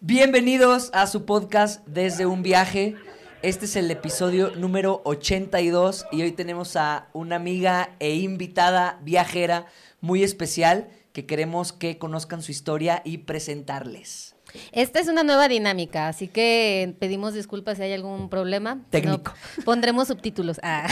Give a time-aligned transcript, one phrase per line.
[0.00, 2.94] Bienvenidos a su podcast Desde un viaje.
[3.42, 9.66] Este es el episodio número 82 y hoy tenemos a una amiga e invitada viajera
[10.00, 14.36] muy especial que queremos que conozcan su historia y presentarles.
[14.70, 18.78] Esta es una nueva dinámica, así que pedimos disculpas si hay algún problema.
[18.90, 19.34] Técnico.
[19.56, 20.60] No, pondremos subtítulos.
[20.62, 20.86] Ah.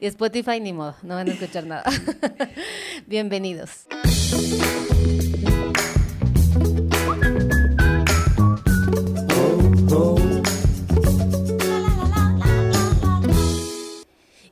[0.00, 1.84] y Spotify ni modo, no van a escuchar nada.
[3.06, 3.86] Bienvenidos.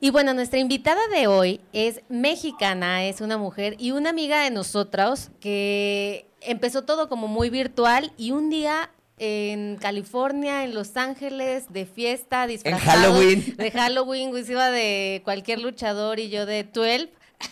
[0.07, 4.51] Y bueno, nuestra invitada de hoy es mexicana, es una mujer y una amiga de
[4.51, 11.65] nosotros que empezó todo como muy virtual y un día en California, en Los Ángeles,
[11.73, 13.01] de fiesta, disfrazada.
[13.01, 13.57] Halloween.
[13.57, 17.09] De Halloween, pues iba de cualquier luchador y yo de 12.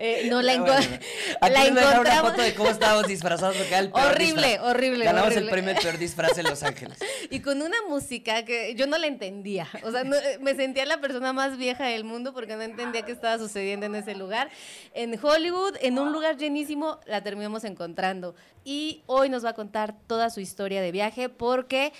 [0.00, 0.98] Eh, no la, Bueno, enco-
[1.40, 3.56] Aquí la dejar una foto de cómo estábamos disfrazados.
[3.56, 4.70] porque era el peor Horrible, disfraz.
[4.70, 6.98] horrible, Ganamos el premio de peor disfraz en Los Ángeles.
[7.30, 9.68] Y con una música que yo no la entendía.
[9.84, 13.02] O sea, no- eh, me sentía la persona más vieja del mundo porque no entendía
[13.02, 14.50] qué estaba sucediendo en ese lugar.
[14.94, 18.34] En Hollywood, en un lugar llenísimo, la terminamos encontrando.
[18.64, 21.92] Y hoy nos va a contar toda su historia de viaje porque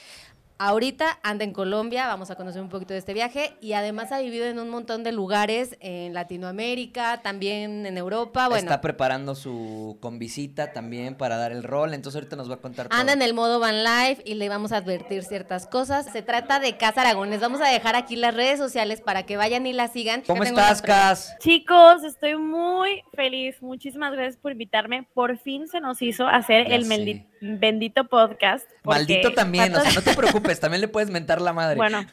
[0.59, 4.21] ahorita anda en Colombia, vamos a conocer un poquito de este viaje y además ha
[4.21, 8.49] vivido en un montón de lugares en Latinoamérica, también en Europa.
[8.49, 11.95] Bueno, Está preparando su convisita también para dar el rol.
[11.95, 12.99] Entonces ahorita nos va a contar todo.
[12.99, 16.07] Anda en el modo Van Life y le vamos a advertir ciertas cosas.
[16.13, 17.31] Se trata de Casa Aragón.
[17.31, 20.23] Les vamos a dejar aquí las redes sociales para que vayan y la sigan.
[20.27, 20.83] ¿Cómo estás.
[20.83, 21.37] Cas?
[21.41, 23.63] Chicos, estoy muy feliz.
[23.63, 25.07] Muchísimas gracias por invitarme.
[25.15, 27.27] Por fin se nos hizo hacer Ya el sé.
[27.41, 28.69] Bendito podcast.
[28.85, 31.77] Maldito también, o ¿cuántos- sea, no te preocupes, también le puedes mentar la madre.
[31.77, 32.05] Bueno,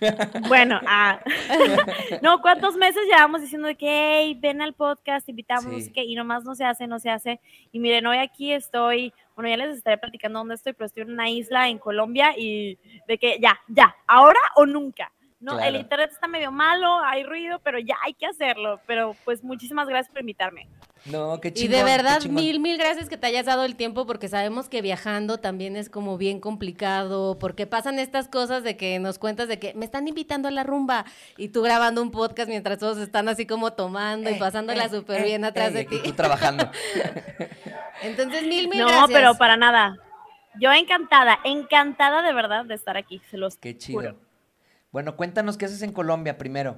[0.48, 1.20] bueno, ah.
[2.22, 5.92] no, ¿cuántos meses llevamos diciendo de que, hey, ven al podcast, invitamos, Sí.
[5.92, 7.40] qué, y nomás no se hace, no se hace.
[7.72, 11.12] Y miren, hoy aquí estoy, bueno, ya les estaré platicando dónde estoy, pero estoy en
[11.12, 15.12] una isla en Colombia y de que ya, ya, ahora o nunca.
[15.39, 18.80] No, el internet está medio malo, hay ruido, pero ya hay que hacerlo.
[18.87, 20.67] Pero pues muchísimas gracias por invitarme.
[21.05, 21.71] No, qué Y chingón.
[21.71, 24.82] de qué verdad, mil, mil gracias que te hayas dado el tiempo porque sabemos que
[24.82, 29.60] viajando también es como bien complicado, porque pasan estas cosas de que nos cuentas de
[29.60, 31.05] que me están invitando a la rumba
[31.37, 34.89] y tú grabando un podcast mientras todos están así como tomando y Eh, pasándola eh,
[34.89, 35.99] súper eh, bien atrás eh, de y ti.
[36.04, 36.71] tú trabajando.
[38.02, 39.10] Entonces, mil, mil no, gracias.
[39.11, 39.98] pero para nada.
[40.60, 43.99] Yo encantada, encantada de verdad de estar aquí, se los Qué chido.
[43.99, 44.24] juro.
[44.95, 46.70] Bueno, cuéntanos qué haces en Colombia primero.
[46.72, 46.73] A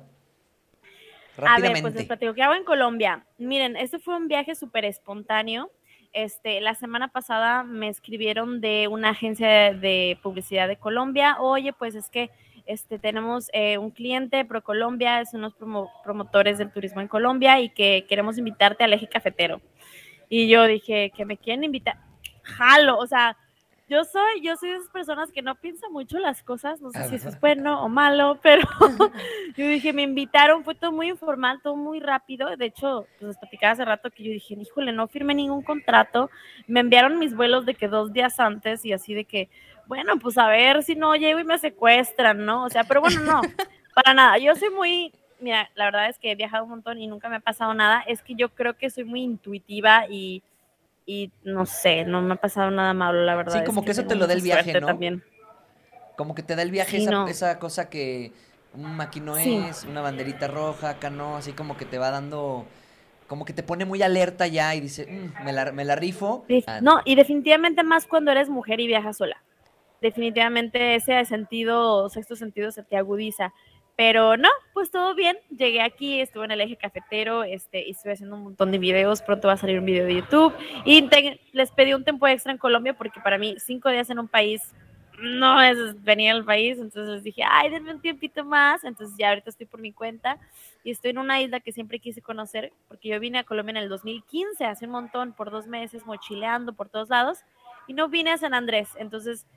[0.81, 1.81] ver, Rápidamente.
[1.83, 3.23] pues les platico, ¿qué hago en Colombia?
[3.37, 5.69] Miren, este fue un viaje súper espontáneo.
[6.13, 11.37] Este, la semana pasada me escribieron de una agencia de, de publicidad de Colombia.
[11.39, 12.31] Oye, pues es que
[12.65, 17.69] este, tenemos eh, un cliente, ProColombia, es unos promo- promotores del turismo en Colombia y
[17.69, 19.61] que queremos invitarte al eje cafetero.
[20.27, 21.99] Y yo dije, que me quieren invitar.
[22.41, 23.37] Jalo, o sea,
[23.89, 27.07] yo soy, yo soy de esas personas que no piensan mucho las cosas, no sé
[27.07, 28.67] si eso es bueno o malo, pero
[29.55, 32.53] yo dije, me invitaron, fue todo muy informal, todo muy rápido.
[32.57, 36.29] De hecho, pues les platicaba hace rato que yo dije, híjole, no firmé ningún contrato.
[36.67, 39.49] Me enviaron mis vuelos de que dos días antes y así de que,
[39.85, 42.65] bueno, pues a ver si no llego y me secuestran, ¿no?
[42.65, 43.41] O sea, pero bueno, no,
[43.95, 44.37] para nada.
[44.37, 47.37] Yo soy muy, mira, la verdad es que he viajado un montón y nunca me
[47.37, 48.01] ha pasado nada.
[48.05, 50.43] Es que yo creo que soy muy intuitiva y,
[51.07, 53.53] y no sé, no me ha pasado nada malo, la verdad.
[53.53, 54.87] Sí, es como que eso te lo da el viaje, ¿no?
[54.87, 55.23] También.
[56.17, 57.27] Como que te da el viaje Sí, esa, no.
[57.27, 58.33] esa cosa que
[58.99, 59.55] aquí no Sí.
[59.69, 62.65] es, una banderita roja, acá no, así como que te va dando,
[63.27, 66.45] como que te pone muy alerta ya y dice, "Mm, me, la, me la rifo.
[66.67, 69.43] Ah, No, y definitivamente más cuando eres mujer y viajas sola.
[70.01, 73.53] Definitivamente ese sentido, sexto sentido se te agudiza.
[73.97, 75.37] Pero no, pues todo bien.
[75.49, 79.23] Llegué aquí, estuve en el eje cafetero, este, y estuve haciendo un montón de videos.
[79.23, 80.53] Pronto va a salir un video de YouTube.
[80.85, 81.09] Y
[81.51, 84.61] les pedí un tiempo extra en Colombia porque para mí cinco días en un país
[85.19, 86.77] no es venir al país.
[86.77, 88.83] Entonces les dije, ay, denme un tiempito más.
[88.83, 90.37] Entonces ya ahorita estoy por mi cuenta
[90.83, 93.77] y estoy en una isla que siempre quise conocer porque yo vine a Colombia en
[93.77, 97.39] el 2015, hace un montón, por dos meses, mochileando por todos lados
[97.87, 98.89] y no vine a San Andrés.
[98.99, 99.47] Entonces,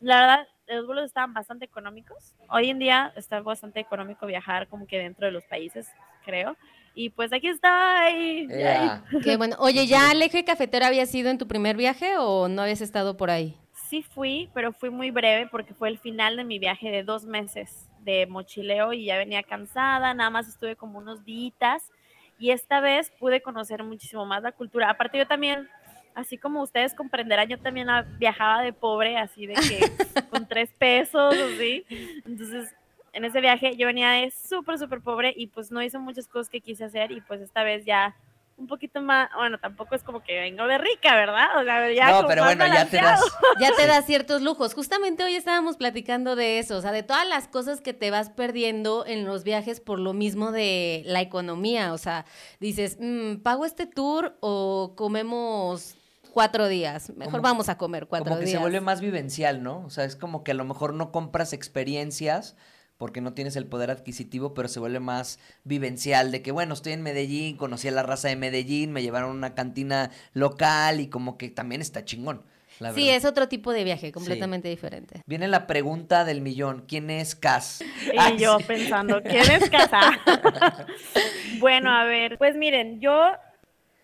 [0.00, 2.34] la verdad, los vuelos estaban bastante económicos.
[2.48, 5.88] Hoy en día está bastante económico viajar como que dentro de los países,
[6.24, 6.56] creo.
[6.94, 8.10] Y pues aquí está.
[8.10, 9.04] y- ea.
[9.22, 9.56] Qué bueno.
[9.58, 13.16] Oye, ¿ya el eje cafetero había sido en tu primer viaje o no habías estado
[13.16, 13.56] por ahí?
[13.88, 17.24] Sí fui, pero fui muy breve porque fue el final de mi viaje de dos
[17.24, 21.90] meses de mochileo y ya venía cansada, nada más estuve como unos días
[22.38, 24.90] y esta vez pude conocer muchísimo más la cultura.
[24.90, 25.68] Aparte yo también,
[26.14, 27.88] así como ustedes comprenderán, yo también
[28.18, 29.90] viajaba de pobre, así de que
[30.30, 31.84] con tres pesos, así.
[32.24, 32.74] Entonces,
[33.12, 36.48] en ese viaje yo venía de súper, súper pobre y pues no hice muchas cosas
[36.48, 38.14] que quise hacer y pues esta vez ya
[38.56, 41.58] un poquito más, bueno, tampoco es como que vengo de rica, ¿verdad?
[41.60, 43.20] O sea, ya No, pero bueno, ya te das.
[43.60, 44.74] Ya te da ciertos lujos.
[44.74, 48.30] Justamente hoy estábamos platicando de eso, o sea, de todas las cosas que te vas
[48.30, 51.92] perdiendo en los viajes por lo mismo de la economía.
[51.92, 52.26] O sea,
[52.60, 55.96] dices, mm, ¿pago este tour o comemos
[56.34, 57.08] cuatro días?
[57.16, 58.56] Mejor Como- vamos a comer cuatro Como que días.
[58.58, 59.82] se vuelve más vivencial, ¿no?
[59.86, 62.56] O sea, es como que a lo mejor no compras experiencias
[62.98, 66.92] porque no tienes el poder adquisitivo, pero se vuelve más vivencial de que, bueno, estoy
[66.92, 71.08] en Medellín, conocí a la raza de Medellín, me llevaron a una cantina local y
[71.08, 72.42] como que también está chingón,
[72.78, 75.22] la Sí, es otro tipo de viaje, completamente diferente.
[75.26, 77.80] Viene la pregunta del millón, ¿quién es Cas?
[78.14, 78.64] Y Ay, yo sí.
[78.64, 80.00] pensando, ¿quién es casa?
[81.58, 83.32] bueno, a ver, pues miren, yo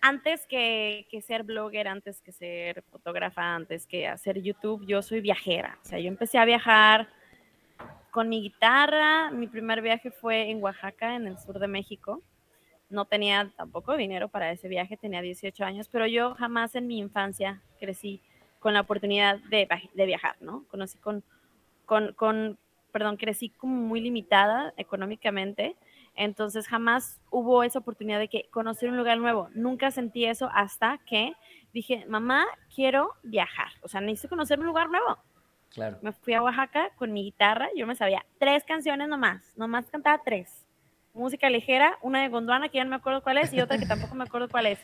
[0.00, 5.20] antes que, que ser blogger, antes que ser fotógrafa, antes que hacer YouTube, yo soy
[5.20, 5.78] viajera.
[5.82, 7.08] O sea, yo empecé a viajar
[8.10, 9.30] con mi guitarra.
[9.30, 12.22] Mi primer viaje fue en Oaxaca, en el sur de México.
[12.88, 16.98] No tenía tampoco dinero para ese viaje, tenía 18 años, pero yo jamás en mi
[16.98, 18.20] infancia crecí
[18.58, 20.64] con la oportunidad de, de viajar, ¿no?
[20.68, 21.22] Conocí con,
[21.86, 22.58] con, con,
[22.92, 25.76] perdón, crecí como muy limitada económicamente,
[26.14, 29.48] entonces jamás hubo esa oportunidad de que conocer un lugar nuevo.
[29.54, 31.34] Nunca sentí eso hasta que
[31.72, 35.18] dije, mamá, quiero viajar, o sea, necesito conocer un lugar nuevo.
[35.70, 35.98] Claro.
[36.02, 40.20] Me fui a Oaxaca con mi guitarra, yo me sabía tres canciones nomás, nomás cantaba
[40.24, 40.66] tres.
[41.14, 43.86] Música ligera, una de Gondwana, que ya no me acuerdo cuál es, y otra que
[43.86, 44.78] tampoco me acuerdo cuál es.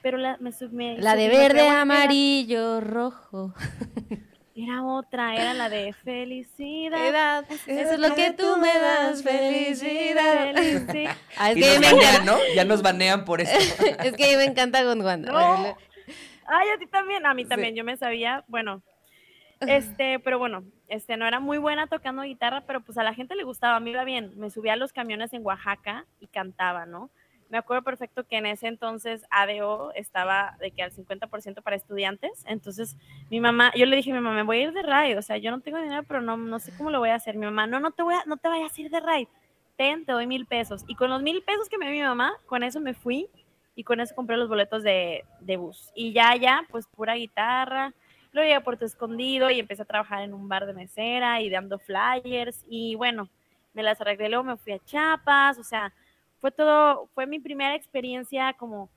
[0.00, 3.52] Pero la, me, me La de verde, amarillo, rojo.
[4.60, 7.06] Era otra, era la de felicidad.
[7.06, 10.52] Edad, Eso es lo que tú me das, felicidad.
[10.52, 11.08] Felici-
[11.38, 12.38] Ah, es Y que nos me banean, encanta, ¿no?
[12.56, 13.52] Ya nos banean por eso.
[14.04, 15.30] es que me encanta Gondwana.
[15.30, 15.76] No.
[16.46, 17.48] Ay, a ti también, a mí Sí.
[17.50, 18.82] también, yo me sabía, bueno,
[19.60, 23.36] este, pero bueno, este, no era muy buena tocando guitarra, pero pues a la gente
[23.36, 26.84] le gustaba, a mí iba bien, me subía a los camiones en Oaxaca y cantaba,
[26.84, 27.10] ¿no?
[27.48, 32.44] Me acuerdo perfecto que en ese entonces ADO estaba de que al 50% para estudiantes,
[32.46, 32.96] entonces
[33.30, 35.22] mi mamá, yo le dije a mi mamá, me voy a ir de ride, o
[35.22, 37.46] sea, yo no tengo dinero, pero no, no sé cómo lo voy a hacer, mi
[37.46, 39.28] mamá, no, no te voy a, no te vayas a ir de ride,
[39.76, 42.34] ten, te doy mil pesos, y con los mil pesos que me dio mi mamá,
[42.46, 43.30] con eso me fui
[43.78, 45.92] y con eso compré los boletos de, de bus.
[45.94, 47.94] Y ya, ya, pues pura guitarra.
[48.32, 51.48] Luego llegué a Puerto Escondido y empecé a trabajar en un bar de mesera y
[51.48, 52.64] dando flyers.
[52.68, 53.28] Y bueno,
[53.74, 54.30] me las arreglé.
[54.30, 55.58] Luego me fui a Chiapas.
[55.58, 55.92] O sea,
[56.40, 58.90] fue todo, fue mi primera experiencia como,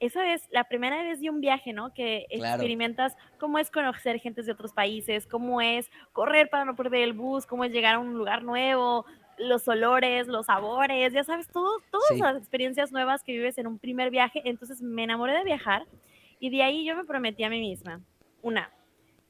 [0.00, 1.92] esa es la primera vez de un viaje, ¿no?
[1.92, 2.54] Que Claro.
[2.54, 7.12] experimentas cómo es conocer gente de otros países, cómo es correr para no perder el
[7.14, 9.04] bus, cómo es llegar a un lugar nuevo,
[9.38, 12.18] los olores, los sabores, ya sabes, todo, todas Sí.
[12.20, 14.42] las experiencias nuevas que vives en un primer viaje.
[14.44, 15.84] Entonces me enamoré de viajar
[16.40, 18.00] y de ahí yo me prometí a mí misma,
[18.42, 18.70] una,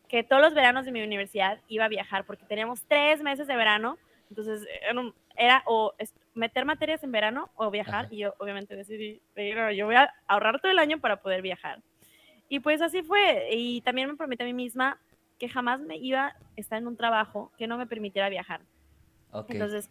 [0.09, 3.57] que todos los veranos de mi universidad iba a viajar porque teníamos tres meses de
[3.57, 3.99] verano,
[4.31, 5.95] entonces era, un- era o
[6.39, 8.15] meter materias en verano o viajar Ajá.
[8.15, 11.81] y yo obviamente decidí, "Pero yo voy a ahorrar todo el año para poder viajar.
[12.49, 13.49] Y pues así fue.
[13.53, 14.99] Y también me prometí a mí misma
[15.39, 18.63] que jamás me iba a estar en un trabajo que no me permitiera viajar.
[19.33, 19.51] Ok.
[19.51, 19.91] Entonces,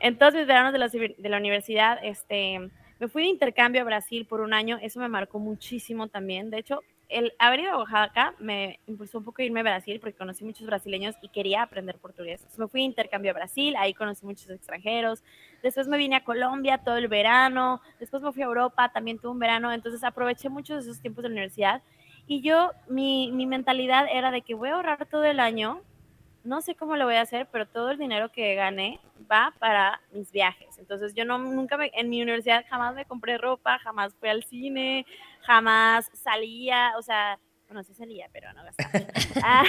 [0.00, 3.84] en todos mis veranos de la, de la universidad, este, me fui de intercambio a
[3.84, 4.78] Brasil por un año.
[4.82, 6.50] Eso me marcó muchísimo también.
[6.50, 9.98] De hecho, el haber ido a Oaxaca me impulsó un poco a irme a Brasil
[9.98, 12.46] porque conocí muchos brasileños y quería aprender portugués.
[12.58, 15.22] Me fui de intercambio a Brasil, ahí conocí muchos extranjeros.
[15.62, 17.80] Después me vine a Colombia todo el verano.
[17.98, 19.72] Después me fui a Europa, también tuve un verano.
[19.72, 21.82] Entonces, aproveché muchos de esos tiempos de la universidad.
[22.26, 25.82] Y yo, mi, mi mentalidad era de que voy a ahorrar todo el año
[26.48, 30.00] no sé cómo lo voy a hacer, pero todo el dinero que gané va para
[30.12, 30.78] mis viajes.
[30.78, 34.44] Entonces yo no nunca me, en mi universidad jamás me compré ropa, jamás fui al
[34.44, 35.04] cine,
[35.48, 37.38] jamás salía, o sea,
[37.68, 38.90] bueno, sí salía, pero no gastaba.
[39.42, 39.64] Ah,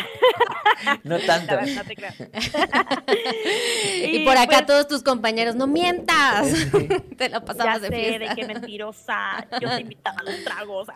[1.04, 1.56] No tanto.
[1.56, 2.12] verdad, no te creo.
[4.12, 6.48] Y por acá pues, todos tus compañeros, no mientas.
[7.18, 10.88] Te la ya pasabas de sé, de qué mentirosa, yo te invitaba a los tragos.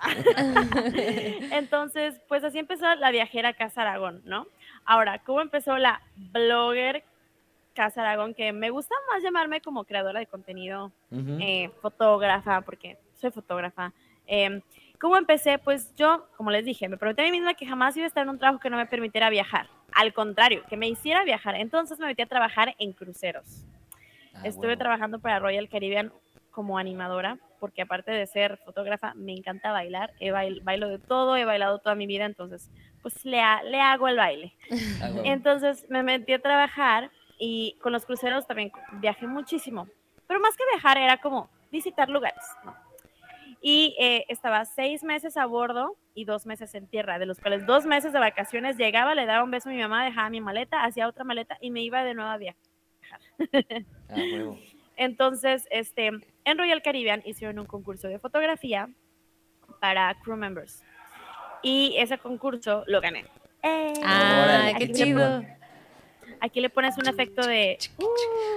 [1.51, 4.47] Entonces, pues así empezó la viajera Casa Aragón, ¿no?
[4.85, 7.03] Ahora, ¿cómo empezó la blogger
[7.73, 8.33] Casa Aragón?
[8.33, 13.93] Que me gusta más llamarme como creadora de contenido, eh, fotógrafa, porque soy fotógrafa.
[14.27, 14.61] Eh,
[14.99, 15.57] ¿Cómo empecé?
[15.59, 18.23] Pues yo, como les dije, me prometí a mí misma que jamás iba a estar
[18.23, 19.67] en un trabajo que no me permitiera viajar.
[19.93, 21.55] Al contrario, que me hiciera viajar.
[21.55, 23.65] Entonces me metí a trabajar en cruceros.
[24.33, 24.79] Ah, Estuve huevo.
[24.79, 26.11] trabajando para Royal Caribbean
[26.51, 30.13] como animadora, porque aparte de ser fotógrafa, me encanta bailar.
[30.19, 32.69] He bail- bailo de todo, he bailado toda mi vida, entonces,
[33.01, 34.53] pues le, ha- le hago el baile.
[35.01, 35.21] Ah, huevo.
[35.25, 39.87] Entonces me metí a trabajar y con los cruceros también viajé muchísimo.
[40.27, 42.43] Pero más que viajar era como visitar lugares.
[42.63, 42.73] ¿no?
[43.65, 47.65] Y eh, estaba seis meses a bordo y dos meses en tierra, de los cuales
[47.65, 50.83] dos meses de vacaciones llegaba, le daba un beso a mi mamá, dejaba mi maleta,
[50.83, 52.61] hacía otra maleta y me iba de nuevo a viajar.
[54.09, 54.15] Ah.
[54.95, 56.07] Entonces, este,
[56.45, 58.89] en Royal Caribbean hicieron un concurso de fotografía
[59.79, 60.83] para crew members.
[61.63, 63.25] Y ese concurso lo gané.
[63.63, 63.93] ¡Eh!
[64.03, 65.43] Ah, qué Aquí qué le- chido.
[66.41, 67.77] Aquí le pones un efecto de...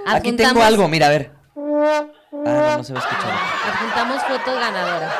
[0.05, 1.31] Aquí tengo algo, mira, a ver.
[1.59, 3.33] Ah, no, no se va a escuchar.
[3.73, 5.11] Adjuntamos foto ganadora.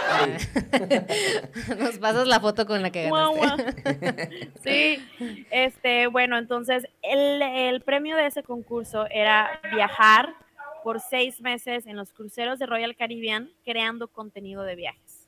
[1.79, 4.51] Nos pasas la foto con la que ganaste.
[4.63, 10.35] Sí, este, bueno, entonces el, el premio de ese concurso era viajar
[10.83, 15.27] por seis meses en los cruceros de Royal Caribbean creando contenido de viajes.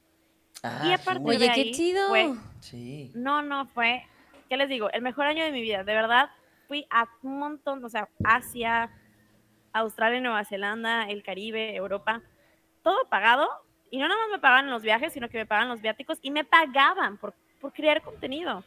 [0.62, 2.08] Ah, y aparte de qué chido.
[2.10, 3.12] fue- Sí.
[3.16, 4.06] no, no, fue,
[4.48, 4.90] ¿qué les digo?
[4.92, 6.30] El mejor año de mi vida, de verdad.
[6.68, 8.92] Fui a un montón, o sea, Asia,
[9.74, 12.22] Australia, Nueva Zelanda, el Caribe, Europa,
[12.84, 13.48] todo pagado.
[13.92, 16.32] Y no nada más me pagaban los viajes, sino que me pagaban los viáticos y
[16.32, 18.64] me pagaban por, por crear contenido.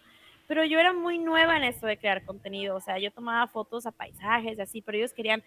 [0.49, 3.87] Pero yo era muy nueva en esto de crear contenido, o sea, yo tomaba fotos
[3.87, 5.43] a paisajes y así, pero ellos querían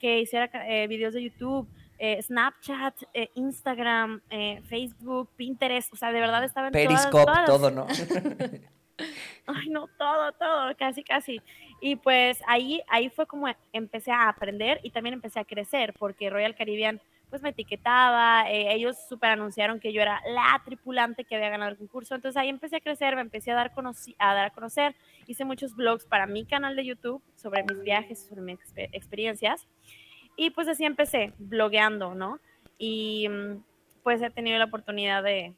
[0.00, 1.68] que hiciera eh, videos de YouTube,
[2.02, 7.44] eh, Snapchat, eh, Instagram, eh, Facebook, Pinterest, o sea, de verdad estaba en Periscope, todas
[7.44, 7.86] todo, ¿no?
[9.46, 11.42] Ay, no, todo, todo, casi, casi.
[11.80, 16.30] Y pues ahí, ahí fue como empecé a aprender y también empecé a crecer, porque
[16.30, 21.36] Royal Caribbean pues me etiquetaba, eh, ellos super anunciaron que yo era la tripulante que
[21.36, 23.70] había ganado el concurso, entonces ahí empecé a crecer, me empecé a dar,
[24.18, 24.96] a dar a conocer,
[25.28, 29.68] hice muchos vlogs para mi canal de YouTube sobre mis viajes, sobre mis exper- experiencias,
[30.36, 32.40] y pues así empecé, blogueando, ¿no?
[32.78, 33.62] Y mm,
[34.02, 35.54] pues he tenido la oportunidad de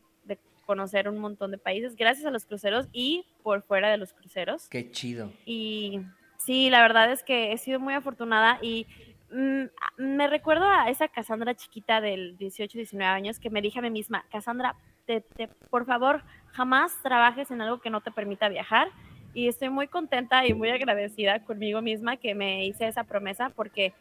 [0.66, 4.69] conocer un montón de países gracias a los cruceros y por fuera de los cruceros.
[4.69, 5.31] Qué chido.
[5.45, 6.00] Y
[6.38, 8.87] sí, la verdad es que he sido muy afortunada y
[9.31, 9.64] mm,
[9.99, 13.90] me recuerdo a esa Cassandra chiquita del 18, 19 años que me dije a mí
[13.90, 14.75] misma, Cassandra,
[15.07, 18.88] te, te- por favor, jamás trabajes en algo que no te permita viajar.
[19.35, 23.95] Y estoy muy contenta y muy agradecida conmigo misma que me hice esa promesa porque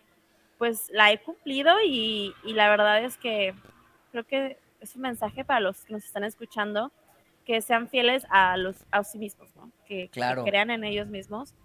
[0.58, 3.54] pues la he cumplido y, y la verdad es que
[4.12, 6.92] creo que es un mensaje para los que nos están escuchando
[7.46, 9.72] que sean fieles a los a sí mismos, ¿no?
[9.86, 11.56] Que, crean en ellos mismos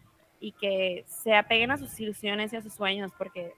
[0.41, 3.53] y que se apeguen a sus ilusiones y a sus sueños, porque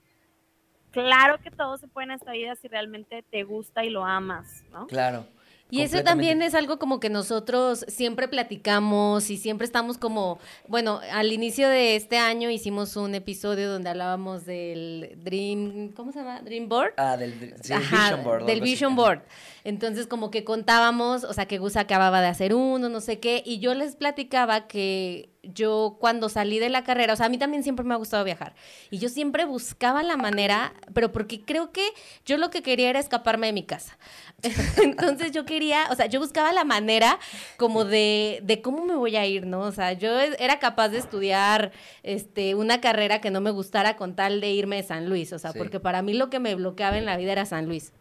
[0.91, 4.65] claro que todo se puede en esta vida si realmente te gusta y lo amas,
[4.73, 4.87] ¿no?
[4.87, 5.27] Claro.
[5.71, 11.01] Y eso también es algo como que nosotros siempre platicamos y siempre estamos como, bueno,
[11.13, 16.41] al inicio de este año hicimos un episodio donde hablábamos del Dream, ¿cómo se llama?
[16.41, 16.95] Dream Board.
[16.97, 18.47] Ah, del, sí, el Ajá, Vision Board.
[18.47, 18.71] del así.
[18.71, 19.23] Vision Board.
[19.65, 23.43] Entonces, como que contábamos, o sea, que Gus acababa de hacer uno, no sé qué,
[23.45, 27.39] y yo les platicaba que yo cuando salí de la carrera, o sea, a mí
[27.39, 28.55] también siempre me ha gustado viajar,
[28.91, 31.87] y yo siempre buscaba la manera, pero porque creo que
[32.27, 33.97] yo lo que quería era escaparme de mi casa.
[34.83, 37.19] Entonces yo quería, o sea, yo buscaba la manera
[37.57, 39.61] como de, de cómo me voy a ir, ¿no?
[39.61, 44.15] O sea, yo era capaz de estudiar este, una carrera que no me gustara con
[44.15, 45.59] tal de irme de San Luis, o sea, Sí.
[45.59, 47.93] porque para mí lo que me bloqueaba en la vida era San Luis.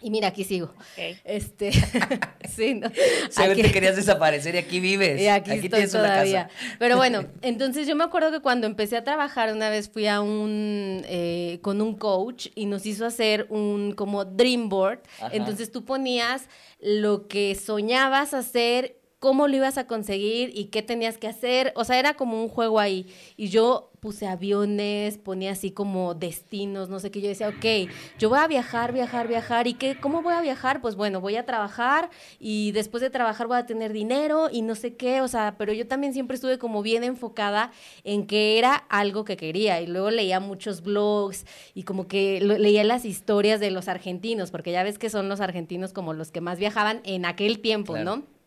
[0.00, 0.72] Y mira, aquí sigo.
[1.24, 1.72] Este,
[2.48, 2.86] sí, no.
[3.36, 5.20] Aquí- que querías desaparecer y aquí vives.
[5.20, 6.48] y aquí, estoy tienes una todavía.
[6.48, 6.76] casa.
[6.78, 10.20] Pero bueno, entonces yo me acuerdo que cuando empecé a trabajar una vez fui a
[10.20, 15.00] un eh, con un coach y nos hizo hacer un como dream board.
[15.20, 15.30] Ajá.
[15.32, 16.44] Entonces tú ponías
[16.80, 21.72] lo que soñabas hacer, cómo lo ibas a conseguir y qué tenías que hacer.
[21.74, 23.06] O sea, era como un juego ahí.
[23.36, 27.20] Y yo puse aviones, ponía así como destinos, no sé qué.
[27.20, 29.66] Yo decía, ok, yo voy a viajar, viajar, viajar.
[29.66, 30.80] ¿Y qué, cómo voy a viajar?
[30.80, 34.76] Pues bueno, voy a trabajar y después de trabajar voy a tener dinero y no
[34.76, 35.20] sé qué.
[35.20, 37.72] O sea, pero yo también siempre estuve como bien enfocada
[38.04, 39.80] en que era algo que quería.
[39.80, 41.44] Y luego leía muchos blogs
[41.74, 45.28] y como que lo- leía las historias de los argentinos, porque ya ves que son
[45.28, 48.16] los argentinos como los que más viajaban en aquel tiempo, Claro.
[48.18, 48.37] ¿no?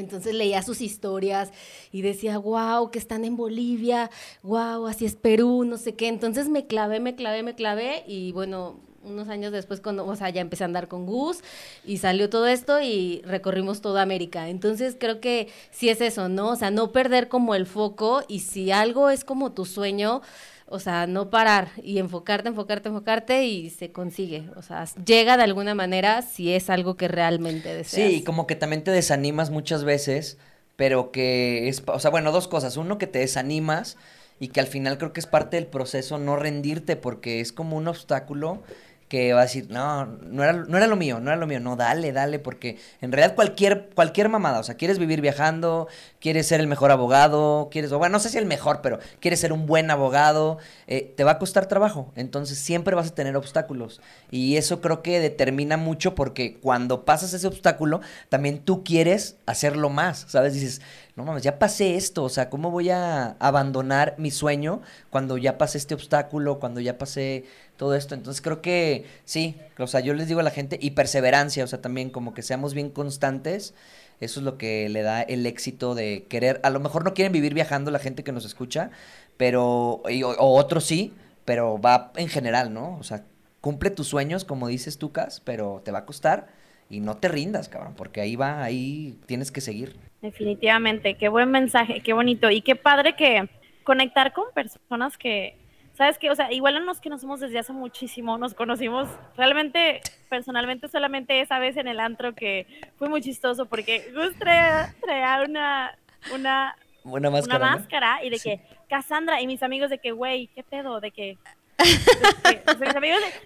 [0.00, 1.52] Entonces leía sus historias
[1.92, 4.10] y decía, wow, que están en Bolivia,
[4.42, 6.08] wow, así es Perú, no sé qué.
[6.08, 10.30] Entonces me clavé, me clavé, me clavé y bueno, unos años después, cuando, o sea,
[10.30, 11.38] ya empecé a andar con Gus
[11.84, 14.48] y salió todo esto y recorrimos toda América.
[14.48, 16.50] Entonces creo que sí es eso, ¿no?
[16.50, 20.22] O sea, no perder como el foco y si algo es como tu sueño,
[20.68, 24.50] o sea, no parar y enfocarte, enfocarte, enfocarte y se consigue.
[24.56, 28.10] O sea, llega de alguna manera si es algo que realmente deseas.
[28.10, 30.38] Sí, como que también te desanimas muchas veces,
[30.74, 32.76] pero que es, o sea, bueno, dos cosas.
[32.76, 33.96] Uno, que te desanimas
[34.40, 37.76] y que al final creo que es parte del proceso no rendirte porque es como
[37.76, 38.62] un obstáculo
[39.08, 41.60] que va a decir, no, no era, no era lo mío, no era lo mío,
[41.60, 45.86] no, dale, dale, porque en realidad cualquier, cualquier mamada, o sea, quieres vivir viajando,
[46.20, 49.52] quieres ser el mejor abogado, quieres, bueno, no sé si el mejor, pero quieres ser
[49.52, 50.58] un buen abogado,
[50.88, 55.02] eh, te va a costar trabajo, entonces siempre vas a tener obstáculos, y eso creo
[55.02, 60.54] que determina mucho porque cuando pasas ese obstáculo, también tú quieres hacerlo más, ¿sabes?
[60.54, 60.82] Dices,
[61.16, 65.56] no mames, ya pasé esto, o sea, ¿cómo voy a abandonar mi sueño cuando ya
[65.58, 67.44] pasé este obstáculo, cuando ya pasé
[67.78, 68.14] todo esto?
[68.14, 71.66] Entonces creo que sí, o sea, yo les digo a la gente, y perseverancia, o
[71.66, 73.74] sea, también como que seamos bien constantes.
[74.20, 76.60] Eso es lo que le da el éxito de querer.
[76.62, 78.90] A lo mejor no quieren vivir viajando la gente que nos escucha,
[79.36, 80.02] pero.
[80.08, 81.12] y- o, o otros sí,
[81.44, 82.96] pero va en general, ¿no?
[82.98, 83.24] O sea,
[83.60, 86.48] cumple tus sueños, como dices tú, Cas, pero te va a costar
[86.88, 89.96] y no te rindas, cabrón, porque ahí va, ahí tienes que seguir.
[90.30, 93.48] Definitivamente, qué buen mensaje, qué bonito y qué padre que
[93.84, 95.56] conectar con personas que,
[95.94, 100.88] sabes que, o sea, igual no nos conocemos desde hace muchísimo, nos conocimos realmente, personalmente
[100.88, 102.66] solamente esa vez en el antro que
[102.98, 105.96] fue muy chistoso porque Gus traía, traía una,
[106.34, 107.56] una, Una máscara.
[107.58, 107.76] una ¿no?
[107.78, 108.50] máscara y de Sí.
[108.50, 111.00] que Cassandra y mis amigos de que, güey, ¿qué pedo?
[111.00, 111.38] De que...
[111.78, 112.62] que-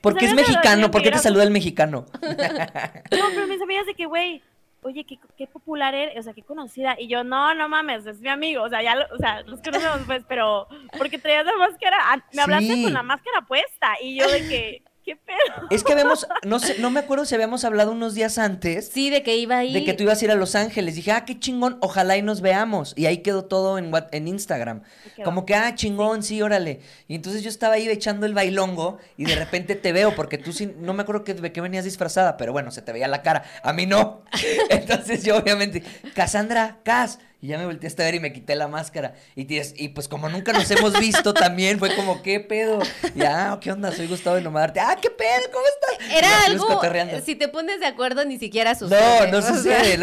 [0.00, 2.06] Porque es mexicano, de ¿por qué te que saluda el mexicano?
[2.22, 4.42] no, pero mis amigas de que, güey,
[4.82, 6.96] oye, qué, qué popular eres, o sea, qué conocida.
[6.98, 10.00] Y yo, no, no mames, es mi amigo, o sea, ya, o sea, los conocemos,
[10.06, 12.82] pues, pero porque traías la máscara, ah, me hablaste Sí.
[12.84, 13.92] con la máscara puesta.
[14.00, 15.66] Y yo de que, qué pedo.
[15.70, 19.10] Es que habíamos, no sé, no me acuerdo si habíamos hablado unos días antes Sí,
[19.10, 19.72] de que iba ahí.
[19.72, 20.94] de que tú ibas a ir a Los Ángeles.
[20.94, 22.94] Dije, ah, qué chingón, ojalá y nos veamos.
[22.96, 24.82] Y ahí quedó todo en, What- en Instagram.
[25.24, 26.80] Como que, ah, chingón, sí, órale.
[27.08, 30.52] Y entonces yo estaba ahí echando el bailongo y de repente te veo, porque tú
[30.52, 33.22] sí, no me acuerdo que, de qué venías disfrazada, pero bueno, se te veía la
[33.22, 33.44] cara.
[33.62, 34.22] A mí no.
[34.70, 35.82] Entonces yo obviamente,
[36.14, 37.18] Cassandra, Cas.
[37.42, 39.14] Y ya me volteaste a ver y me quité la máscara.
[39.34, 42.80] Y, tienes- y pues como nunca nos hemos visto también, fue como, ¿qué pedo?
[43.14, 43.90] Y ah, ¿qué onda?
[43.92, 44.78] Soy Gustavo de Nomarte.
[44.78, 45.50] Ah, ¿qué pedo?
[45.50, 46.18] ¿Cómo estás?
[46.18, 49.00] Era algo, si te pones de acuerdo, ni siquiera sucede.
[49.26, 49.98] No, no o sea, sucede.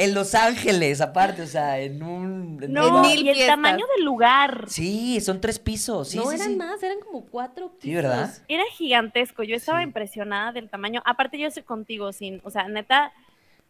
[0.00, 2.58] en Los Ángeles, aparte, o sea, en un.
[2.62, 3.46] en No, y el fiestas.
[3.46, 4.64] tamaño del lugar.
[4.68, 6.08] Sí, son tres pisos.
[6.08, 6.56] Sí, no sí, eran sí.
[6.56, 7.82] más, eran como cuatro pisos.
[7.82, 8.34] Sí, ¿verdad?
[8.48, 9.84] Era gigantesco, yo estaba Sí.
[9.84, 11.02] impresionada del tamaño.
[11.06, 13.12] Aparte, yo estoy contigo, sin, o sea, neta,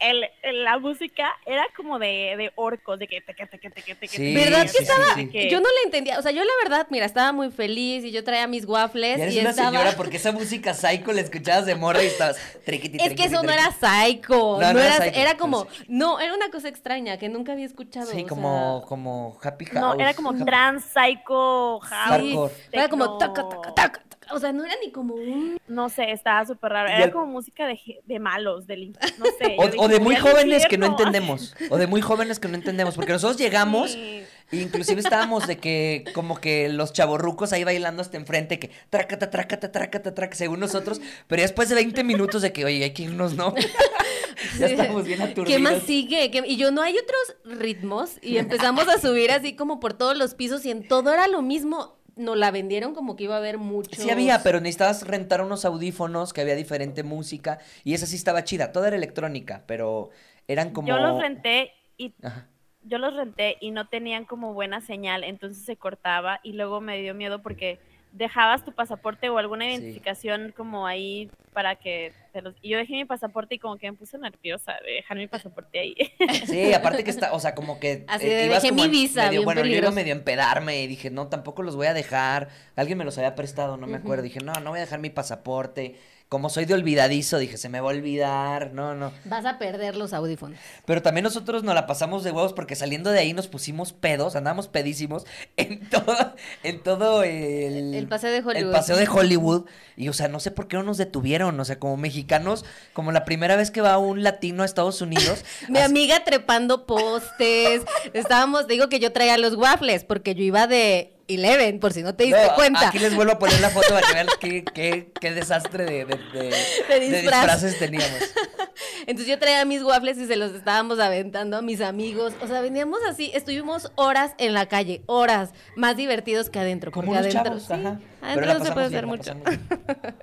[0.01, 0.25] el,
[0.65, 4.69] la música era como de, de orcos, de que, teque, teque, Sí, teque, ¿Verdad que
[4.69, 5.29] sí, sí, estaba- sí.
[5.29, 8.11] que- Yo no la entendía, o sea, yo la verdad, mira, estaba muy feliz y
[8.11, 9.71] yo traía mis waffles Ya eres y una estaba...
[9.71, 13.35] señora porque esa música psycho la escuchabas de morra y estabas triquiti, Es que triquiti,
[13.35, 16.51] eso no era psycho, No, no, no era era, psycho, era como, no, era una
[16.51, 18.07] cosa extraña que nunca había escuchado.
[18.07, 19.81] Sí, o como, sea, como Happy House.
[19.81, 22.51] No, era como trans, psycho, house.
[22.73, 25.59] Era como taca, taca, taca, o sea, no era ni como un...
[25.69, 26.89] No sé, estaba súper raro.
[26.89, 29.55] Era como música de, de malos, del no sé.
[29.59, 30.97] O, yo dije, o de muy "Voy al jóvenes que no infierno".
[31.17, 31.55] entendemos.
[31.71, 32.95] O de muy jóvenes que no entendemos.
[32.95, 33.93] Porque nosotros llegamos.
[33.93, 34.23] Sí.
[34.53, 39.71] Inclusive estábamos de que, como que los chavorrucos ahí bailando hasta enfrente, que tracata, tracata,
[39.71, 43.05] tracata, traca, según nosotros, pero ya después de 20 minutos de que, oye, hay que
[43.05, 43.55] irnos, ¿no?
[44.59, 45.47] ya estamos bien aturdidos.
[45.57, 46.33] ¿Qué más sigue?
[46.33, 48.17] ¿Qué- Y yo, no hay otros ritmos.
[48.23, 51.43] Y empezamos a subir así como por todos los pisos y en todo era lo
[51.43, 52.00] mismo.
[52.21, 54.01] Nos la vendieron como que iba a haber mucho.
[54.01, 58.45] Sí había, pero necesitabas rentar unos audífonos, que había diferente música, y esa sí estaba
[58.45, 60.11] chida, toda era electrónica, pero
[60.47, 60.89] eran como...
[60.89, 62.47] Yo los renté y Ajá.
[62.83, 67.01] yo los renté y no tenían como buena señal, entonces se cortaba y luego me
[67.01, 67.79] dio miedo porque
[68.13, 69.73] dejabas tu pasaporte o alguna Sí.
[69.73, 72.55] identificación como ahí para que te los...
[72.63, 75.79] Y yo dejé mi pasaporte y como que me puse nerviosa de dejar mi pasaporte
[75.79, 75.95] ahí.
[76.47, 78.05] Sí, aparte que está, o sea, como que...
[78.09, 80.17] Así eh, de, ibas dejé como mi visa, medio- bien bueno, yo iba medio a
[80.17, 82.49] empedarme y dije, no, tampoco los voy a dejar.
[82.77, 84.23] Alguien me los había prestado, no me acuerdo.
[84.23, 85.97] Dije, no, no voy a dejar mi pasaporte.
[86.31, 88.73] Como soy de olvidadizo, dije, se me va a olvidar.
[88.73, 89.11] No, no.
[89.25, 90.57] Vas a perder los audífonos.
[90.87, 94.37] Pero también nosotros nos la pasamos de huevos porque saliendo de ahí nos pusimos pedos,
[94.37, 98.57] andábamos pedísimos en todo, en todo el, El paseo de Hollywood.
[98.69, 99.65] El paseo de Hollywood.
[99.97, 101.59] Y o sea, no sé por qué no nos detuvieron.
[101.59, 105.45] O sea, como mexicanos, como la primera vez que va un latino a Estados Unidos.
[105.69, 107.83] Mi así- amiga trepando postes.
[108.15, 112.15] Estábamos, digo que yo traía los waffles porque yo iba de Eleven, por si no
[112.15, 112.89] te diste No, cuenta.
[112.89, 116.05] Aquí les vuelvo a poner la foto para que vean qué, qué, qué desastre de,
[116.05, 116.51] de- de-
[116.89, 117.23] de disfraz.
[117.43, 118.19] disfraces teníamos.
[119.07, 122.33] Entonces yo traía mis waffles y se los estábamos aventando a mis amigos.
[122.43, 126.91] O sea, veníamos así, estuvimos horas en la calle, horas, más divertidos que adentro.
[126.91, 128.01] Como porque unos adentro, chavos, sí, ajá.
[128.21, 129.35] Pero adentro no se puede bien, hacer mucho.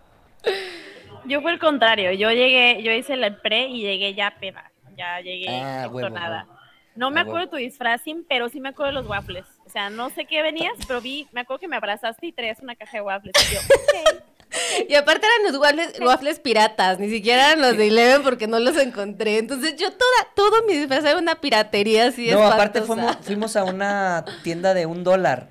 [1.25, 5.19] Yo fue el contrario, yo llegué, yo hice el pre y llegué ya peda, ya
[5.19, 6.45] llegué Ah, huevo, nada.
[6.47, 6.57] huevo.
[6.95, 7.51] No me Ah, acuerdo huevo.
[7.57, 9.45] de tu disfrazing, pero sí me acuerdo de los waffles.
[9.77, 12.75] Sea, no sé qué venías, pero vi, me acuerdo que me abrazaste y traías una
[12.75, 13.35] caja de waffles.
[13.37, 14.23] Y yo, ok.
[14.89, 18.57] Y aparte eran los waffles, waffles piratas, ni siquiera eran los de Eleven porque no
[18.59, 19.37] los encontré.
[19.37, 23.65] Entonces yo toda, todo mi disfraz era una piratería así No, aparte fuimos, fuimos a
[23.65, 25.49] una tienda de un dólar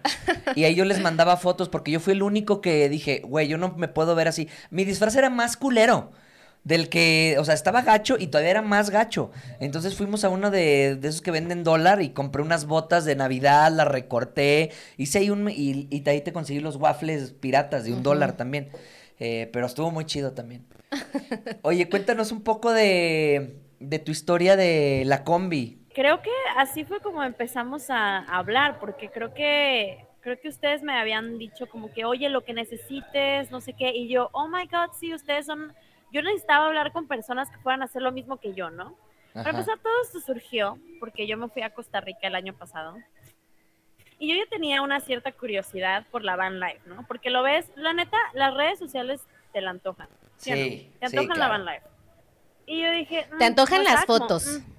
[0.57, 3.59] y ahí yo les mandaba fotos porque yo fui el único que dije, güey, yo
[3.59, 4.49] no me puedo ver así.
[4.71, 6.11] Mi disfraz era más culero
[6.67, 9.31] del que, o sea, estaba gacho y todavía era más gacho.
[9.61, 13.15] Entonces fuimos a uno de, de esos que venden dólar y compré unas botas de
[13.15, 17.93] Navidad, las recorté, hice ahí un, y, y ahí te conseguí los waffles piratas de
[17.93, 18.71] un dólar también.
[19.21, 20.67] Eh, pero estuvo muy chido también.
[21.63, 25.87] Oye, cuéntanos un poco de, de tu historia de la combi.
[25.95, 30.99] creo que así fue como empezamos a, hablar, porque creo que creo que ustedes me
[30.99, 34.67] habían dicho como que, oye, lo que necesites, no sé qué, y yo, oh my
[34.67, 35.73] God, sí, ustedes son,
[36.13, 38.97] yo necesitaba hablar con personas que fueran a hacer lo mismo que yo, ¿no?
[39.33, 42.97] Para empezar, todo esto surgió porque yo me fui a Costa Rica el año pasado.
[44.19, 47.07] Y yo ya tenía una cierta curiosidad por la van life, ¿no?
[47.07, 49.21] Porque lo ves, la neta, las redes sociales
[49.53, 50.09] te la antojan.
[50.39, 50.91] Sí.
[51.01, 51.87] Te antojan la van life.
[52.67, 53.27] Y yo dije.
[53.39, 54.47] te mm, antojan pues las fotos.
[54.47, 54.73] Mm".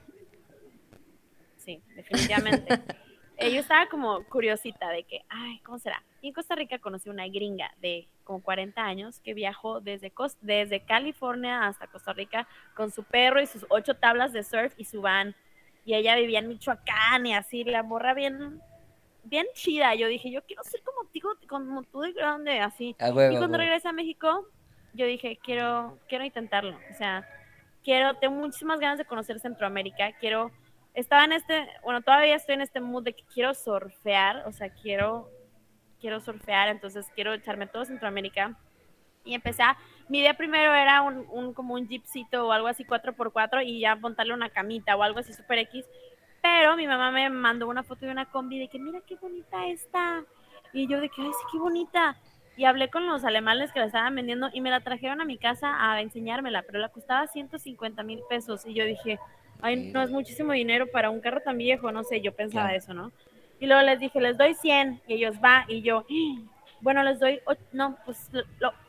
[1.57, 2.79] Sí, definitivamente.
[3.39, 6.03] Eh, yo estaba como curiosita de que, ay, ¿cómo será?
[6.27, 10.11] En Costa Rica conocí una gringa de como 40 años que viajó desde,
[10.41, 14.83] desde California hasta Costa Rica con su perro y sus ocho tablas de surf y
[14.83, 15.35] su van.
[15.85, 18.61] Y ella vivía en Michoacán y así, la morra bien,
[19.23, 19.95] bien chida.
[19.95, 22.89] Yo dije, yo quiero ser como, tú, como tú de grande, así.
[22.99, 24.49] y cuando regresé a México,
[24.93, 26.77] yo dije, quiero, quiero intentarlo.
[26.91, 27.25] O sea,
[27.85, 30.51] quiero, tengo muchísimas ganas de conocer Centroamérica, quiero
[30.93, 34.69] estaba en este, bueno, todavía estoy en este mood de que quiero surfear, o sea,
[34.69, 35.29] quiero,
[35.99, 38.57] quiero surfear, entonces quiero echarme todo Centroamérica.
[39.23, 42.85] Y empecé a, mi idea primero era un, un como un jeepcito o algo así
[42.85, 45.85] 4x4 y ya montarle una camita o algo así super X.
[46.41, 49.67] Pero mi mamá me mandó una foto de una combi de que mira qué bonita
[49.67, 50.23] está.
[50.71, 52.17] Y yo de que, ay, sí, qué bonita.
[52.55, 55.37] Y hablé con los alemanes que la estaban vendiendo y me la trajeron a mi
[55.37, 58.65] casa a enseñármela, pero la costaba 150 mil pesos.
[58.65, 59.19] Y yo dije,
[59.61, 62.93] ay, no es muchísimo dinero para un carro tan viejo, no sé, yo pensaba eso,
[62.93, 63.11] ¿no?
[63.59, 66.05] Y luego les dije, les doy 100, y ellos, va, y yo,
[66.81, 67.39] bueno, les doy,
[67.71, 68.29] no, pues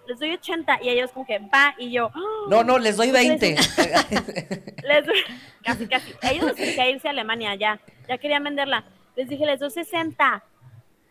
[0.06, 2.10] les doy 80, y ellos como que, va, y yo,
[2.48, 3.56] no, no, les doy 20.
[4.84, 5.16] Les, doy,
[5.62, 7.78] casi, casi, ellos querían irse a Alemania, ya,
[8.08, 8.84] ya querían venderla.
[9.16, 10.42] Les dije, les doy 60.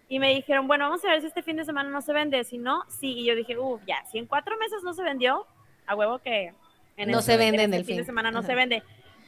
[0.10, 2.44] Y me dijeron, bueno, vamos a ver si este fin de semana no se vende.
[2.44, 3.20] Si no, sí.
[3.20, 5.46] Y yo dije, uff, ya, si en cuatro meses no se vendió,
[5.86, 6.54] a huevo que
[6.96, 8.82] en no se vende en, el fin de semana no se vende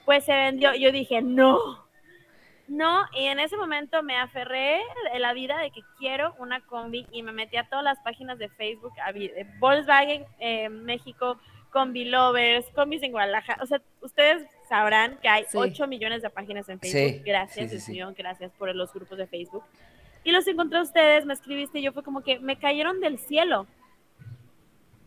[0.09, 0.73] pues se vendió.
[0.73, 1.85] Yo dije, no,
[2.69, 4.79] no, y en ese momento me aferré
[5.11, 8.37] de la vida de que quiero una combi y me metí a todas las páginas
[8.37, 11.39] de Facebook, de Volkswagen eh, México,
[11.71, 13.61] Combi Lovers, combis en Guadalajara.
[13.63, 17.23] O sea, ustedes sabrán que hay 8 millones de páginas en Facebook.
[17.25, 19.63] gracias, Dios gracias por los grupos de Facebook.
[20.23, 23.19] Y los encontré a ustedes, me escribiste y yo fue como que me cayeron del
[23.19, 23.67] cielo.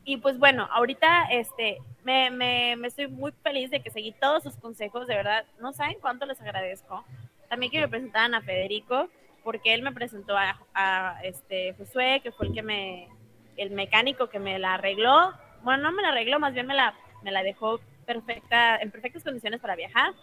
[0.05, 4.42] Y pues bueno, ahorita este, me, me, me, estoy muy feliz de que seguí todos
[4.42, 7.05] sus consejos, de verdad, no saben cuánto les agradezco.
[7.53, 9.11] También quiero presentar a Federico,
[9.45, 13.11] porque él me presentó a, a, este Josué, que fue el que me,
[13.59, 15.35] el mecánico que me la arregló.
[15.61, 19.23] Bueno, no me la arregló, más bien me la, me la dejó perfecta, en perfectas
[19.23, 20.15] condiciones para viajar.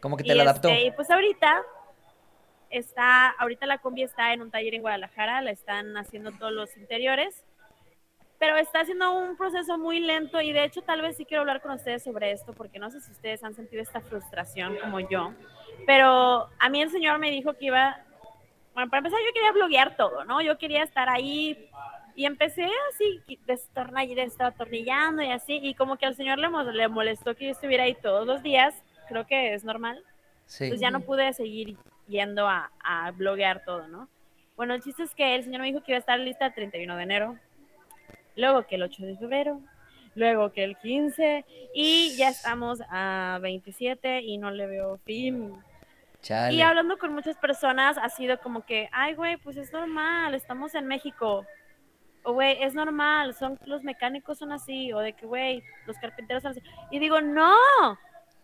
[0.00, 0.70] ¿Cómo que te la adaptó?
[0.70, 1.62] Este, y pues ahorita
[2.70, 6.74] está, ahorita la combi está en un taller en Guadalajara, la están haciendo todos los
[6.78, 7.44] interiores
[8.40, 11.60] pero está haciendo un proceso muy lento y de hecho tal vez sí quiero hablar
[11.60, 15.34] con ustedes sobre esto porque no sé si ustedes han sentido esta frustración como yo,
[15.86, 18.04] pero a mí el Señor me dijo que iba,
[18.74, 20.40] bueno, para empezar yo quería bloguear todo, ¿no?
[20.40, 21.70] Yo quería estar ahí
[22.14, 27.46] y empecé así, destornillando y así, y como que al Señor le, le molestó que
[27.46, 28.74] yo estuviera ahí todos los días,
[29.08, 30.02] creo que es normal,
[30.46, 30.68] sí.
[30.68, 31.76] pues ya no pude seguir
[32.08, 34.08] yendo a, a bloguear todo, ¿no?
[34.56, 36.54] Bueno, el chiste es que el Señor me dijo que iba a estar lista el
[36.54, 37.38] 31 de enero,
[38.36, 39.60] luego que el 8 de febrero,
[40.14, 41.44] luego que el 15
[41.74, 45.54] y ya estamos a 27 y no le veo fin.
[46.50, 50.74] Y hablando con muchas personas ha sido como que, ay, güey, pues es normal, estamos
[50.74, 51.46] en México.
[52.22, 56.42] O, güey, es normal, son los mecánicos son así, o de que, güey, los carpinteros
[56.42, 56.62] son así.
[56.90, 57.54] Y digo, no,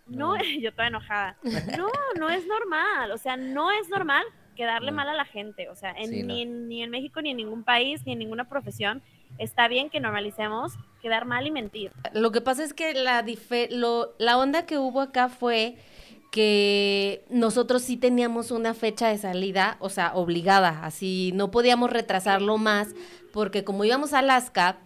[0.06, 1.36] no, yo estoy enojada.
[1.76, 4.24] No, no es normal, o sea, no es normal
[4.56, 8.06] quedarle mal a la gente, o sea, ni, ni en México, ni en ningún país,
[8.06, 9.02] ni en ninguna profesión
[9.38, 10.72] está bien que normalicemos
[11.06, 11.92] quedar mal y mentir.
[12.12, 13.24] Lo que pasa es que la,
[13.70, 15.76] lo, la onda que hubo acá fue
[16.32, 22.58] que nosotros sí teníamos una fecha de salida, o sea, obligada, así no podíamos retrasarlo
[22.58, 22.88] más,
[23.32, 24.78] porque como íbamos a Alaska,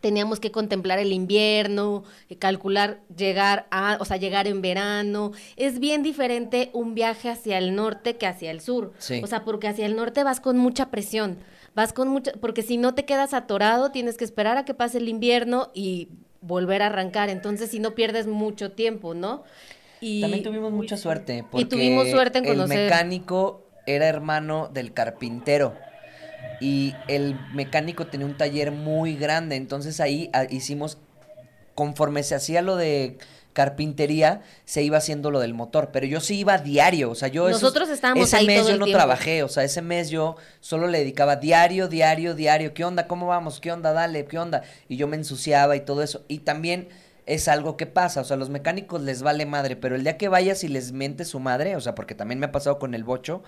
[0.00, 2.04] teníamos que contemplar el invierno,
[2.38, 5.32] calcular llegar a, o sea, llegar en verano.
[5.56, 8.92] Es bien diferente un viaje hacia el norte que hacia el sur.
[9.22, 11.38] O sea, porque hacia el norte vas con mucha presión
[11.74, 14.98] vas con mucha, porque si no te quedas atorado, tienes que esperar a que pase
[14.98, 16.08] el invierno y
[16.40, 19.44] volver a arrancar, entonces si no pierdes mucho tiempo, ¿no?
[20.00, 22.78] Y también tuvimos mucha suerte, porque y tuvimos suerte en conocer.
[22.78, 25.74] el mecánico era hermano del carpintero
[26.60, 30.98] y el mecánico tenía un taller muy grande, entonces ahí ah, hicimos
[31.74, 33.18] conforme se hacía lo de
[33.58, 37.48] carpintería se iba haciendo lo del motor, pero yo sí iba diario, o sea, yo
[37.48, 41.34] Nosotros estábamos ese mes yo no trabajé, o sea, ese mes yo solo le dedicaba
[41.34, 43.08] diario, diario, diario, ¿qué onda?
[43.08, 43.60] ¿Cómo vamos?
[43.60, 43.92] ¿Qué onda?
[43.92, 44.62] Dale, ¿qué onda?
[44.88, 46.24] Y yo me ensuciaba y todo eso.
[46.28, 46.88] Y también
[47.26, 50.16] es algo que pasa, o sea, a los mecánicos les vale madre, pero el día
[50.16, 52.94] que vayas y les mente su madre, o sea, porque también me ha pasado con
[52.94, 53.42] el bocho,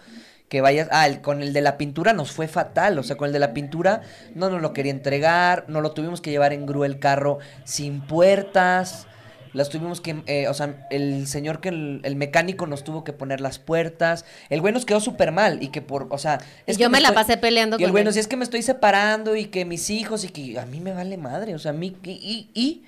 [0.51, 3.29] que vayas, ah, el- con el de la pintura nos fue fatal, o sea, con
[3.29, 4.03] el de la pintura
[4.35, 8.01] no nos lo quería entregar, no lo tuvimos que llevar en grúa el carro sin
[8.01, 9.07] puertas,
[9.53, 13.13] las tuvimos que, eh, o sea, el señor que el, el mecánico nos tuvo que
[13.13, 16.77] poner las puertas, el güey nos quedó súper mal y que por, o sea, es
[16.77, 18.15] que yo me la estoy- pasé peleando y el con bueno, él.
[18.15, 20.93] si es que me estoy separando y que mis hijos y que a mí me
[20.93, 22.85] vale madre, o sea, a mí, y, y, y,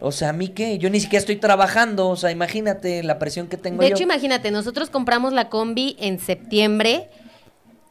[0.00, 3.48] o sea, a mí qué, yo ni siquiera estoy trabajando, o sea, imagínate la presión
[3.48, 3.94] que tengo De yo.
[3.94, 7.08] hecho, imagínate, nosotros compramos la combi en septiembre.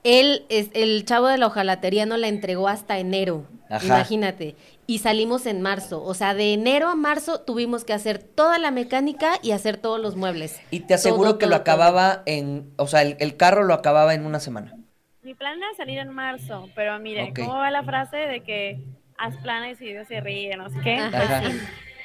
[0.04, 3.46] Él, es, el chavo de la hojalatería no la entregó hasta enero.
[3.70, 3.86] Ajá.
[3.86, 4.56] Imagínate.
[4.88, 6.02] Y salimos en marzo.
[6.04, 10.00] O sea, de enero a marzo tuvimos que hacer toda la mecánica y hacer todos
[10.00, 10.60] los muebles.
[10.72, 11.62] y te aseguro Todo, que lo todo.
[11.62, 14.74] acababa en, o sea, el, el carro lo acababa en una semana.
[15.22, 17.40] Mi plan era salir en marzo, pero miren, Ok.
[17.40, 18.80] ¿cómo va la frase de que
[19.18, 20.96] haz planes y Dios se ríe, no sé qué?
[20.96, 21.38] Ajá.
[21.40, 21.52] Ajá.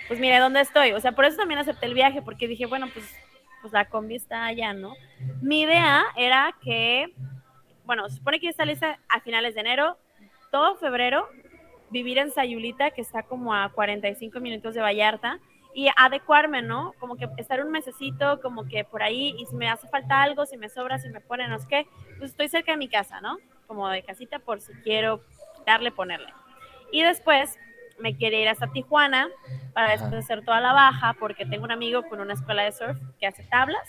[0.09, 0.93] Pues, mire, ¿dónde estoy?
[0.93, 3.05] O sea, por eso también acepté el viaje, porque dije, bueno, pues,
[3.62, 4.95] pues la combi está allá, ¿no?
[5.40, 7.12] Mi idea era que,
[7.85, 9.97] bueno, se supone que está lista a finales de enero,
[10.51, 11.29] todo febrero,
[11.90, 15.38] vivir en Sayulita, que está como a 45 minutos de Vallarta,
[15.75, 16.95] y adecuarme, ¿no?
[17.01, 20.47] Como que estar un mesecito, como que por ahí, y si me hace falta algo,
[20.47, 21.87] si me sobra, si me ponen, no sé qué,
[22.19, 23.38] pues estoy cerca de mi casa, ¿no?
[23.67, 25.21] Como de casita por si quiero
[25.57, 26.33] quitarle, ponerle.
[26.93, 27.59] Y después
[27.98, 29.28] me quiere ir hasta Tijuana
[29.72, 29.96] para Ajá.
[29.96, 33.26] después hacer toda la baja, porque tengo un amigo con una escuela de surf que
[33.26, 33.88] hace tablas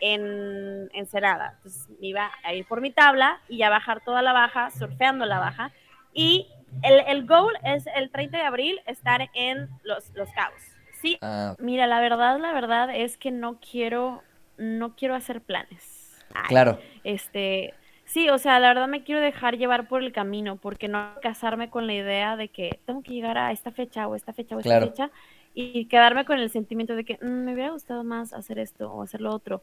[0.00, 1.54] en Ensenada.
[1.56, 5.26] Entonces me iba a ir por mi tabla y ya bajar toda la baja, surfeando
[5.26, 5.72] la baja.
[6.12, 6.48] Y
[6.82, 10.60] el, el goal es el 30 de abril estar en Los, los Cabos.
[11.00, 14.22] Sí, Ah, mira, la verdad, la verdad es que no quiero,
[14.56, 16.24] no quiero hacer planes.
[16.34, 16.78] Ay, claro.
[17.04, 17.74] este,
[18.12, 21.70] sí, o sea, la verdad me quiero dejar llevar por el camino, porque no casarme
[21.70, 24.60] con la idea de que tengo que llegar a esta fecha o esta fecha o
[24.60, 24.86] esta Claro.
[24.88, 25.10] fecha
[25.54, 29.02] y quedarme con el sentimiento de que "Mm, me hubiera gustado más hacer esto o
[29.02, 29.62] hacer lo otro.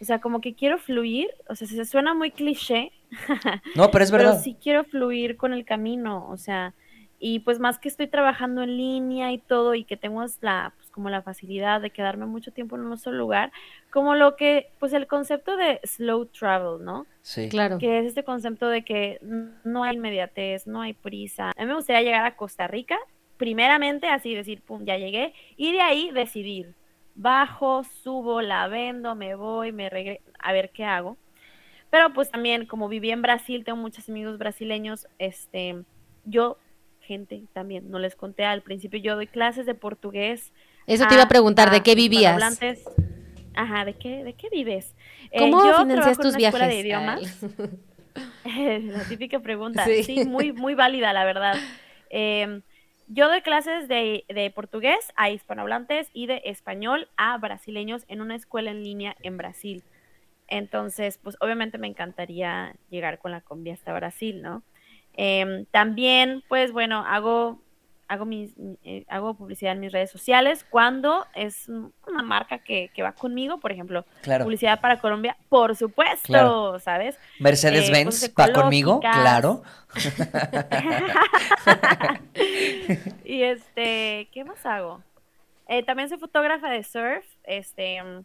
[0.00, 2.92] O sea, como que quiero fluir, o sea, se suena muy cliché,
[3.76, 4.32] No, pero es verdad.
[4.32, 6.74] pero sí quiero fluir con el camino, o sea,
[7.18, 11.10] y pues más que estoy trabajando en línea y todo y que tengo la, como
[11.10, 13.52] la facilidad de quedarme mucho tiempo en un solo lugar,
[13.90, 17.06] como lo que, pues el concepto de slow travel, ¿no?
[17.20, 17.50] Sí.
[17.50, 17.76] Claro.
[17.76, 19.20] Que es este concepto de que
[19.62, 21.52] no hay inmediatez, no hay prisa.
[21.54, 22.96] A mí me gustaría llegar a Costa Rica,
[23.36, 26.74] primeramente así decir, pum, ya llegué, y de ahí decidir,
[27.14, 31.18] bajo, subo, la vendo, me voy, me regreso, a ver qué hago.
[31.90, 35.84] Pero pues también, como viví en Brasil, tengo muchos amigos brasileños, este,
[36.24, 36.56] yo,
[37.00, 40.54] gente también, no les conté al principio, yo doy clases de portugués.
[40.86, 42.58] Eso te iba a preguntar, ¿de a qué vivías?
[43.54, 44.94] Ajá, ¿de qué, de qué vives?
[45.30, 46.82] Eh, ¿Cómo yo financias en tus una escuela viajes?
[46.82, 47.44] de idiomas.
[48.94, 49.84] La típica pregunta.
[49.84, 50.04] Sí.
[50.04, 51.56] Sí, muy, muy válida, la verdad.
[52.10, 52.60] Eh,
[53.08, 58.36] yo doy clases de, de portugués a hispanohablantes y de español a brasileños en una
[58.36, 59.82] escuela en línea en Brasil.
[60.48, 64.62] Entonces, pues obviamente me encantaría llegar con la combi hasta Brasil, ¿no?
[65.14, 67.60] Em, también, pues bueno, hago,
[68.08, 68.52] hago, mis,
[68.84, 73.58] eh, hago publicidad en mis redes sociales cuando es una marca que, que va conmigo,
[73.58, 74.44] por ejemplo, Claro.
[74.44, 76.78] publicidad para Colombia, por supuesto, Claro.
[76.78, 77.18] ¿sabes?
[77.40, 79.62] Mercedes-Benz cosas va conmigo, claro.
[83.24, 85.02] y este, ¿qué más hago?
[85.68, 88.24] Eh, también soy fotógrafa de surf, este, en,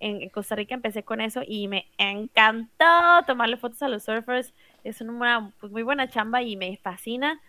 [0.00, 4.52] en Costa Rica empecé con eso y me encantó tomarle fotos a los surfers,
[4.84, 7.40] es una pues, muy buena chamba y me fascina.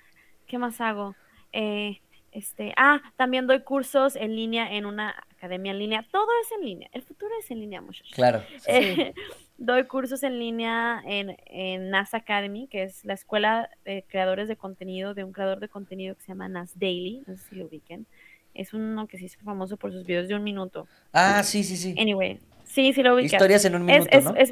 [0.46, 1.15] ¿Qué más hago?
[1.54, 2.02] Eh,
[2.34, 6.66] este, ah, también doy cursos en línea en una academia en línea, todo es en
[6.66, 8.12] línea, el futuro es en línea, muchachos.
[8.13, 8.42] Claro.
[8.66, 9.13] Eh,
[9.58, 14.56] doy cursos en línea en, en NAS Academy, que es la escuela de creadores de
[14.56, 17.66] contenido, de un creador de contenido que se llama NAS Daily, no sé si lo
[17.66, 18.08] ubiquen.
[18.56, 20.88] Es uno que se hizo famoso por sus videos de un minuto.
[21.12, 21.96] Ah, sí, sí, sí.
[22.00, 23.34] Anyway, sí, sí lo ubicas.
[23.34, 24.36] Historias en un minuto, es, ¿no?
[24.36, 24.52] es,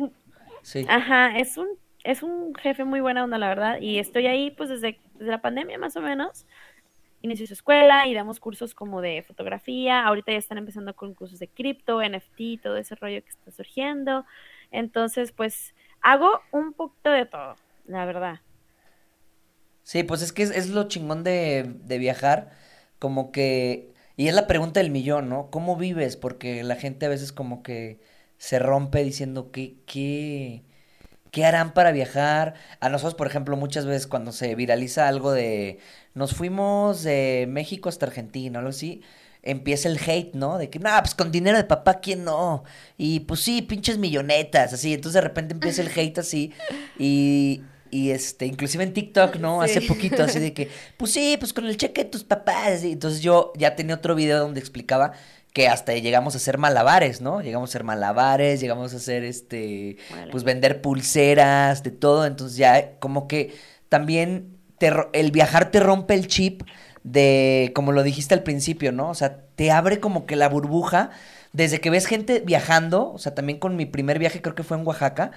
[0.64, 0.86] Sí.
[0.88, 1.68] ajá, es un,
[2.04, 5.42] es un jefe muy buena onda, la verdad, y estoy ahí pues desde, desde la
[5.42, 6.46] pandemia más o menos.
[7.22, 10.06] Inició su escuela y damos cursos como de fotografía.
[10.06, 14.26] Ahorita ya están empezando con cursos de cripto, NFT, todo ese rollo que está surgiendo.
[14.72, 17.56] Entonces, pues hago un poquito de todo,
[17.86, 18.42] la verdad.
[19.84, 22.52] Sí, pues es que es, lo chingón de, de viajar,
[23.00, 25.50] como que, y es la pregunta del millón, ¿no?
[25.50, 26.18] ¿Cómo vives?
[26.18, 28.00] Porque la gente a veces como que
[28.38, 30.64] se rompe diciendo que, qué,
[31.32, 32.54] qué harán para viajar.
[32.80, 35.80] A nosotros, por ejemplo, muchas veces cuando se viraliza algo de,
[36.13, 39.02] nos fuimos de México hasta Argentina, algo así,
[39.41, 40.58] empieza el hate, ¿no?
[40.58, 42.63] De que, no, pues con dinero de papá, ¿quién no?
[42.98, 44.94] Y pues sí, pinches millonetas, así.
[44.94, 46.54] Entonces de repente empieza el hate así.
[47.00, 49.62] Y y este, inclusive en TikTok, ¿no?
[49.62, 52.86] Hace poquito, así de que, pues sí, pues con el cheque de tus papás.
[52.86, 55.12] Y entonces yo ya tenía otro video donde explicaba
[55.54, 57.42] que hasta llegamos a hacer malabares, ¿no?
[57.42, 59.98] Llegamos a hacer malabares, llegamos a hacer este,
[60.32, 62.26] pues vender pulseras, de todo.
[62.26, 63.54] Entonces ya como que
[63.90, 64.58] también
[65.14, 66.64] el viajar te rompe el chip
[67.04, 69.10] de, como lo dijiste al principio, ¿no?
[69.10, 71.12] O sea, te abre como que la burbuja
[71.54, 74.78] desde que ves gente viajando, o sea, también con mi primer viaje creo que fue
[74.78, 75.32] en Oaxaca,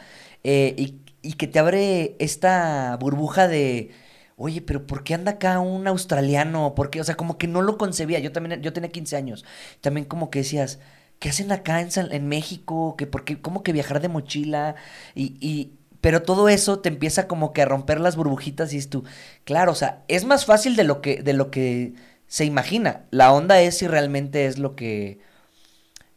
[0.44, 3.90] eh, y, y que te abre esta burbuja de
[4.36, 6.74] oye, pero ¿por qué anda acá un australiano?
[6.74, 7.00] ¿Por qué?
[7.00, 8.18] O sea, como que no lo concebía.
[8.18, 9.44] Yo también, yo tenía 15 años.
[9.80, 10.80] También como que decías,
[11.18, 12.96] ¿qué hacen acá en, en México?
[12.96, 14.76] ¿Que por qué, ¿Cómo que viajar de mochila?
[15.14, 18.90] Y, y, pero todo eso te empieza como que a romper las burbujitas y es
[18.90, 19.04] tú,
[19.44, 21.94] claro, o sea, es más fácil de lo que, de lo que
[22.26, 23.06] se imagina.
[23.10, 25.20] La onda es si realmente es lo que,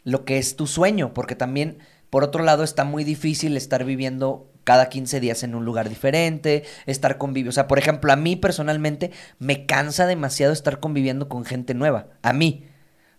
[0.04, 4.52] lo que es tu sueño, porque también, por otro lado, está muy difícil estar viviendo
[4.68, 7.52] cada 15 días en un lugar diferente, estar conviviendo.
[7.52, 12.08] O sea, por ejemplo, a mí personalmente me cansa demasiado estar conviviendo con gente nueva.
[12.22, 12.66] A mí.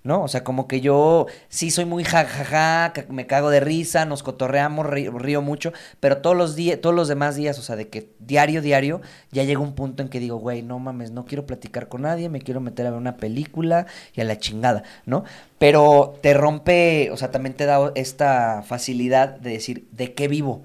[0.05, 0.23] ¿no?
[0.23, 4.87] O sea, como que yo sí soy muy jajaja, me cago de risa, nos cotorreamos,
[4.87, 8.61] río, mucho, pero todos los días, todos los demás días, o sea, de que diario,
[8.61, 9.01] diario,
[9.33, 12.29] ya llega un punto en que digo, güey, no mames, no quiero platicar con nadie,
[12.29, 15.25] me quiero meter a ver una película y a la chingada, ¿no?
[15.59, 20.63] Pero te rompe, o sea, también te da esta facilidad de decir, ¿de qué vivo?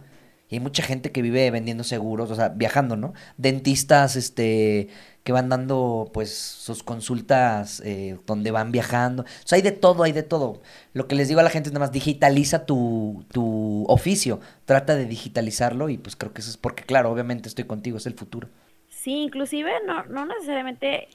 [0.54, 3.14] Y hay mucha gente que vive vendiendo seguros, o sea, viajando, ¿no?
[3.38, 4.88] Dentistas, este,
[5.24, 9.24] que van dando, pues, sus consultas eh, donde van viajando.
[9.24, 10.62] O sea, hay de todo, hay de todo.
[10.94, 14.42] Lo que les digo a la gente es nada más, digitaliza tu, tu oficio.
[14.66, 18.06] Trata de digitalizarlo y pues creo que eso es porque, claro, obviamente estoy contigo, es
[18.06, 18.48] el futuro.
[18.90, 21.08] Sí, inclusive no, no necesariamente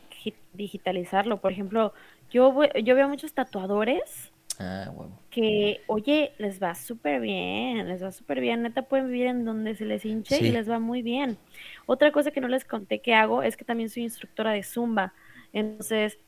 [0.52, 1.40] digitalizarlo.
[1.40, 1.92] Por ejemplo,
[2.28, 4.92] yo, yo veo muchos tatuadores Ah,
[5.30, 9.76] que, oye, les va súper bien, les va súper bien, neta pueden vivir en donde
[9.76, 11.38] se les hinche y les va muy bien.
[11.86, 15.12] Otra cosa que no les conté que hago es que también soy instructora de Zumba.
[15.52, 16.18] Entonces,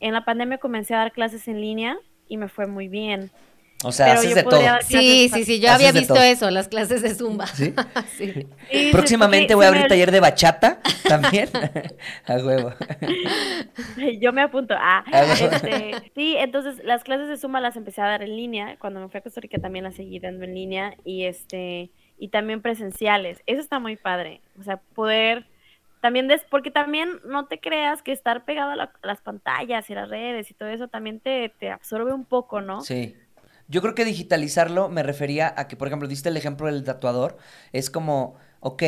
[0.00, 1.96] en la pandemia comencé a dar clases en línea
[2.28, 3.30] y me fue muy bien.
[3.84, 4.60] O sea, haces de todo.
[4.82, 7.46] Sí, sí, sí, yo había visto eso, las clases de Zumba.
[7.46, 7.72] ¿Sí?
[8.92, 11.48] Próximamente voy a abrir taller de bachata también.
[12.26, 12.72] a huevo.
[14.20, 14.74] Yo me apunto.
[14.76, 15.04] Ah,
[15.40, 18.76] este, sí, entonces las clases de Zumba las empecé a dar en línea.
[18.80, 22.28] Cuando me fui a Costa Rica también las seguí dando en línea y este y
[22.28, 23.42] también presenciales.
[23.46, 24.40] Eso está muy padre.
[24.58, 25.46] O sea, poder
[26.00, 30.08] también des, porque también no te creas que estar pegado a, las pantallas y las
[30.08, 32.80] redes y todo eso también te, te absorbe un poco, ¿no?
[32.80, 33.14] Sí.
[33.68, 37.36] Yo creo que digitalizarlo me refería a que, por ejemplo, diste el ejemplo del tatuador.
[37.72, 38.82] Es como, ok,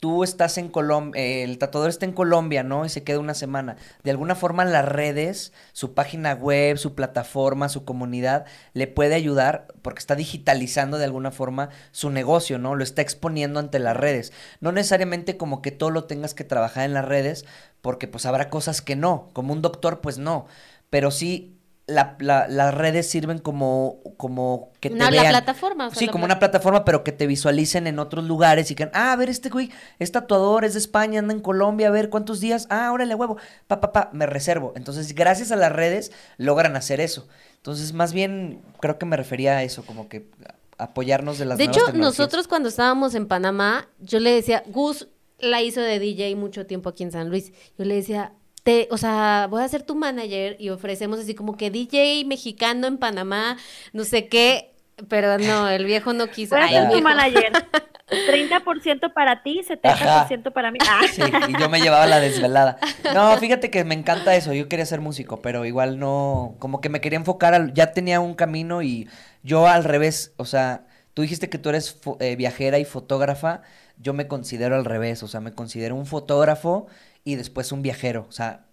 [0.00, 2.86] tú estás en Colombia, el tatuador está en Colombia, ¿no?
[2.86, 3.76] Y se queda una semana.
[4.02, 9.68] De alguna forma las redes, su página web, su plataforma, su comunidad, le puede ayudar
[9.82, 12.76] porque está digitalizando de alguna forma su negocio, ¿no?
[12.76, 14.32] Lo está exponiendo ante las redes.
[14.60, 17.44] No necesariamente como que todo lo tengas que trabajar en las redes,
[17.82, 19.28] porque pues habrá cosas que no.
[19.34, 20.46] Como un doctor, pues no.
[20.88, 21.59] Pero sí
[21.90, 22.16] la,
[22.48, 25.24] las redes sirven como, como que te una, vean.
[25.24, 25.90] La plataforma.
[25.94, 29.16] sí, como una plataforma, pero que te visualicen en otros lugares y que, ah, a
[29.16, 32.66] ver, este güey es tatuador, es de España, anda en Colombia, a ver cuántos días,
[32.70, 34.72] ah, órale, huevo, pa, pa, pa, me reservo.
[34.76, 37.28] Entonces, gracias a las redes logran hacer eso.
[37.56, 40.30] Entonces, más bien, creo que me refería a eso, como que
[40.78, 45.62] apoyarnos de las De hecho, nosotros cuando estábamos en Panamá, yo le decía, Gus la
[45.62, 47.52] hizo de DJ mucho tiempo aquí en San Luis.
[47.78, 51.56] Yo le decía, te, o sea, voy a ser tu manager y ofrecemos así como
[51.56, 53.56] que DJ mexicano en Panamá,
[53.92, 54.72] no sé qué,
[55.08, 56.56] pero no, el viejo no quiso.
[56.56, 57.52] Voy a ser tu manager.
[58.10, 60.78] 30% para ti, 70% para mí.
[60.82, 61.00] Ah.
[61.10, 62.78] Sí, y yo me llevaba la desvelada.
[63.14, 64.52] No, fíjate que me encanta eso.
[64.52, 68.20] Yo quería ser músico, pero igual no, como que me quería enfocar, al, ya tenía
[68.20, 69.08] un camino y
[69.42, 73.62] yo al revés, o sea, tú dijiste que tú eres eh, viajera y fotógrafa,
[73.96, 76.86] yo me considero al revés, o sea, me considero un fotógrafo
[77.24, 78.26] y después un viajero.
[78.28, 78.66] O sea,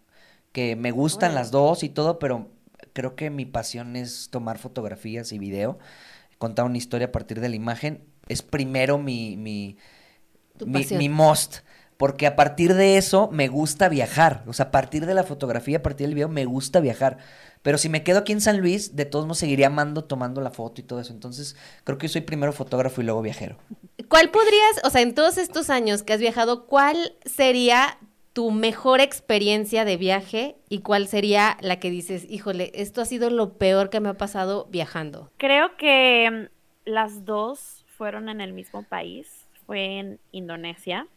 [0.51, 2.49] que me gustan las dos y todo, pero
[2.93, 5.77] creo que mi pasión es tomar fotografías y video,
[6.37, 8.03] contar una historia a partir de la imagen.
[8.27, 9.77] Es primero mi, mi,
[10.65, 11.57] mi, mi most.
[11.97, 14.43] Porque a partir de eso me gusta viajar.
[14.45, 17.17] O sea, a partir de la fotografía, a partir del video, me gusta viajar.
[17.63, 20.51] Pero si me quedo aquí en San Luis, de todos modos seguiría amando tomando la
[20.51, 21.11] foto y todo eso.
[21.11, 23.57] Entonces, creo que soy primero fotógrafo y luego viajero.
[24.09, 27.97] ¿Cuál podrías, o sea, en todos estos años que has viajado, cuál sería
[28.37, 33.31] tu mejor experiencia de viaje y cuál sería la que dices, híjole, esto ha sido
[33.31, 35.31] lo peor que me ha pasado viajando?
[35.37, 36.45] Creo que mm,
[36.85, 41.07] las dos fueron en el mismo país, fue en Indonesia.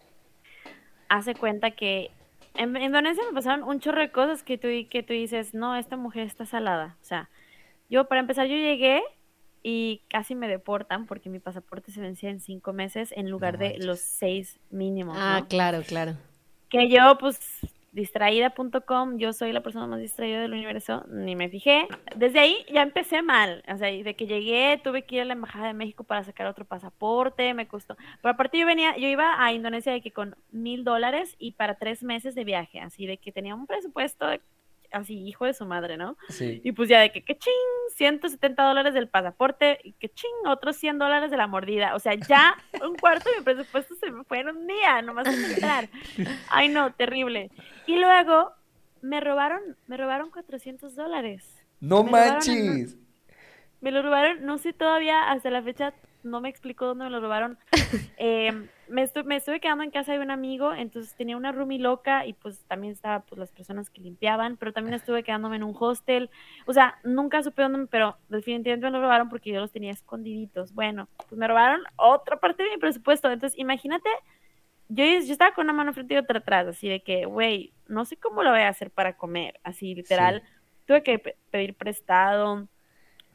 [1.11, 2.11] Hace cuenta que
[2.55, 5.99] en Indonesia me pasaron un chorro de cosas que tú, que tú dices, no, esta
[5.99, 6.97] mujer está salada.
[7.03, 7.29] O sea,
[7.91, 9.03] yo para empezar, yo llegué
[9.63, 13.77] y casi me deportan porque mi pasaporte se vencía en cinco meses en lugar de
[13.77, 15.19] los seis mínimos.
[15.21, 16.17] Ah, claro, claro.
[16.71, 17.39] Que yo, pues,
[17.93, 21.89] distraída.com, yo soy la persona más distraída del universo, ni me fijé.
[22.17, 25.33] Desde ahí ya empecé mal, o sea, de que llegué tuve que ir a la
[25.33, 27.97] Embajada de México para sacar otro pasaporte, me costó.
[28.23, 31.77] Pero aparte yo venía, yo iba a Indonesia de que con mil dólares y para
[31.77, 34.27] tres meses de viaje, así de que tenía un presupuesto
[34.93, 36.17] así, hijo de su madre, ¿no?
[36.29, 36.61] Sí.
[36.65, 37.53] Y pues ya de que, que ching,
[37.97, 41.95] 170 dólares del pasaporte y que ching, otros 100 dólares de la mordida.
[41.95, 45.27] O sea, ya un cuarto de mi presupuesto se me fue en un día, nomás
[45.27, 45.89] en entrar.
[46.49, 47.51] Ay, no, terrible.
[47.87, 48.53] Y luego
[49.03, 51.65] me robaron, me robaron 400 dólares.
[51.81, 52.97] No Me robaron manches.
[53.81, 57.21] Me lo robaron, no sé todavía, hasta la fecha no me explicó dónde me lo
[57.21, 57.59] robaron.
[58.23, 61.79] Eh, me, estu- me estuve quedando en casa de un amigo, entonces tenía una roomie
[61.79, 65.63] loca y pues también estaba pues las personas que limpiaban, pero también estuve quedándome en
[65.65, 66.31] un hostel.
[66.67, 70.75] O sea, nunca supe dónde, pero definitivamente me lo robaron porque yo los tenía escondiditos.
[70.75, 73.31] Bueno, pues me robaron otra parte de mi presupuesto.
[73.31, 74.09] Entonces, imagínate,
[74.89, 78.05] yo, yo estaba con una mano frente y otra atrás, así de que, güey, no
[78.05, 80.43] sé cómo lo voy a hacer para comer, así literal.
[80.87, 82.69] Tuve que pe- pedir prestado.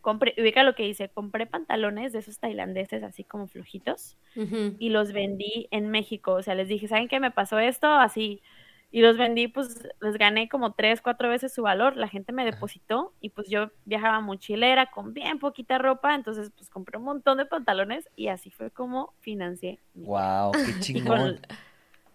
[0.05, 4.75] Compré, ubica lo que hice, compré pantalones de esos tailandeses así como flojitos Ujú.
[4.77, 6.33] y los vendí en México.
[6.33, 7.87] O sea, les dije, ¿saben qué me pasó esto?
[7.87, 8.43] Así.
[8.91, 11.97] Y los vendí, pues les gané como tres, cuatro veces su valor.
[11.97, 16.13] La gente me depositó y pues yo viajaba mochilera con bien poquita ropa.
[16.13, 19.79] Entonces, pues compré un montón de pantalones y así fue como financié.
[19.95, 21.39] Wow, qué chingón.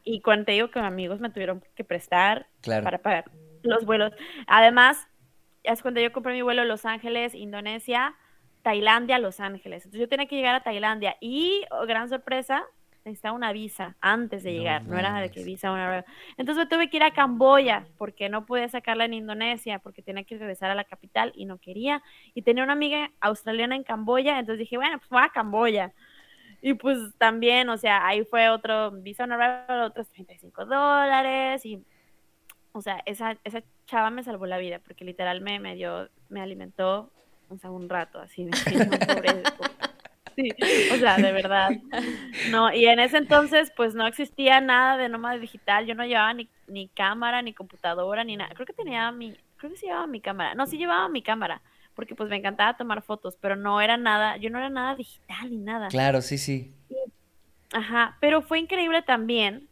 [0.04, 2.84] y cuando te digo que amigos me tuvieron que prestar Claro.
[2.84, 3.24] para pagar
[3.62, 4.12] los vuelos.
[4.46, 5.06] Además,
[5.62, 8.14] es cuando yo compré mi vuelo Los Ángeles, Indonesia,
[8.62, 9.84] Tailandia, Los Ángeles.
[9.84, 12.64] Entonces yo tenía que llegar a Tailandia y, oh, gran sorpresa,
[13.04, 14.82] necesitaba una visa antes de No llegar.
[14.84, 16.04] No era de que visa una...
[16.36, 20.24] Entonces me tuve que ir a Camboya porque no podía sacarla en Indonesia porque tenía
[20.24, 22.02] que regresar a la capital y no quería.
[22.34, 25.92] Y tenía una amiga australiana en Camboya, entonces dije, bueno, pues voy a Camboya.
[26.62, 31.82] Y pues también, o sea, ahí fue otro visa on arrival, otros 35 dólares y,
[32.72, 36.40] o sea, esa, esa chava me salvó la vida porque literal me, me dio, me
[36.40, 37.10] alimentó,
[37.48, 38.44] o sea, un rato así.
[38.44, 38.52] de
[39.06, 39.44] pobre-
[40.36, 40.48] Sí,
[40.90, 41.72] o sea, de verdad.
[42.48, 45.86] No, y en ese entonces, pues no existía nada de nómada digital.
[45.86, 48.54] Yo no llevaba ni, ni cámara, ni computadora, ni nada.
[48.54, 50.54] Creo que tenía mi, creo que sí llevaba mi cámara.
[50.54, 51.60] No, sí llevaba mi cámara,
[51.94, 55.50] porque pues me encantaba tomar fotos, pero no era nada, yo no era nada digital
[55.50, 55.88] ni nada.
[55.88, 56.72] Claro, sí, sí.
[57.72, 59.68] Ajá, pero fue increíble también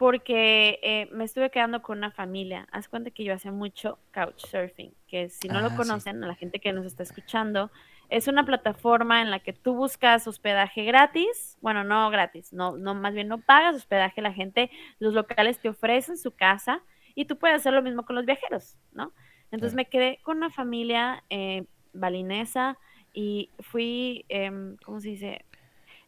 [0.00, 2.66] porque eh, me estuve quedando con una familia.
[2.72, 5.76] Haz cuenta que yo hacía mucho couchsurfing, que si no Ah, lo sí.
[5.76, 7.70] conocen, a la gente que nos está escuchando,
[8.08, 12.94] es una plataforma en la que tú buscas hospedaje gratis, bueno, no gratis, no, no,
[12.94, 14.70] más bien no pagas hospedaje, la gente,
[15.00, 16.82] los locales te ofrecen su casa
[17.14, 19.12] y tú puedes hacer lo mismo con los viajeros, ¿no?
[19.50, 22.78] Entonces me quedé con una familia eh, balinesa
[23.12, 25.44] y fui, em, ¿cómo se dice?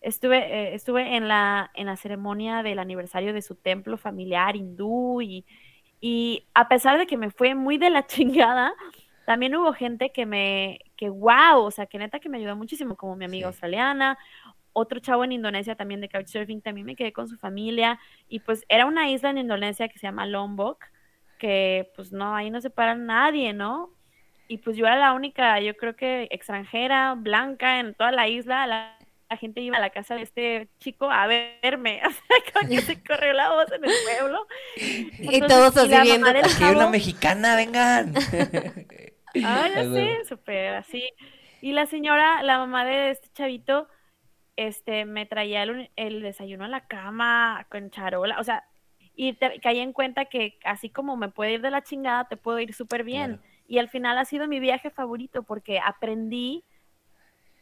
[0.03, 0.39] Estuve,
[0.73, 5.47] eh, estuve en la, en la ceremonia del aniversario de su templo familiar hindú y,
[6.01, 8.75] y a pesar de que me fue muy de la chingada,
[9.25, 12.97] también hubo gente que me, que wow, o sea, que neta que me ayudó muchísimo,
[12.97, 13.49] como mi amiga Sí.
[13.49, 14.19] australiana,
[14.73, 18.65] otro chavo en Indonesia también de couchsurfing, también me quedé con su familia y pues
[18.69, 20.85] era una isla en Indonesia que se llama Lombok,
[21.39, 23.91] que pues no, ahí no se para nadie, ¿no?
[24.49, 28.67] Y pues yo era la única, yo creo que extranjera, blanca en toda la isla,
[28.67, 28.99] la,
[29.33, 33.33] la gente iba a la casa de este chico a verme, o sea, se corrió
[33.33, 34.47] la voz en el pueblo.
[35.19, 36.29] Y todos así viendo.
[36.29, 38.15] Aquí una mexicana, vengan.
[39.43, 41.09] Ah, ya sé, súper así.
[41.63, 43.89] Y la señora, la mamá de este chavito,
[44.57, 48.63] este, me traía el, el desayuno a la cama con charola, o sea,
[49.17, 52.37] y te, caí en cuenta que así como me puede ir de la chingada, te
[52.37, 53.39] puedo ir súper bien.
[53.39, 53.53] Claro.
[53.67, 56.63] Y al final ha sido mi viaje favorito porque aprendí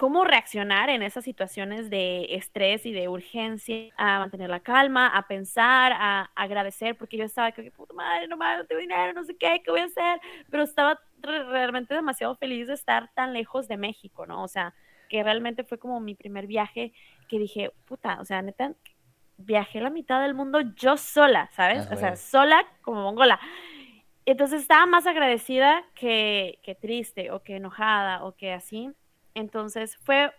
[0.01, 5.29] cómo reaccionar en esas situaciones de estrés y de urgencia, a mantener la calma, a
[5.29, 9.25] pensar, a, agradecer, porque yo estaba que, puta madre, no mames, no tengo dinero, no
[9.25, 10.19] sé qué, qué voy a hacer,
[10.51, 14.43] pero estaba re- realmente demasiado feliz de estar tan lejos de México, ¿no?
[14.43, 14.73] O sea,
[15.11, 16.95] que realmente fue como mi primer viaje
[17.29, 18.73] que dije, puta, o sea, neta,
[19.37, 21.87] viajé la mitad del mundo yo sola, ¿sabes?
[21.91, 23.39] Ah, o sea, sola como mongola.
[24.25, 28.91] Entonces estaba más agradecida que, que triste o que enojada o que así.
[29.35, 30.31] Entonces fue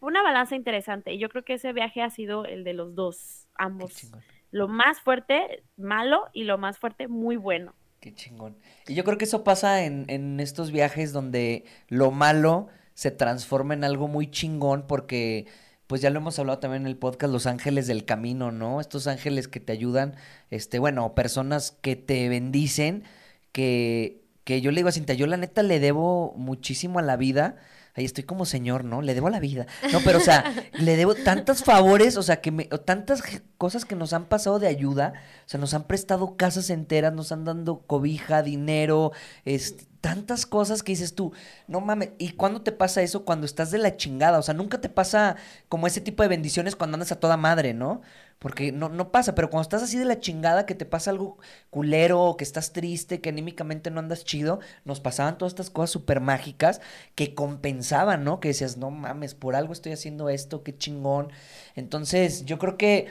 [0.00, 3.46] una balanza interesante y yo creo que ese viaje ha sido el de los dos,
[3.54, 4.10] ambos.
[4.50, 7.74] Lo más fuerte, malo y lo más fuerte, muy bueno.
[8.00, 8.58] Qué chingón.
[8.88, 13.74] Y yo creo que eso pasa en, en estos viajes donde lo malo se transforma
[13.74, 15.46] en algo muy chingón porque,
[15.86, 18.80] pues ya lo hemos hablado también en el podcast, los ángeles del camino, ¿no?
[18.80, 20.16] Estos ángeles que te ayudan,
[20.50, 23.04] este, bueno, personas que te bendicen,
[23.52, 27.16] que, que yo le digo a Cintia, yo la neta le debo muchísimo a la
[27.16, 27.56] vida
[27.94, 29.02] Ahí estoy como señor, ¿no?
[29.02, 29.66] Le debo la vida.
[29.92, 33.22] No, pero, o sea, le debo tantos favores, o sea, que me, o tantas
[33.58, 35.12] cosas que nos han pasado de ayuda.
[35.44, 39.12] O sea, nos han prestado casas enteras, nos han dado cobija, dinero,
[39.44, 41.32] este, tantas cosas que dices tú,
[41.68, 42.10] no mames.
[42.18, 43.24] ¿Y cuándo te pasa eso?
[43.24, 44.38] Cuando estás de la chingada.
[44.38, 45.36] O sea, nunca te pasa
[45.68, 48.00] como ese tipo de bendiciones cuando andas a toda madre, ¿no?
[48.42, 51.38] Porque no, no pasa, pero cuando estás así de la chingada, que te pasa algo
[51.70, 55.90] culero, o que estás triste, que anímicamente no andas chido, nos pasaban todas estas cosas
[55.90, 56.80] súper mágicas
[57.14, 58.40] que compensaban, ¿no?
[58.40, 61.30] Que decías, no mames, por algo estoy haciendo esto, qué chingón.
[61.76, 63.06] Entonces, yo creo que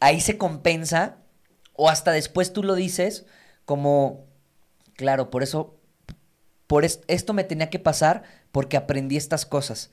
[0.00, 1.16] ahí se compensa,
[1.74, 3.26] o hasta después tú lo dices,
[3.64, 4.26] como,
[4.96, 5.76] claro, por eso,
[6.66, 8.22] por es- esto me tenía que pasar
[8.52, 9.90] porque aprendí estas cosas.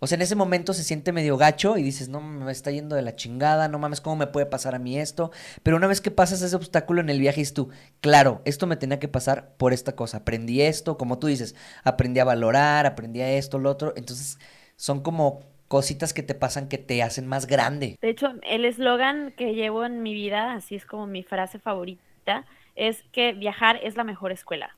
[0.00, 2.96] O sea, en ese momento se siente medio gacho y dices, no, me está yendo
[2.96, 5.30] de la chingada, no mames, ¿cómo me puede pasar a mí esto?
[5.62, 7.68] Pero una vez que pasas ese obstáculo en el viaje, dices tú,
[8.00, 10.18] claro, esto me tenía que pasar por esta cosa.
[10.18, 13.92] Aprendí esto, como tú dices, aprendí a valorar, aprendí a esto, lo otro.
[13.96, 14.38] Entonces,
[14.76, 17.98] son como cositas que te pasan que te hacen más grande.
[18.00, 22.46] De hecho, el eslogan que llevo en mi vida, así es como mi frase favorita,
[22.76, 24.76] es que viajar es la mejor escuela.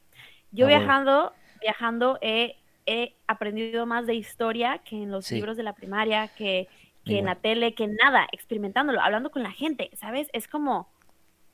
[0.50, 0.86] Yo Ah, bueno.
[0.86, 2.56] viajando, viajando he,
[2.86, 5.36] he aprendido más de historia que en los Sí.
[5.36, 6.68] libros de la primaria, que,
[7.04, 10.28] que en la tele, que nada, experimentándolo, hablando con la gente, ¿sabes?
[10.32, 10.88] Es como,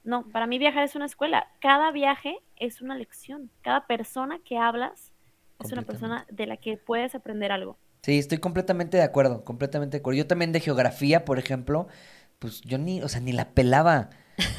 [0.05, 1.49] no, para mí viajar es una escuela.
[1.61, 3.51] Cada viaje es una lección.
[3.62, 5.12] Cada persona que hablas
[5.61, 7.79] es una persona de la que puedes aprender algo.
[8.03, 10.18] Sí, estoy completamente de acuerdo, completamente de acuerdo.
[10.18, 11.89] Yo también de geografía, por ejemplo,
[12.39, 14.11] pues yo ni, o sea, ni la pelaba.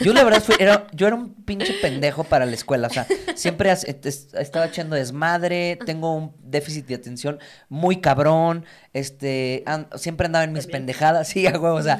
[0.02, 3.08] Yo la verdad fui- era, yo era un pinche pendejo para la escuela, o sea,
[3.36, 3.86] siempre es-
[4.34, 10.54] estaba echando desmadre, tengo un déficit de atención muy cabrón, este, an- siempre andaba en
[10.54, 10.82] mis También.
[10.82, 12.00] pendejadas, sí, a huevo, o sea,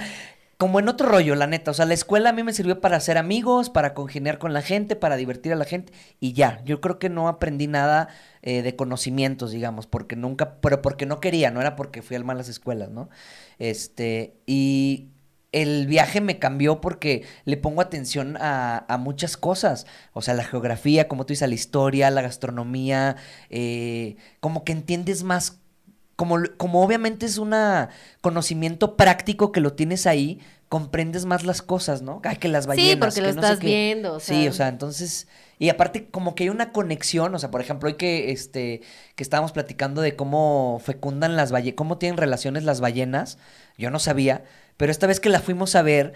[0.58, 2.98] como en otro rollo, la neta, o sea, la escuela a mí me sirvió para
[2.98, 6.82] hacer amigos, para congeniar con la gente, para divertir a la gente, y ya, yo
[6.82, 8.10] creo que no aprendí nada
[8.42, 12.26] eh, de conocimientos, digamos, porque nunca, pero porque no quería, no era porque fui al
[12.26, 13.10] malas escuelas, ¿no?
[13.58, 15.10] Este, y
[15.52, 20.44] el viaje me cambió porque le pongo atención a, a muchas cosas, o sea, la
[20.44, 23.16] geografía, como tú dices, la historia, la gastronomía,
[23.50, 25.60] eh, como que entiendes más,
[26.16, 27.54] como, como obviamente es un
[28.22, 32.22] conocimiento práctico que lo tienes ahí, comprendes más las cosas, ¿no?
[32.24, 34.14] Ay, que las ballenas, Sí, porque lo no estás viendo.
[34.16, 35.28] O Sí, sea, o sea, entonces,
[35.58, 38.82] y aparte como que hay una conexión, o sea, por ejemplo, hoy que este
[39.16, 43.40] que estábamos platicando de cómo fecundan las ballenas, cómo tienen relaciones las ballenas,
[43.78, 44.44] yo no sabía,
[44.80, 46.14] pero esta vez que la fuimos a ver,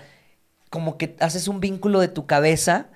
[0.70, 2.88] como que haces un vínculo de tu cabeza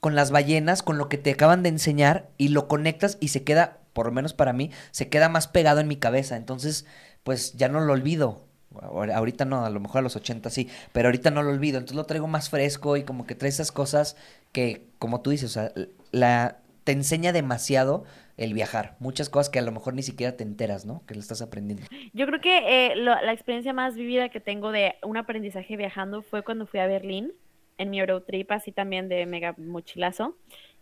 [0.00, 3.42] con las ballenas, con lo que te acaban de enseñar y lo conectas y se
[3.42, 6.84] queda, por lo menos para mí, se queda más pegado en mi cabeza, entonces,
[7.22, 8.44] pues ya no lo olvido.
[8.82, 11.96] Ahorita no, a lo mejor a los 80 sí, pero ahorita no lo olvido, entonces
[11.96, 14.14] lo traigo más fresco y como que trae esas cosas
[14.52, 15.72] que, como tú dices, o sea,
[16.12, 16.58] la,
[16.88, 18.04] te enseña demasiado
[18.38, 21.04] el viajar, muchas cosas que a lo mejor ni siquiera te enteras, ¿no?
[21.04, 21.84] Que lo estás aprendiendo.
[22.14, 26.22] Yo creo que eh, lo- la experiencia más vivida que tengo de un aprendizaje viajando
[26.22, 27.34] fue cuando fui a Berlín,
[27.76, 30.38] en mi Eurotrip, así también de mega mochilazo,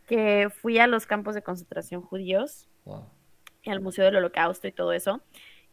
[0.07, 3.07] que fui a los campos de concentración judíos, Wow.
[3.65, 5.23] y al Museo del Holocausto y todo eso,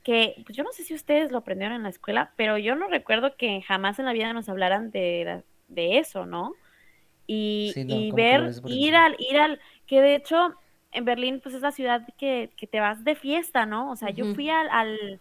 [0.02, 2.88] que pues, yo no sé si ustedes lo aprendieron en la escuela, pero yo no
[2.88, 6.54] recuerdo que jamás en la vida nos hablaran de, de eso, ¿no?
[7.26, 9.62] Y, Sí, no, ver, ir al, ir al,
[9.94, 10.56] que de hecho
[10.92, 13.92] en Berlín pues es la ciudad que, que te vas de fiesta, ¿no?
[13.92, 15.20] O sea, yo fui al, al-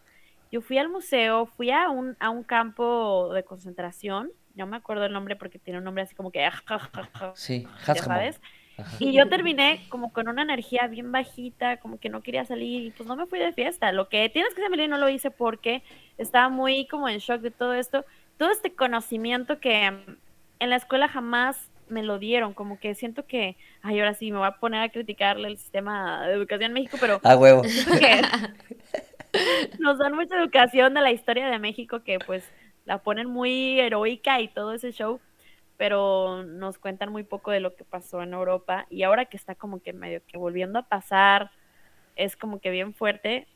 [0.51, 5.07] yo fui al museo, fui a un, a un campo de concentración, no me acuerdo
[5.07, 6.49] el nombre porque tiene un nombre así como que,
[7.35, 8.41] Sí, ya sabes.
[8.79, 8.97] Ajá.
[8.99, 12.91] Y yo terminé como con una energía bien bajita, como que no quería salir y
[12.91, 13.93] pues no me fui de fiesta.
[13.93, 15.83] Lo que tienes que Melina, no lo hice porque
[16.19, 18.05] estaba muy como en shock de todo esto.
[18.39, 23.57] Todo este conocimiento que en la escuela jamás me lo dieron, como que siento que,
[23.83, 26.97] ay, ahora sí me voy a poner a criticarle el sistema de educación en México,
[27.01, 27.63] pero A huevo.
[28.01, 28.23] que
[29.79, 32.45] nos dan mucha educación de la historia de México que pues
[32.85, 35.21] la ponen muy heroica y todo ese show,
[35.77, 39.55] pero nos cuentan muy poco de lo que pasó en Europa y ahora que está
[39.55, 41.51] como que medio que volviendo a pasar,
[42.17, 43.47] es como que bien fuerte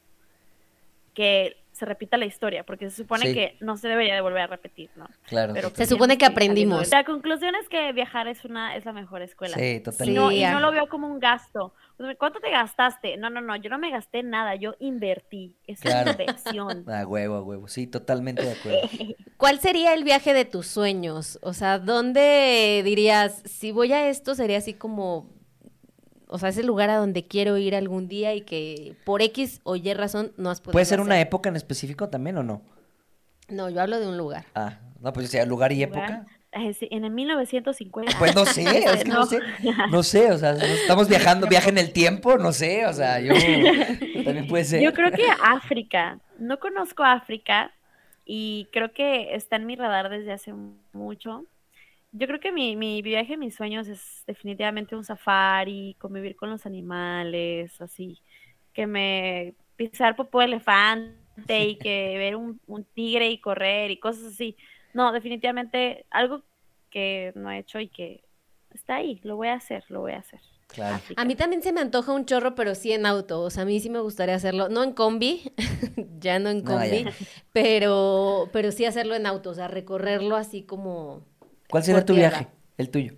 [1.14, 3.34] que se repita la historia, porque se supone Sí.
[3.34, 5.06] que no se debería de volver a repetir, ¿no?
[5.26, 5.52] Claro.
[5.52, 5.84] Pero totalmente.
[5.84, 6.90] Se supone que aprendimos.
[6.90, 9.54] La conclusión es que viajar es una es la mejor escuela.
[9.56, 10.20] Sí, Y totalmente.
[10.20, 11.74] no, y no lo veo como un gasto.
[12.18, 13.16] ¿Cuánto te gastaste?
[13.16, 15.54] No, no, no, yo no me gasté nada, yo invertí.
[15.66, 16.10] Es Claro.
[16.12, 16.84] una inversión.
[16.90, 17.68] A huevo, a huevo.
[17.68, 18.80] Sí, totalmente de acuerdo.
[19.36, 21.38] ¿Cuál sería el viaje de tus sueños?
[21.42, 25.30] O sea, ¿dónde dirías, si voy a esto, sería así como,
[26.28, 29.76] o sea, ese lugar a donde quiero ir algún día y que por X o
[29.76, 32.62] Y razón no has podido ¿Puede ser una época en específico también o no?
[33.48, 34.44] No, yo hablo de un lugar.
[34.54, 36.10] Ah, no, pues decía lugar y Lugar.
[36.10, 36.26] época.
[36.52, 38.18] eh, en el 1950.
[38.18, 39.26] Pues no sé, es que no, No.
[39.26, 39.40] sé,
[39.90, 43.32] no sé, o sea, estamos viajando, viaje en el tiempo, no sé, o sea, yo
[44.24, 44.82] también puede ser.
[44.82, 46.18] Yo creo que África.
[46.38, 47.72] No conozco África
[48.24, 50.52] y creo que está en mi radar desde hace
[50.92, 51.44] mucho.
[52.18, 56.64] Yo creo que mi, mi viaje, mis sueños es definitivamente un safari, convivir con los
[56.64, 58.22] animales, así,
[58.72, 63.98] que me pisar popó de elefante y que ver un, un tigre y correr y
[63.98, 64.56] cosas así.
[64.94, 66.42] No, definitivamente algo
[66.90, 68.24] que no he hecho y que
[68.72, 70.40] está ahí, lo voy a hacer, lo voy a hacer.
[70.68, 71.02] Claro.
[71.16, 73.40] A mí también se me antoja un chorro, pero sí en auto.
[73.40, 74.68] O sea, a mí sí me gustaría hacerlo.
[74.68, 75.52] No en combi,
[76.18, 77.10] ya no en combi, no.
[77.52, 79.50] pero, pero sí hacerlo en auto.
[79.50, 81.24] O sea, recorrerlo así como.
[81.70, 82.38] ¿Cuál sería por tu tierra.
[82.38, 82.48] viaje?
[82.78, 83.14] El tuyo.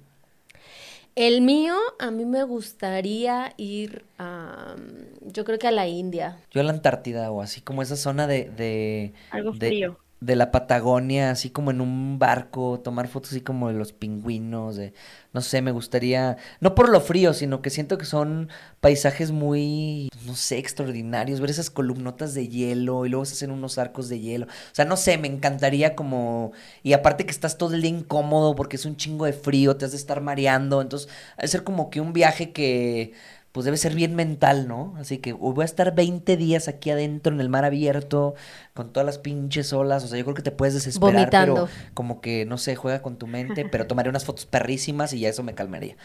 [1.14, 4.76] El mío, a mí me gustaría ir a.
[5.22, 6.38] Yo creo que a la India.
[6.52, 9.98] Yo a la Antártida o así como esa zona de, de, Algo de- frío.
[10.20, 14.76] de la Patagonia, así como en un barco, tomar fotos así como de los pingüinos,
[14.76, 14.94] de,
[15.32, 18.48] no sé, me gustaría, no por lo frío, sino que siento que son
[18.80, 23.78] paisajes muy, no sé, extraordinarios, ver esas columnotas de hielo y luego se hacen unos
[23.78, 26.52] arcos de hielo, o sea, no sé, me encantaría como,
[26.82, 29.84] y aparte que estás todo el día incómodo porque es un chingo de frío, te
[29.84, 33.12] has de estar mareando, entonces, ha de ser como que un viaje que
[33.52, 34.94] pues debe ser bien mental, ¿no?
[34.98, 38.34] Así que voy a estar 20 días aquí adentro en el mar abierto,
[38.74, 41.54] con todas las pinches olas, o sea, yo creo que te puedes desesperar, Vomitando.
[41.54, 45.20] pero como que, no sé, juega con tu mente, pero tomaré unas fotos perrísimas y
[45.20, 45.96] ya eso me calmaría.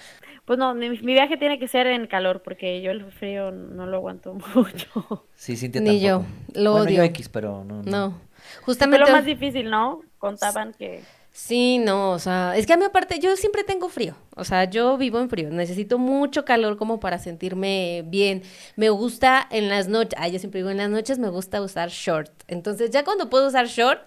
[0.46, 3.86] Pues no, mi, mi viaje tiene que ser en calor porque yo el frío no
[3.86, 5.28] lo aguanto mucho.
[5.36, 6.34] Sí, Cintia Ni yo, tampoco.
[6.54, 7.04] lo bueno, yo odio.
[7.04, 7.82] X, pero no.
[7.84, 8.22] No.
[8.66, 9.00] Fue Justamente.
[9.00, 10.02] lo más difícil, ¿no?
[10.18, 11.08] Contaban que...
[11.32, 14.66] Sí, no, o sea, es que a mí aparte, yo siempre tengo frío, o sea,
[14.66, 18.44] yo vivo en frío, necesito mucho calor como para sentirme bien.
[18.76, 21.90] Me gusta en las noches, ah, yo siempre digo, en las noches me gusta usar
[21.90, 22.30] short.
[22.48, 24.02] Entonces, ya cuando puedo usar short,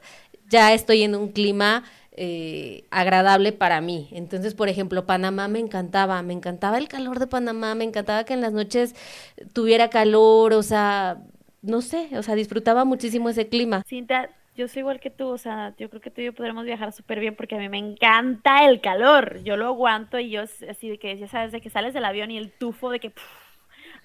[0.49, 1.83] ya estoy en un clima
[2.17, 4.09] eh, agradable para mí.
[4.13, 8.35] Entonces, por ejemplo, Panamá me encantaba, me encantaba el calor de Panamá, me encantaba que
[8.35, 8.95] en las noches
[9.53, 11.19] tuviera calor, o sea,
[11.63, 13.83] no sé, o sea, disfrutaba muchísimo ese clima.
[13.87, 16.65] Cinta, yo soy igual que tú, o sea, yo creo que tú y yo podremos
[16.65, 19.43] viajar súper bien porque a mí me encanta el calor.
[19.43, 22.31] Yo lo aguanto y yo así de que, ya sabes, de que sales del avión
[22.31, 23.13] y el tufo de que...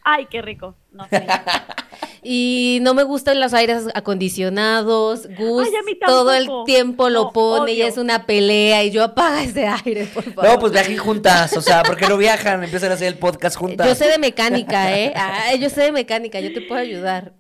[0.04, 0.76] ¡Ay, qué rico!
[0.92, 1.26] No sé.
[2.24, 5.28] Y no me gustan los aires acondicionados.
[5.40, 9.44] Gus Ay, todo el tiempo lo No, pone y es una pelea y yo apaga
[9.44, 10.46] ese aire, por favor.
[10.46, 13.88] No, pues viajen juntas, o sea, porque no viajan, empiezan a hacer el podcast juntas.
[13.88, 15.14] Yo sé de mecánica, ¿eh?
[15.16, 17.34] Ay, yo sé de mecánica, yo te puedo ayudar.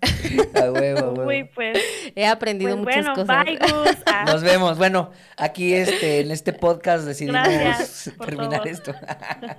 [0.55, 1.27] A huevo, a huevo.
[1.27, 1.77] Uy, pues,
[2.15, 3.45] He aprendido pues muchas bueno, cosas.
[3.45, 3.97] bye, Gus.
[4.07, 4.77] Ah, Nos vemos.
[4.79, 8.93] Bueno, aquí este, en este podcast decidimos Gracias terminar esto.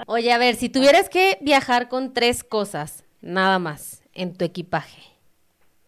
[0.06, 5.02] Oye, a ver, si tuvieras que viajar con tres cosas, nada más, en tu equipaje,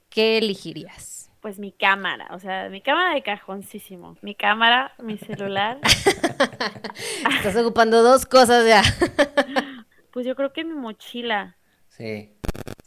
[0.08, 1.30] ¿qué elegirías?
[1.40, 4.16] Pues mi cámara, o sea, mi cámara de cajoncísimo.
[4.22, 5.78] Mi cámara, mi celular.
[7.36, 8.82] Estás ocupando dos cosas ya.
[10.10, 11.56] Pues yo creo que mi mochila.
[11.88, 12.30] Sí,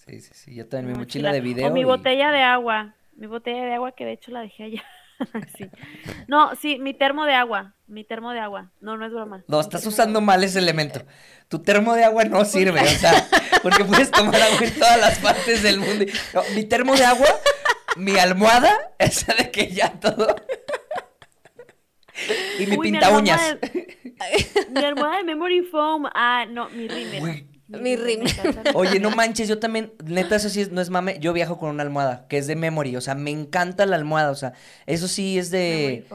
[0.05, 0.55] sí, sí, sí.
[0.55, 1.67] Yo también mi mi mochila de video.
[1.67, 2.93] O mi y- botella de agua.
[3.17, 4.83] Mi botella de agua que de hecho la dejé allá.
[5.57, 5.69] sí.
[6.27, 7.73] No, sí, mi termo de agua.
[7.87, 8.71] Mi termo de agua.
[8.81, 9.43] No, no es broma.
[9.47, 11.05] No, estás usando mal ese elemento.
[11.47, 13.27] Tu termo de agua no sirve, o sea,
[13.63, 16.05] porque puedes tomar agua en todas las partes del mundo.
[16.33, 17.27] No, mi termo de agua,
[17.95, 20.35] mi almohada, esa de que ya todo.
[22.59, 23.59] Y mi Uy, pinta uñas.
[23.61, 23.97] de-
[24.71, 26.07] Mi almohada de memory foam.
[26.13, 27.23] Ah, no, mi rímel.
[27.23, 27.56] Uy.
[27.67, 28.63] Mi encanta.
[28.73, 31.69] Oye, no manches, yo también, neta, eso sí es- no es mame, yo viajo con
[31.69, 34.53] una almohada, que es de memory, o sea, me encanta la almohada, o sea,
[34.85, 36.05] eso sí es de,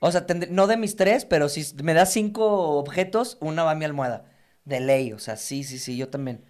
[0.00, 3.72] o sea, tendré- no de mis tres, pero si me das cinco objetos, una va
[3.72, 4.24] a mi almohada,
[4.64, 6.44] de ley, o sea, sí, sí, sí, yo también.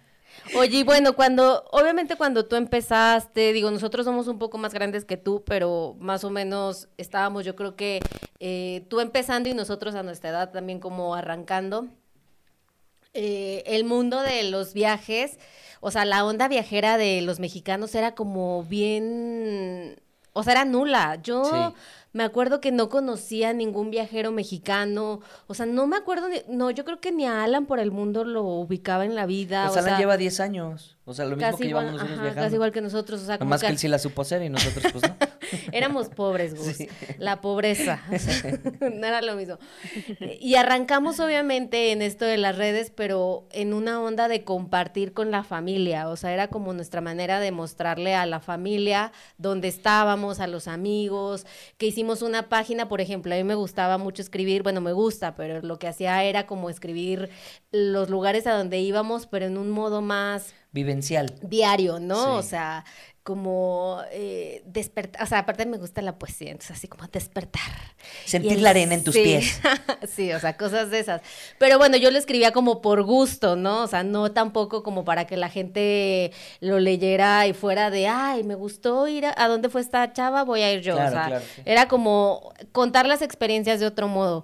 [0.57, 5.05] Oye, y bueno, cuando, obviamente cuando tú empezaste, digo, nosotros somos un poco más grandes
[5.05, 7.99] que tú, pero más o menos estábamos, yo creo que
[8.39, 11.87] eh, tú empezando y nosotros a nuestra edad también como arrancando.
[13.13, 15.37] Eh, el mundo de los viajes,
[15.81, 20.01] o sea, la onda viajera de los mexicanos era como bien,
[20.33, 21.19] o sea, era nula.
[21.21, 21.73] Yo.
[22.13, 26.41] Me acuerdo que no conocía a ningún viajero mexicano, o sea, no me acuerdo, ni-
[26.47, 29.63] no, yo creo que ni a Alan por el mundo lo ubicaba en la vida.
[29.65, 32.13] Pues o Alan sea, lleva 10 años, o sea, lo mismo que igual, llevamos nosotros
[32.13, 32.45] ajá, viajando.
[32.45, 34.43] casi igual que nosotros, o sea, como Nomás que que él sí la supo hacer
[34.43, 35.15] y nosotros pues no.
[35.71, 36.67] éramos pobres, Gus.
[36.77, 36.87] Sí.
[37.17, 38.01] La pobreza.
[38.13, 39.57] o sea, no era lo mismo.
[40.39, 45.31] Y arrancamos obviamente en esto de las redes, pero en una onda de compartir con
[45.31, 46.09] la familia.
[46.09, 50.67] O sea, era como nuestra manera de mostrarle a la familia dónde estábamos, a los
[50.67, 51.45] amigos,
[51.77, 55.35] que hicimos una página, por ejemplo, a mí me gustaba mucho escribir, bueno, me gusta,
[55.35, 57.29] pero lo que hacía era como escribir
[57.71, 61.33] los lugares a donde íbamos, pero en un modo más Vivencial.
[61.41, 62.23] diario, ¿no?
[62.23, 62.29] Sí.
[62.31, 62.85] O sea,
[63.23, 67.61] como eh, despertar, o sea, aparte me gusta la poesía, entonces así como despertar.
[68.25, 69.23] Sentir el- la arena en tus sí.
[69.23, 69.61] pies.
[70.13, 71.21] sí, o sea, cosas de esas.
[71.57, 73.83] Pero bueno, yo lo escribía como por gusto, ¿no?
[73.83, 78.43] O sea, no tampoco como para que la gente lo leyera y fuera de, ay,
[78.43, 80.95] me gustó ir a, ¿a dónde fue esta chava, voy a ir yo.
[80.95, 81.61] Claro, o sea, claro, sí.
[81.63, 84.43] era como contar las experiencias de otro modo.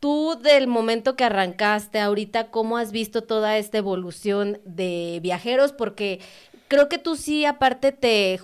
[0.00, 5.72] Tú del momento que arrancaste ahorita, ¿cómo has visto toda esta evolución de viajeros?
[5.72, 6.20] Porque
[6.68, 8.40] creo que tú sí, aparte te...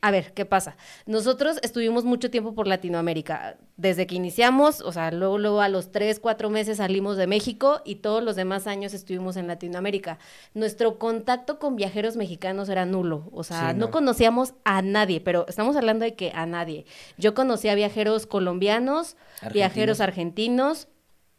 [0.00, 0.76] A ver, ¿qué pasa?
[1.06, 3.56] Nosotros estuvimos mucho tiempo por Latinoamérica.
[3.76, 7.82] Desde que iniciamos, o sea, luego, luego a los tres, cuatro meses salimos de México
[7.84, 10.20] y todos los demás años estuvimos en Latinoamérica.
[10.54, 13.28] Nuestro contacto con viajeros mexicanos era nulo.
[13.32, 13.90] O sea, Sí, no no.
[13.90, 16.86] conocíamos a nadie, pero estamos hablando de que a nadie.
[17.16, 19.16] Yo conocí a viajeros colombianos,
[19.52, 20.86] viajeros argentinos,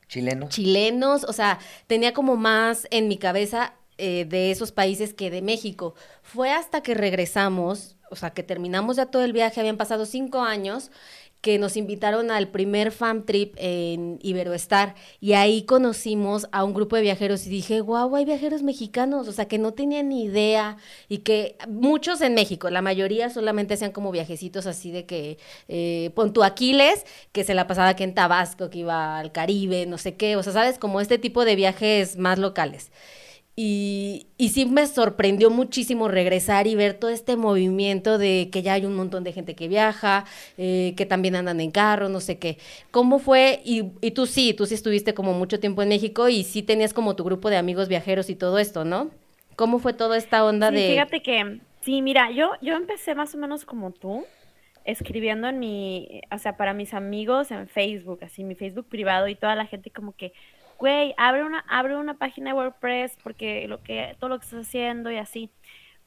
[0.09, 0.49] Chilenos.
[0.49, 5.41] chilenos, o sea, tenía como más en mi cabeza eh, de esos países que de
[5.41, 5.93] México.
[6.23, 10.41] Fue hasta que regresamos, o sea, que terminamos ya todo el viaje, habían pasado cinco
[10.41, 10.89] años,
[11.41, 16.97] que nos invitaron al primer fam trip en Iberoestar y ahí conocimos a un grupo
[16.97, 20.77] de viajeros y dije, wow, hay viajeros mexicanos, o sea, que no tenían ni idea
[21.07, 25.37] y que muchos en México, la mayoría solamente hacían como viajecitos así de que,
[25.69, 29.85] eh, pon tu Aquiles, que se la pasaba aquí en Tabasco, que iba al Caribe,
[29.85, 32.91] no sé qué, o sea, sabes, como este tipo de viajes más locales.
[33.61, 38.71] Y, y sí me sorprendió muchísimo regresar y ver todo este movimiento de que ya
[38.71, 40.23] hay un montón de gente que viaja,
[40.57, 42.57] eh, que también andan en carro, no sé qué.
[42.89, 43.61] ¿Cómo fue?
[43.65, 46.93] Y, y tú sí, tú sí estuviste como mucho tiempo en México y sí tenías
[46.93, 49.11] como tu grupo de amigos viajeros y todo esto, ¿no?
[49.57, 50.87] ¿Cómo fue toda esta onda Sí, de...
[50.91, 54.25] fíjate que, sí, mira, yo, yo empecé más o menos como tú,
[54.85, 59.35] escribiendo en mi, o sea, para mis amigos en Facebook, así, mi Facebook privado y
[59.35, 60.31] toda la gente como que,
[60.79, 64.67] güey, abre una, abre una página de WordPress porque lo que, todo lo que estás
[64.67, 65.51] haciendo y así.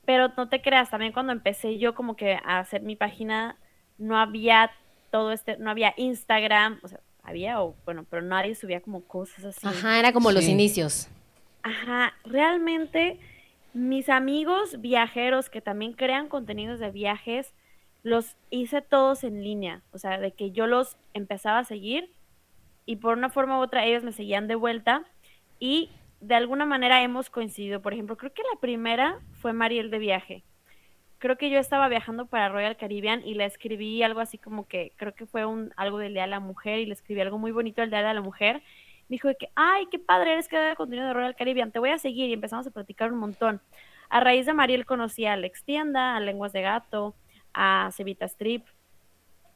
[0.04, 3.56] Pero no te creas, también cuando empecé yo como que a hacer mi página,
[3.98, 4.72] no había
[5.10, 9.44] todo este, no había Instagram, o sea, había, o bueno, pero nadie subía como cosas
[9.44, 9.66] así.
[9.66, 11.08] Ajá, era como los inicios.
[11.62, 13.20] Ajá, realmente
[13.74, 17.54] mis amigos viajeros que también crean contenidos de viajes,
[18.02, 22.10] los hice todos en línea, o sea, de que yo los empezaba a seguir
[22.86, 25.04] y por una forma u otra ellos me seguían de vuelta
[25.58, 27.82] y de alguna manera hemos coincidido.
[27.82, 30.44] Por ejemplo, creo que la primera fue Mariel de viaje.
[31.18, 34.92] Creo que yo estaba viajando para Royal Caribbean y le escribí algo así como que
[34.96, 37.52] creo que fue un algo del Día de la Mujer y le escribí algo muy
[37.52, 38.62] bonito del Día de la Mujer
[39.08, 41.90] me dijo que, ay, qué padre eres que de contenido de Royal Caribbean, te voy
[41.90, 43.60] a seguir y empezamos a platicar un montón.
[44.08, 47.14] A raíz de Mariel conocí a Alex Tienda, a Lenguas de Gato,
[47.52, 48.66] a Cevita Strip.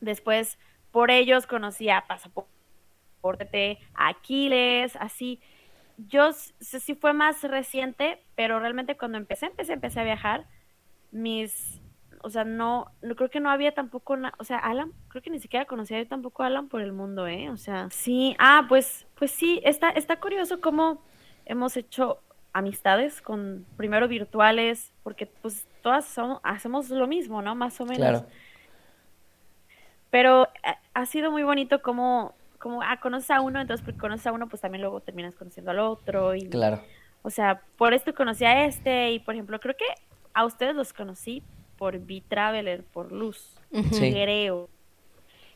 [0.00, 0.58] Después,
[0.90, 2.50] por ellos conocí a Pasaporte,
[3.94, 5.40] a Aquiles, así.
[5.98, 10.46] Yo sé si fue más reciente, pero realmente cuando empecé, empecé, empecé a viajar,
[11.10, 11.80] mis,
[12.22, 15.30] o sea, no, no creo que no había tampoco, na- o sea, Alan, creo que
[15.30, 17.48] ni siquiera conocía yo tampoco a Alan por el mundo, ¿eh?
[17.50, 21.02] O sea, sí, ah, pues, pues sí, está, está curioso cómo
[21.46, 22.20] hemos hecho
[22.52, 27.54] amistades con, primero virtuales, porque pues todas somos- hacemos lo mismo, ¿no?
[27.54, 27.98] Más o menos.
[27.98, 28.26] Claro.
[30.10, 34.26] Pero eh, ha sido muy bonito como, como, ah, conoces a uno, entonces porque conoces
[34.26, 36.82] a uno, pues también luego terminas conociendo al otro y Claro.
[37.22, 39.84] o sea, por esto conocí a este y, por ejemplo, creo que
[40.34, 41.42] a ustedes los conocí
[41.78, 44.10] por B-Traveler, por Luz, Sí.
[44.12, 44.68] creo.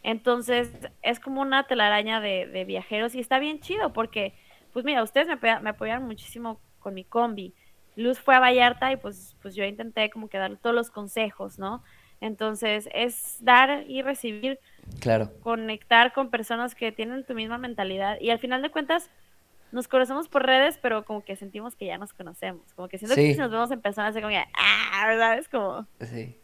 [0.03, 0.71] Entonces,
[1.03, 4.35] es como una telaraña de, de viajeros y está bien chido porque,
[4.73, 7.55] pues mira, ustedes me, me apoyaron muchísimo con mi combi.
[7.97, 11.59] Luz fue a Vallarta y pues, pues yo intenté como que dar todos los consejos,
[11.59, 11.83] ¿no?
[12.21, 14.59] Entonces, es dar y recibir
[15.01, 15.31] Claro.
[15.43, 19.09] conectar con personas que tienen tu misma mentalidad y al final de cuentas
[19.73, 23.15] nos conocemos por redes, pero como que sentimos que ya nos conocemos, como que siento
[23.15, 23.23] Sí.
[23.29, 25.39] que si nos vemos en persona es como que, ah, ¿verdad?
[25.39, 26.37] Es como, Sí.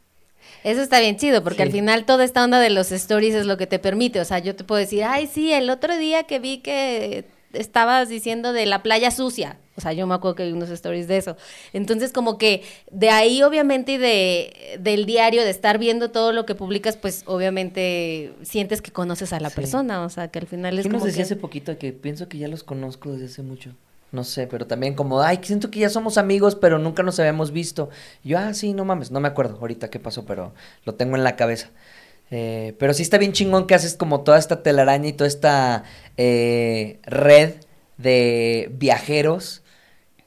[0.63, 3.57] Eso está bien chido, porque al final toda esta onda de los stories es lo
[3.57, 4.21] que te permite.
[4.21, 7.25] O sea, yo te puedo decir, ay, sí, el otro día que vi que
[7.57, 9.59] estabas diciendo de la playa sucia.
[9.77, 11.37] O sea, yo me acuerdo que vi unos stories de eso.
[11.75, 16.47] Entonces, como que de ahí, obviamente, y de, del diario, de estar viendo todo lo
[16.47, 19.57] que publicas, pues obviamente sientes que conoces a la Sí.
[19.57, 20.03] persona.
[20.03, 21.23] O sea, que al final es ¿Quién nos como decía que...
[21.25, 23.71] hace poquito que pienso que ya los conozco desde hace mucho?
[24.13, 27.51] No sé, pero también como, ay, siento que ya somos amigos, pero nunca nos habíamos
[27.51, 27.91] visto.
[28.25, 30.55] Y yo, ah, sí, no mames, no me acuerdo ahorita qué pasó, pero
[30.85, 31.71] lo tengo en la cabeza.
[32.31, 35.85] Eh, pero sí está bien chingón que haces como toda esta telaraña y toda esta
[36.17, 37.55] eh, red
[37.99, 39.63] de viajeros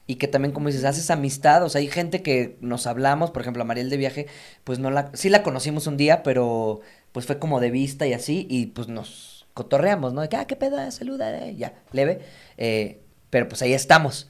[0.07, 1.63] y que también, como dices, haces amistad.
[1.63, 4.27] O sea, hay gente que nos hablamos, por ejemplo, a Mariel de viaje,
[4.63, 6.81] pues no la, sí la conocimos un día, pero
[7.11, 10.21] pues fue como de vista y así, y pues nos cotorreamos, ¿no?
[10.21, 12.21] De que, ah, qué pedo, saluda, eh, ya, leve.
[13.29, 14.29] Pero pues ahí estamos.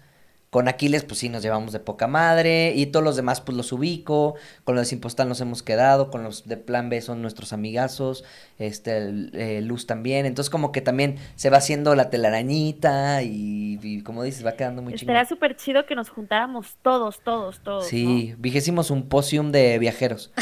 [0.50, 2.74] Con Aquiles, pues sí, nos llevamos de poca madre.
[2.76, 4.34] Y todos los demás, pues los ubico.
[4.64, 6.10] Con los de Simpostal nos hemos quedado.
[6.10, 8.24] Con los de Plan B son nuestros amigazos.
[8.58, 10.26] Este, eh, Luz también.
[10.26, 13.22] Entonces, como que también se va haciendo la telarañita.
[13.22, 15.12] Y, como dices, va quedando muy chido.
[15.12, 17.86] Estaría súper chido que nos juntáramos todos, todos, todos.
[17.86, 20.32] Sí, vigésemos un posium de viajeros.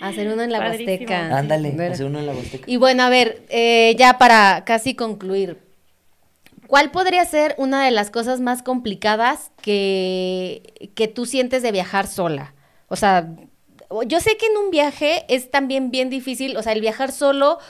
[0.00, 1.36] Hacer uno en la Huasteca.
[1.36, 2.64] Ándale, hacer uno en la Huasteca.
[2.66, 5.63] Y bueno, a ver, eh, ya para casi concluir,
[6.74, 12.08] ¿Cuál podría ser una de las cosas más complicadas que, que tú sientes de viajar
[12.08, 12.52] sola?
[12.88, 13.32] O sea,
[14.08, 17.60] yo sé que en un viaje es también bien difícil, o sea, el viajar solo,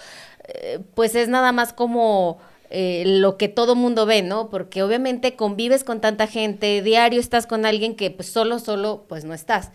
[0.48, 2.38] eh, pues es nada más como
[2.70, 4.48] eh, lo que todo mundo ve, ¿no?
[4.48, 9.26] Porque obviamente convives con tanta gente, diario estás con alguien que pues solo, solo, pues
[9.26, 9.70] no estás.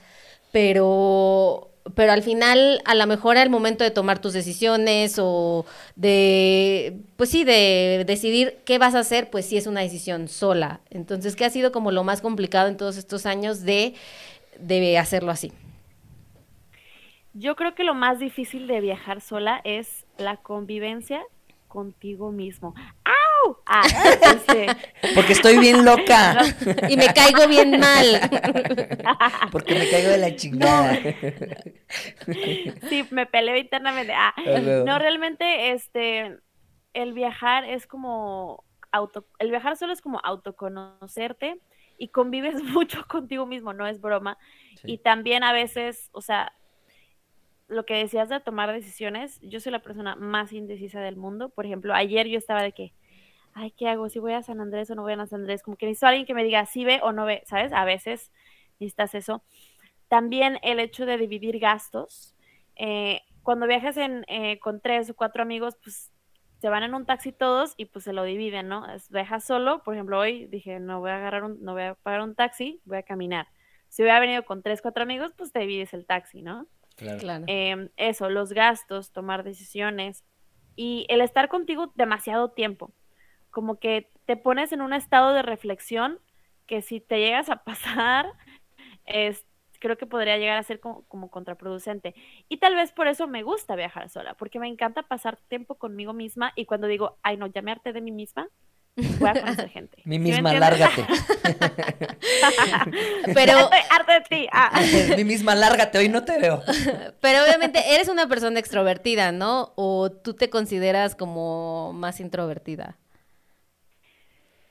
[0.51, 5.65] Pero pero al final a lo mejor el momento de tomar tus decisiones o
[5.95, 10.81] de, pues sí, de decidir qué vas a hacer, pues sí es una decisión sola.
[10.89, 13.93] Entonces, ¿qué ha sido como lo más complicado en todos estos años de,
[14.59, 15.51] de hacerlo así?
[17.33, 21.21] Yo creo que lo más difícil de viajar sola es la convivencia
[21.67, 22.73] contigo mismo.
[23.65, 23.83] Ah,
[24.21, 24.67] este.
[25.15, 26.37] Porque estoy bien loca.
[26.89, 28.29] y me caigo bien mal.
[29.51, 30.97] Porque me caigo de la chingada.
[32.89, 34.13] Sí, me peleo internamente.
[34.13, 34.33] Ah,
[34.85, 36.37] no, realmente, este,
[36.93, 41.59] el viajar es como auto, el viajar solo es como autoconocerte
[41.97, 44.37] y convives mucho contigo mismo, no es broma.
[44.83, 46.53] Y también a veces, o sea,
[47.67, 51.49] lo que decías de tomar decisiones, yo soy la persona más indecisa del mundo.
[51.49, 52.93] Por ejemplo, ayer yo estaba de que,
[53.53, 54.09] ay, ¿qué hago?
[54.09, 55.63] Si voy a San Andrés o no voy a San Andrés.
[55.63, 57.73] Como que necesito a alguien que me diga si ve o no ve, ¿sabes?
[57.73, 58.31] A veces
[58.79, 59.43] necesitas eso.
[60.07, 62.35] También el hecho de dividir gastos.
[62.75, 66.11] Eh, cuando viajas en, eh, con tres o cuatro amigos, pues
[66.59, 68.85] se van en un taxi todos y pues se lo dividen, ¿no?
[69.09, 72.21] viajas solo, por ejemplo, hoy dije, no voy a agarrar un, no voy a pagar
[72.21, 73.47] un taxi, voy a caminar.
[73.87, 76.67] Si hubiera venido con tres, cuatro amigos, pues te divides el taxi, ¿no?
[76.95, 77.45] Claro.
[77.47, 80.25] Em, eso, los gastos, tomar decisiones
[80.75, 82.93] y el estar contigo demasiado tiempo.
[83.51, 86.19] Como que te pones en un estado de reflexión
[86.67, 88.27] que si te llegas a pasar,
[89.05, 89.43] es,
[89.79, 92.13] creo que podría llegar a ser como, como, contraproducente.
[92.47, 96.13] Y tal vez por eso me gusta viajar sola, porque me encanta pasar tiempo conmigo
[96.13, 98.49] misma y cuando digo, ay no, ya me harté de mí misma,
[98.95, 100.01] voy a conocer gente.
[100.05, 101.05] Mi misma, lárgate.
[103.33, 104.47] Pero harta de ti.
[104.51, 104.79] Ah.
[105.17, 106.61] Mi misma, lárgate, hoy no te veo.
[107.21, 109.73] Pero obviamente eres una persona extrovertida, ¿no?
[109.75, 112.97] ¿O tú te consideras como más introvertida?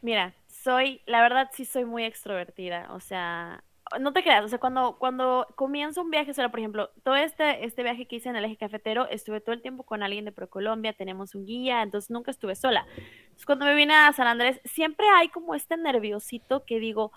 [0.00, 3.64] Mira, soy, la verdad sí soy muy extrovertida, o sea,
[4.00, 7.64] no te creas, o sea, cuando, cuando comienzo un viaje sola, por ejemplo, todo este,
[7.64, 10.32] este viaje que hice en el eje cafetero, estuve todo el tiempo con alguien de
[10.32, 12.86] ProColombia, tenemos un guía, entonces nunca estuve sola.
[12.96, 17.12] Entonces, cuando me vine a San Andrés, siempre hay como este nerviosito que digo,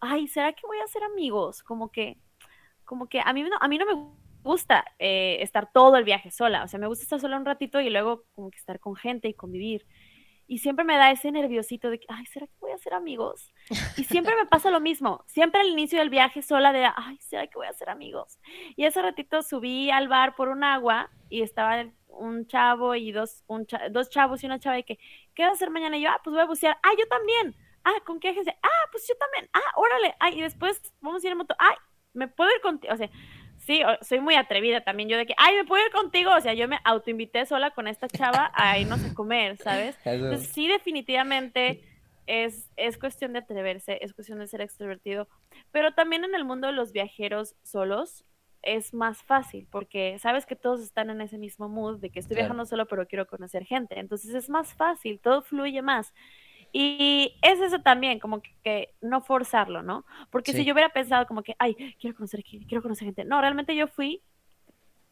[0.00, 1.62] ay, ¿será que voy a hacer amigos?
[1.62, 2.18] Como que,
[2.84, 6.30] como que a mí no, a mí no me gusta eh, estar todo el viaje
[6.30, 8.96] sola, o sea, me gusta estar sola un ratito y luego como que estar con
[8.96, 9.86] gente y convivir
[10.50, 13.52] y siempre me da ese nerviosito de que, ay, ¿será que voy a hacer amigos?
[13.96, 17.46] Y siempre me pasa lo mismo, siempre al inicio del viaje sola de, ay, ¿será
[17.46, 18.40] que voy a hacer amigos?
[18.74, 23.44] Y ese ratito subí al bar por un agua y estaba un chavo y dos,
[23.92, 24.98] dos chavos y una chava de que,
[25.36, 25.96] ¿qué vas a hacer mañana?
[25.96, 28.58] Y yo, ah, pues voy a bucear, ah, yo también, ah, ¿con qué agencia?
[28.60, 31.76] Ah, pues yo también, ah, órale, ah, y después vamos a ir en moto, ay,
[32.12, 33.08] me puedo ir contigo, o sea,
[33.60, 35.08] sí, soy muy atrevida también.
[35.08, 36.32] Yo de que, ay, ¿me puedo ir contigo?
[36.34, 39.96] O sea, yo me autoinvité sola con esta chava a irnos a comer, ¿sabes?
[40.04, 41.82] Entonces, sí, definitivamente
[42.26, 45.28] es, es cuestión de atreverse, es cuestión de ser extrovertido.
[45.70, 48.24] Pero también en el mundo de los viajeros solos
[48.62, 52.36] es más fácil porque sabes que todos están en ese mismo mood de que estoy
[52.36, 53.98] viajando solo pero quiero conocer gente.
[53.98, 56.12] Entonces es más fácil, todo fluye más.
[56.72, 60.04] Y es eso también, como que, no forzarlo, ¿no?
[60.30, 63.24] Porque si yo hubiera pensado como que, ay, quiero conocer, quiero conocer gente.
[63.24, 64.22] No, realmente yo fui,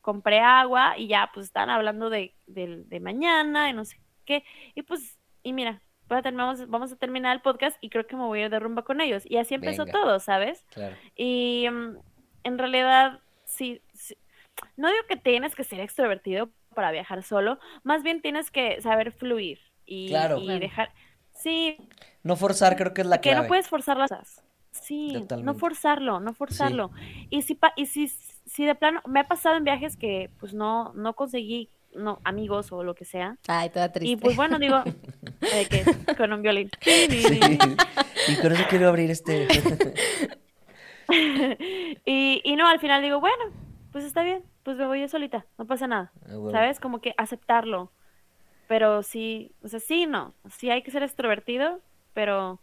[0.01, 4.45] compré agua y ya, pues están hablando de, de, mañana y no sé qué.
[4.75, 8.41] Y pues, y mira, vamos, vamos a terminar el podcast y creo que me voy
[8.41, 9.25] a ir de rumba con ellos.
[9.27, 10.65] Y así empezó todo, ¿sabes?
[10.71, 10.95] Claro.
[11.17, 11.97] Y mm,
[12.45, 13.83] en realidad, sí,
[14.77, 19.11] no digo que tienes que ser extrovertido para viajar solo, más bien tienes que saber
[19.11, 20.93] fluir y, y dejar
[21.39, 21.79] Sí.
[22.23, 23.37] No forzar creo que es la clave.
[23.37, 24.43] Que no puedes forzar las cosas.
[24.71, 26.91] Sí, no forzarlo, no forzarlo.
[27.31, 30.93] Y si y si, si de plano me ha pasado en viajes que pues no
[30.95, 33.37] no conseguí no amigos o lo que sea.
[33.49, 34.13] Ay, toda triste.
[34.13, 34.83] Y pues bueno, digo,
[35.71, 35.85] que,
[36.17, 36.71] con un violín.
[36.85, 39.49] Y con eso quiero abrir este.
[42.05, 43.45] y, y no, al final digo, bueno,
[43.91, 46.13] pues está bien, pues me voy yo solita, no pasa nada.
[46.27, 46.79] Ah, ¿Sabes?
[46.79, 47.93] Como que aceptarlo
[48.69, 51.81] pero sí, o sea, sí, no, sí hay que ser extrovertido,
[52.13, 52.61] pero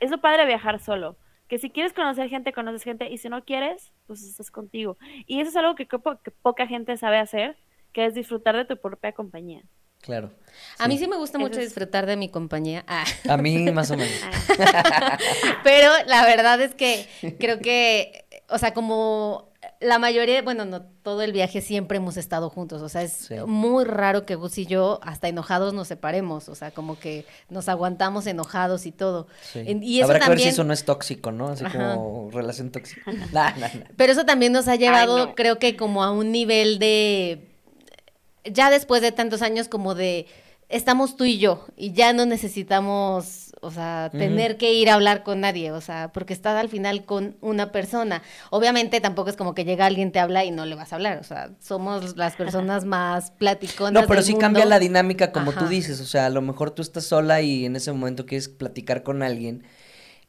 [0.00, 1.16] es lo padre viajar solo.
[1.46, 4.96] Que si quieres conocer gente, conoces gente, y si no quieres, pues estás contigo.
[5.26, 7.56] Y eso es algo que, creo que poca gente sabe hacer,
[7.92, 9.62] que es disfrutar de tu propia compañía.
[10.00, 10.30] Claro.
[10.78, 12.84] A mí sí me gusta mucho es- disfrutar de mi compañía.
[12.86, 13.04] Ah.
[13.28, 14.12] A mí más o menos.
[14.22, 15.18] Ah,
[15.64, 17.06] Pero la verdad es que
[17.40, 19.48] creo que, o sea, como
[19.80, 23.34] la mayoría, bueno, no todo el viaje siempre hemos estado juntos, o sea, es Sí.
[23.46, 27.68] muy raro que Gus y yo hasta enojados nos separemos, o sea, como que nos
[27.68, 29.26] aguantamos enojados y todo.
[29.52, 29.60] Sí.
[29.82, 31.48] Y eso Habrá que ver si también, eso no es tóxico, ¿no?
[31.48, 31.94] Así Ajá.
[31.96, 33.02] como relación tóxica.
[33.32, 33.84] Nah, nah, nah.
[33.96, 35.34] pero eso también nos ha llevado, no.
[35.34, 37.48] creo que como a un nivel de,
[38.44, 40.26] ya después de tantos años como de,
[40.68, 45.22] estamos tú y yo y ya no necesitamos, o sea, tener que ir a hablar
[45.22, 48.22] con nadie, o sea, porque estás al final con una persona.
[48.50, 51.18] Obviamente tampoco es como que llega alguien, te habla y no le vas a hablar,
[51.18, 54.02] o sea, somos las personas más platiconas.
[54.02, 56.70] No, pero del sí cambia la dinámica como tú dices, o sea, a lo mejor
[56.70, 59.64] tú estás sola y en ese momento quieres platicar con alguien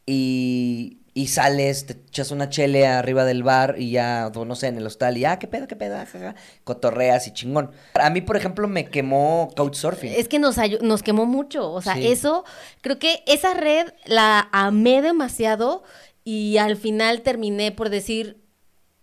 [0.05, 4.77] y, y sales, te echas una chele arriba del bar y ya, no sé, en
[4.77, 6.35] el hostal y ah, qué pedo, qué pedo, jaja,
[6.65, 7.71] cotorreas y chingón.
[7.93, 10.11] A mí, por ejemplo, me quemó Couchsurfing.
[10.11, 12.07] Es que nos, nos quemó mucho, o sea, Sí.
[12.07, 12.43] eso,
[12.81, 15.83] creo que esa red la amé demasiado
[16.25, 18.43] y al final terminé por decir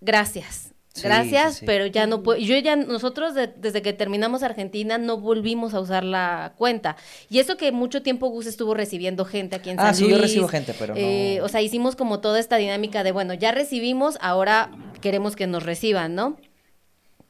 [0.02, 0.71] gracias.
[0.94, 1.66] Sí, Gracias, sí, sí.
[1.66, 2.38] pero ya no puedo.
[2.38, 6.96] Yo ya, nosotros de- desde que terminamos Argentina no volvimos a usar la cuenta.
[7.30, 10.10] Y eso que mucho tiempo Gus estuvo recibiendo gente aquí en San Ah, sí, yo
[10.10, 10.20] Luis.
[10.20, 11.00] recibo gente, pero no.
[11.00, 14.70] Eh, o sea, hicimos como toda esta dinámica de, bueno, ya recibimos, ahora
[15.00, 16.36] queremos que nos reciban, ¿no?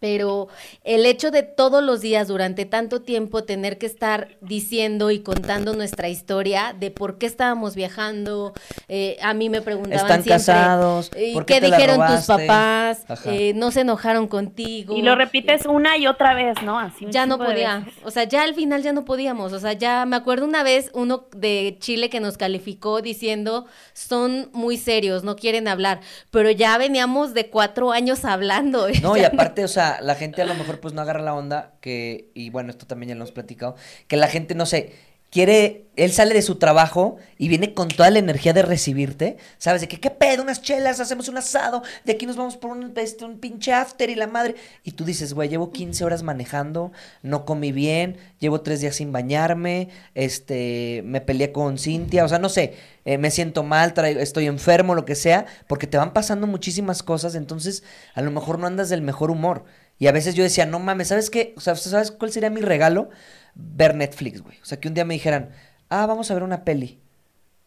[0.02, 0.48] Pero
[0.82, 5.74] el hecho de todos los días durante tanto tiempo tener que estar diciendo y contando
[5.74, 8.52] nuestra historia de por qué estábamos viajando,
[8.88, 12.00] eh, a mí me preguntaban Están siempre, casados, eh, ¿por qué ¿qué te la dijeron
[12.08, 13.04] tus papás?
[13.26, 14.96] Eh, no se enojaron contigo.
[14.96, 16.80] y lo repites una y otra vez, ¿no?
[16.80, 19.72] Así un Ya no podía, o sea, ya al final ya no podíamos, o sea,
[19.74, 25.22] ya me acuerdo una vez uno de Chile que nos calificó diciendo son muy serios,
[25.22, 26.00] no quieren hablar,
[26.32, 28.88] pero ya veníamos de cuatro años hablando.
[29.02, 31.74] No, y aparte, o sea, la gente a lo mejor pues no agarra la onda
[31.80, 33.76] que, y bueno, esto también ya lo hemos platicado,
[34.08, 34.92] que la gente, no sé,
[35.30, 39.80] quiere, él sale de su trabajo y viene con toda la energía de recibirte, ¿sabes?
[39.80, 40.42] De que, ¿qué pedo?
[40.42, 44.10] Unas chelas, hacemos un asado, de aquí nos vamos por un, este, un pinche after
[44.10, 44.56] y la madre.
[44.84, 49.10] Y tú dices, güey, llevo 15 horas manejando, no comí bien, llevo tres días sin
[49.10, 52.74] bañarme, este, me peleé con Cintia, o sea, no sé,
[53.06, 57.02] eh, me siento mal, traigo- estoy enfermo, lo que sea, porque te van pasando muchísimas
[57.02, 57.82] cosas, entonces
[58.14, 59.64] a lo mejor no andas del mejor humor.
[60.02, 61.54] Y a veces yo decía, no mames, ¿sabes qué?
[61.56, 63.10] O sea, ¿sabes cuál sería mi regalo?
[63.54, 64.58] Ver Netflix, güey.
[64.60, 65.50] O sea, que un día me dijeran,
[65.90, 66.98] ah, vamos a ver una peli.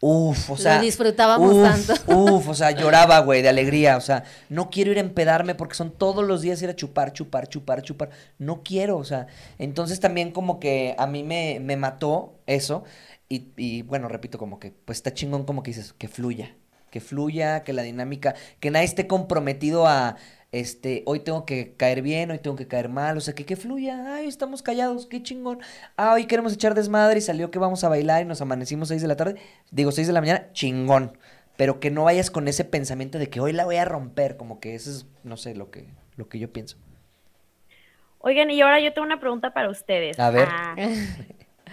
[0.02, 0.78] Uf, o Lo sea.
[0.78, 2.12] disfrutábamos uf, tanto.
[2.14, 3.96] Uf, o sea, lloraba, güey, de alegría.
[3.96, 7.14] O sea, no quiero ir a empedarme porque son todos los días ir a chupar,
[7.14, 8.10] chupar, chupar, chupar.
[8.36, 9.28] No quiero, o sea.
[9.58, 12.84] Entonces también como que a mí me, me mató eso.
[13.30, 16.54] Y, y bueno, repito, como que, pues está chingón como que dices, que fluya.
[16.90, 20.16] Que fluya, que la dinámica, que nadie esté comprometido a,
[20.52, 23.56] este, hoy tengo que caer bien, hoy tengo que caer mal, o sea, que, que
[23.56, 25.60] fluya, ay, estamos callados, qué chingón,
[25.96, 29.02] ah, hoy queremos echar desmadre y salió que vamos a bailar y nos amanecimos 6
[29.02, 29.36] de la tarde,
[29.70, 31.18] digo 6 de la mañana, chingón,
[31.56, 34.60] pero que no vayas con ese pensamiento de que hoy la voy a romper, como
[34.60, 36.76] que eso es, no sé, lo que, lo que yo pienso.
[38.18, 40.18] Oigan, y ahora yo tengo una pregunta para ustedes.
[40.18, 40.48] A ver.
[40.50, 40.74] Ah,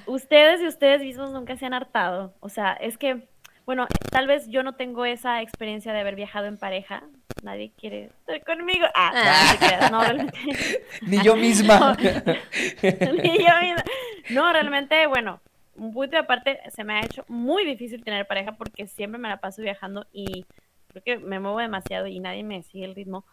[0.06, 2.34] ustedes y ustedes mismos nunca se han hartado.
[2.42, 3.28] O sea, es que,
[3.66, 7.04] bueno, tal vez yo no tengo esa experiencia de haber viajado en pareja.
[7.44, 8.86] Nadie quiere estar conmigo.
[8.96, 9.54] Ah, Ah.
[9.54, 10.40] no, creas, no, realmente.
[11.02, 11.96] Ni yo misma.
[12.82, 13.84] Ni yo misma.
[14.30, 15.42] No, realmente, bueno,
[15.76, 19.38] un punto aparte, se me ha hecho muy difícil tener pareja porque siempre me la
[19.42, 20.46] paso viajando y
[20.88, 23.26] creo que me muevo demasiado y nadie me sigue el ritmo.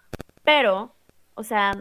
[0.42, 0.94] Pero,
[1.34, 1.72] o sea,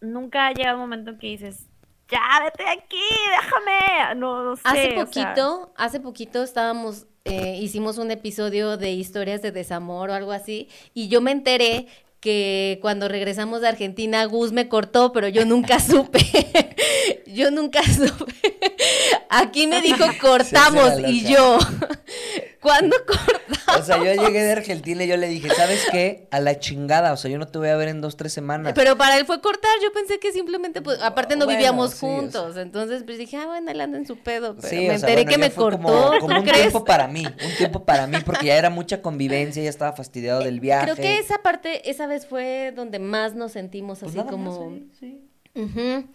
[0.00, 1.68] nunca ha llegado un momento en que dices,
[2.12, 3.00] ya, vete de aquí,
[3.30, 4.14] déjame.
[4.20, 4.62] No, no sé.
[4.64, 10.10] Hace o sea, poquito, hace poquito estábamos, eh, hicimos un episodio de historias de desamor
[10.10, 11.86] o algo así, y yo me enteré
[12.20, 16.20] que cuando regresamos de Argentina, Gus me cortó, pero yo nunca supe.
[17.26, 18.58] yo nunca supe.
[19.28, 21.58] Aquí me dijo cortamos y yo,
[22.62, 23.42] ¿cuándo cortamos?
[23.78, 26.28] O sea, yo llegué de Argentina y yo le dije, ¿sabes qué?
[26.30, 28.74] A la chingada, o sea, yo no te voy a ver en dos, tres semanas.
[28.76, 31.96] Pero para él fue cortar, yo pensé que simplemente, pues, aparte no Bueno, vivíamos sí,
[31.96, 32.16] o sea.
[32.18, 34.98] juntos, entonces pues dije, ah, bueno, él anda en su pedo, pero Sí, me o
[34.98, 36.60] sea, enteré bueno, que me como- cortó, Como, ¿tú un crees?
[36.60, 40.40] tiempo para mí, un tiempo para mí, porque ya era mucha convivencia, ya estaba fastidiado
[40.40, 40.84] del viaje.
[40.84, 44.68] Creo que esa parte, esa vez fue donde más nos sentimos Pues así nada como...
[44.70, 45.28] más, sí, sí.
[45.54, 46.08] Ujú.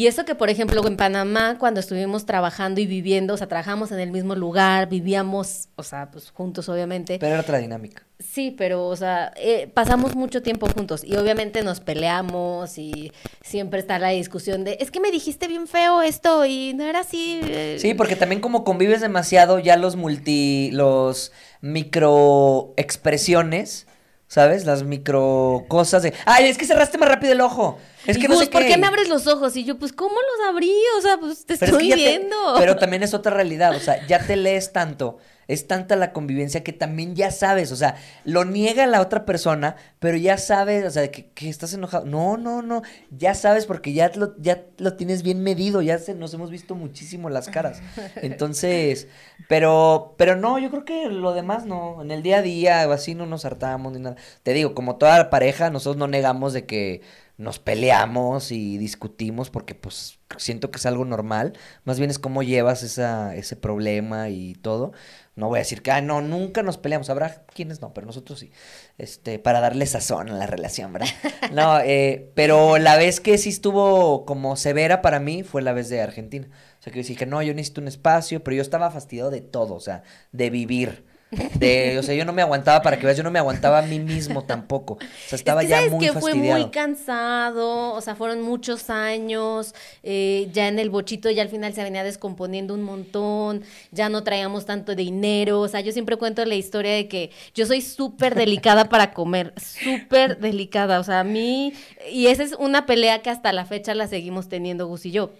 [0.00, 3.92] Y eso que, por ejemplo, en Panamá, cuando estuvimos trabajando y viviendo, o sea, trabajamos
[3.92, 7.18] en el mismo lugar, vivíamos, o sea, pues juntos, obviamente.
[7.20, 8.02] Pero era otra dinámica.
[8.18, 13.78] Sí, pero, o sea, eh, pasamos mucho tiempo juntos y obviamente nos peleamos y siempre
[13.78, 17.40] está la discusión de, es que me dijiste bien feo esto y no era así.
[17.42, 17.76] eh".
[17.78, 21.30] Sí, porque también como convives demasiado, ya los multi, los
[21.60, 23.86] micro expresiones,
[24.28, 24.64] ¿sabes?
[24.64, 27.78] Las micro cosas de, ay, es que cerraste más rápido el ojo.
[28.10, 28.76] Es Y que no Gus, sé ¿por qué".
[28.76, 29.56] me abres los ojos?
[29.56, 30.72] Y yo, pues, ¿cómo los abrí?
[30.98, 32.36] O sea, pues te Pero es que estoy te- viendo.
[32.58, 36.62] pero también es otra realidad, o sea, ya te lees tanto, es tanta la convivencia
[36.62, 40.90] que también ya sabes, o sea, lo niega la otra persona, pero ya sabes, o
[40.90, 42.04] sea, que, que estás enojado.
[42.06, 46.14] No, no, no, ya sabes porque ya lo, ya lo tienes bien medido, ya se,
[46.14, 47.82] nos hemos visto muchísimo las caras.
[48.22, 49.08] Entonces,
[49.48, 53.14] pero, pero no, yo creo que lo demás no, en el día a día así
[53.14, 54.16] no nos hartamos ni nada.
[54.44, 57.02] Te digo, como toda pareja, nosotros no negamos de que
[57.40, 62.42] nos peleamos y discutimos porque pues siento que es algo normal, más bien es cómo
[62.42, 64.92] llevas esa, ese problema y todo.
[65.36, 68.40] No voy a decir que, ah, no, nunca nos peleamos, habrá quienes no, pero nosotros
[68.40, 68.52] sí,
[68.98, 71.08] este, para darle sazón a la relación, ¿verdad?
[71.52, 75.88] No, eh, pero la vez que sí estuvo como severa para mí fue la vez
[75.88, 76.46] de Argentina.
[76.78, 79.40] O sea, que yo dije, no, yo necesito un espacio, pero yo estaba fastidiado de
[79.40, 81.06] todo, o sea, de vivir.
[81.30, 83.82] De, o sea, yo no me aguantaba, para que veas, yo no me aguantaba a
[83.82, 84.94] mí mismo tampoco.
[84.94, 88.42] O sea, estaba es que ya sabes muy que fue muy cansado, o sea, fueron
[88.42, 89.72] muchos años,
[90.02, 93.62] eh, ya en el bochito ya al final se venía descomponiendo un montón,
[93.92, 97.64] ya no traíamos tanto dinero, o sea, yo siempre cuento la historia de que yo
[97.64, 101.74] soy súper delicada para comer, súper delicada, o sea, a mí,
[102.10, 105.30] y esa es una pelea que hasta la fecha la seguimos teniendo Gus y yo.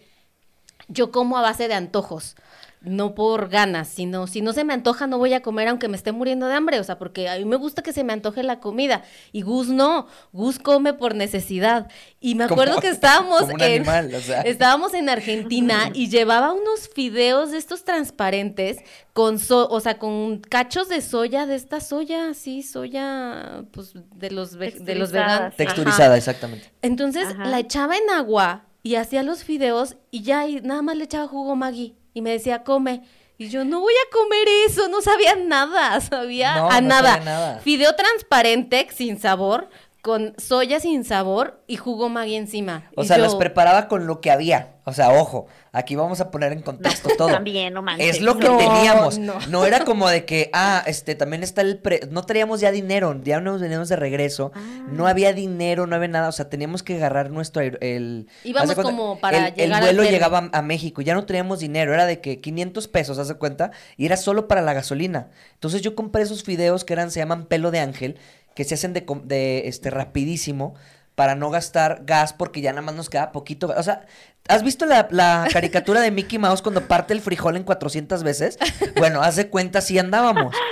[0.87, 2.37] Yo como a base de antojos
[2.83, 5.97] no por ganas, sino si no se me antoja no voy a comer aunque me
[5.97, 8.43] esté muriendo de hambre, o sea, porque a mí me gusta que se me antoje
[8.43, 9.03] la comida
[9.33, 11.91] y Gus no, Gus come por necesidad.
[12.21, 14.41] Y me acuerdo Como- que estábamos como un en animal, o sea.
[14.47, 18.79] estábamos en Argentina y llevaba unos fideos de estos transparentes
[19.13, 24.31] con so- o sea, con cachos de soya, de esta soya, sí, soya pues de
[24.31, 25.55] los de los veganos.
[25.57, 26.73] Texturizada, exactamente.
[26.83, 27.45] Entonces Ajá.
[27.47, 31.29] la echaba en agua y hacía los fideos y ya y nada más le echaba
[31.29, 33.03] jugo Maggi y me decía, come.
[33.39, 37.59] Y yo, no voy a comer eso, no sabía nada, sabía No, a no nada.
[37.61, 39.71] Fideo transparente, sin sabor,
[40.03, 42.91] con soya sin sabor y jugo Maggi encima.
[42.97, 44.75] O Y sea, yo, las preparaba con lo que había.
[44.85, 47.29] O sea, ojo, aquí vamos a poner en contexto todo.
[47.29, 48.17] También, no manches.
[48.17, 49.19] Es lo que No, teníamos.
[49.19, 49.35] No.
[49.49, 49.67] no.
[49.67, 52.01] era como de que, ah, este, también está el pre...
[52.11, 54.53] No traíamos ya dinero, ya nos veníamos de regreso.
[54.55, 54.61] Ah.
[54.91, 56.29] No había dinero, no había nada.
[56.29, 57.63] O sea, teníamos que agarrar nuestro...
[57.63, 61.61] El, Íbamos cuenta, como para el, llegar El vuelo llegaba a, México, ya no teníamos
[61.61, 61.95] dinero.
[61.95, 63.71] Era de que 500 pesos, haz de cuenta.
[63.97, 65.29] Y era solo para la gasolina.
[65.55, 68.17] Entonces yo compré esos fideos que eran, se llaman pelo de ángel,
[68.55, 70.75] que se hacen de, de este, rapidísimo
[71.21, 73.73] para no gastar gas porque ya nada más nos queda poquito.
[73.77, 74.07] O sea,
[74.51, 78.59] ¿has visto la, la caricatura de Mickey Mouse cuando parte el frijol en 400 veces?
[78.97, 80.55] Bueno, haz de cuenta, así andábamos.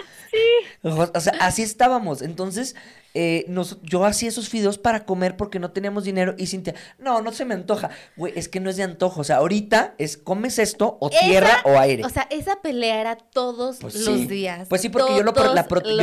[0.82, 2.22] O o sea, así estábamos.
[2.22, 2.76] Entonces,
[3.14, 6.34] eh, nos- yo hacía esos fideos para comer porque no teníamos dinero.
[6.38, 7.90] Y Cintia, no, no se me antoja.
[8.16, 9.20] Güey, es que no es de antojo.
[9.20, 12.04] O sea, ahorita es comes esto o Esa- tierra o aire.
[12.04, 14.26] O sea, esa pelea era todos Pues los sí.
[14.26, 14.68] días.
[14.68, 15.32] Pues sí, porque yo, lo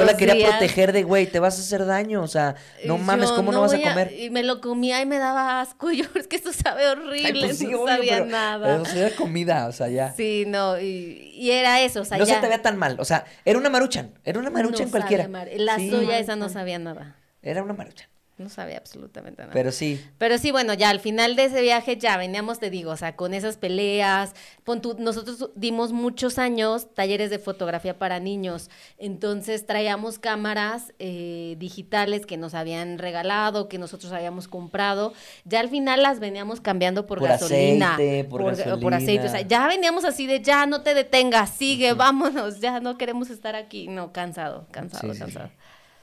[0.04, 0.50] la yo quería días.
[0.52, 2.22] proteger de, güey, te vas a hacer daño.
[2.24, 4.14] O sea, no mames, ¿cómo no, vas a comer?
[4.20, 5.92] Y me lo comía y me daba asco.
[5.96, 7.28] Y yo, es que esto sabe horrible.
[7.28, 8.82] Ay, pues sí, no obvio, sabía pero- nada.
[8.82, 10.12] O sea, era comida, o sea, ya.
[10.14, 12.36] Sí, no, y, y era eso, o sea, no ya.
[12.36, 12.98] se te vea tan mal.
[13.00, 14.12] O sea, era una maruchan.
[14.26, 15.28] Era una maruchan no cualquiera.
[15.28, 17.05] mar- La Sí, soya esa no sabía nada.
[17.46, 18.10] Era una maruchan.
[18.38, 19.54] No sabía absolutamente nada.
[19.54, 19.98] Pero sí.
[20.18, 23.16] Pero sí, bueno, ya al final de ese viaje ya veníamos, te digo, o sea,
[23.16, 24.34] con esas peleas.
[24.66, 28.70] Pon tú, nosotros dimos muchos años talleres de fotografía para niños.
[28.98, 35.14] Entonces traíamos cámaras eh, digitales que nos habían regalado, que nosotros habíamos comprado.
[35.46, 37.94] Ya al final las veníamos cambiando por, Por gasolina.
[37.94, 38.42] aceite, por
[38.82, 39.28] por aceite.
[39.28, 43.30] O sea, ya veníamos así de ya no te detengas, sigue, vámonos, ya no queremos
[43.30, 43.88] estar aquí.
[43.88, 45.52] No, cansado, cansado, Sí, sí, cansado.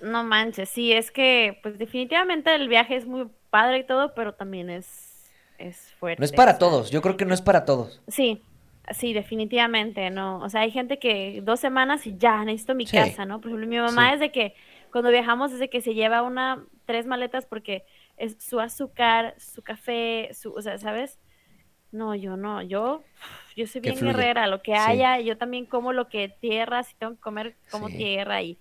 [0.03, 4.35] No manches, sí, es que, pues definitivamente el viaje es muy padre y todo, pero
[4.35, 6.21] también es, es fuerte.
[6.21, 6.91] No es para o sea, todos.
[6.91, 8.03] Yo creo que no es para todos.
[8.09, 8.43] Sí,
[8.91, 10.41] sí, definitivamente, ¿no?
[10.41, 12.97] O sea, hay gente que dos semanas y ya, necesito mi Sí.
[12.97, 13.41] casa, ¿no?
[13.41, 14.15] Por ejemplo, mi mamá Sí.
[14.15, 14.55] es de que
[14.91, 17.85] cuando viajamos es de que se lleva una, tres maletas porque
[18.17, 21.21] es su azúcar, su café, su, o sea, ¿sabes?
[21.93, 23.05] No, yo no, yo,
[23.57, 24.79] yo soy bien guerrera, lo que Sí.
[24.79, 28.59] haya, yo también como lo que tierra, si tengo que comer, como tierra y,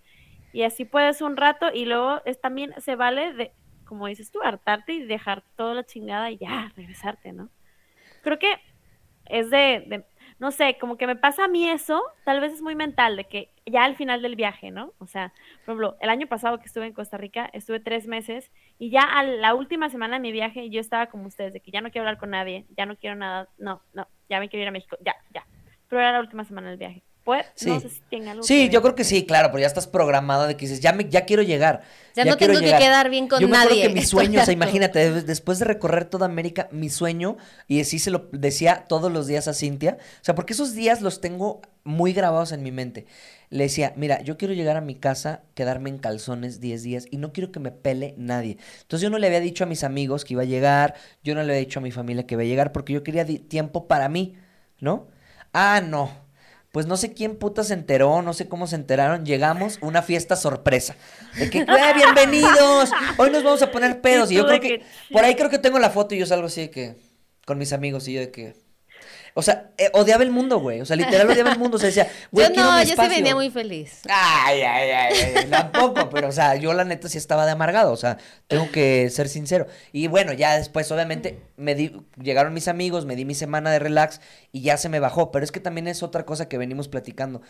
[0.53, 3.53] y así puedes un rato y luego es también, se vale de,
[3.85, 7.49] como dices tú, hartarte y dejar toda la chingada y ya, regresarte, ¿no?
[8.21, 8.47] Creo que
[9.25, 10.05] es de, de-
[10.39, 13.25] no sé, como que me pasa a mí eso, tal vez es muy mental, de
[13.27, 14.93] que ya al final del viaje, ¿no?
[14.99, 15.33] O sea,
[15.65, 19.03] por ejemplo, el año pasado que estuve en Costa Rica, estuve tres meses y ya
[19.03, 21.91] a la última semana de mi viaje yo estaba como ustedes, de que ya no
[21.91, 24.71] quiero hablar con nadie, ya no quiero nada, no, no, ya me quiero ir a
[24.71, 25.45] México, ya, ya.
[25.87, 27.03] Pero era la última semana del viaje.
[27.23, 27.69] Pues, Sí.
[27.69, 29.85] no sé si tenga algo Sí, que yo creo que sí, claro, pero ya estás
[29.85, 31.83] programado de que dices, ya, me, ya quiero llegar.
[32.15, 32.81] Ya no quiero tengo que llegar.
[32.81, 33.87] quedar bien con yo me acuerdo nadie.
[33.89, 34.53] que mi sueño, o sea,
[34.89, 37.37] imagínate, de- después de recorrer toda América, mi sueño,
[37.67, 41.01] y así se lo decía todos los días a Cintia, o sea, porque esos días
[41.01, 43.05] los tengo muy grabados en mi mente.
[43.51, 47.17] Le decía, mira, yo quiero llegar a mi casa, quedarme en calzones 10 días y
[47.17, 48.57] no quiero que me pele nadie.
[48.81, 51.43] Entonces yo no le había dicho a mis amigos que iba a llegar, yo no
[51.43, 54.09] le había dicho a mi familia que iba a llegar porque yo quería tiempo para
[54.09, 54.35] mí,
[54.79, 55.07] ¿no?
[55.53, 56.09] Ah, no.
[56.71, 59.25] Pues no sé quién puta se enteró, no sé cómo se enteraron.
[59.25, 60.95] Llegamos, una fiesta sorpresa.
[61.37, 62.91] De que, "Güey, bienvenidos!
[63.17, 64.31] Hoy nos vamos a poner pedos.
[64.31, 66.61] Y, yo creo que, por ahí creo que tengo la foto y yo salgo así
[66.61, 66.95] de que,
[67.45, 68.55] con mis amigos y yo de que,
[69.33, 70.81] o sea, eh, odiaba el mundo, güey.
[70.81, 71.77] O sea, literal odiaba el mundo.
[71.77, 73.15] O sea, decía, güey, Yo no, yo sí espacio".
[73.15, 74.01] venía muy feliz.
[74.09, 77.91] Ay, ay, ay, ay, tampoco, pero o sea, yo la neta sí estaba de amargado,
[77.91, 78.17] o sea,
[78.47, 79.67] tengo que ser sincero.
[79.91, 83.79] Y bueno, ya después obviamente me di, llegaron mis amigos, me di mi semana de
[83.79, 84.21] relax
[84.51, 87.41] y ya se me bajó, pero es que también es otra cosa que venimos platicando.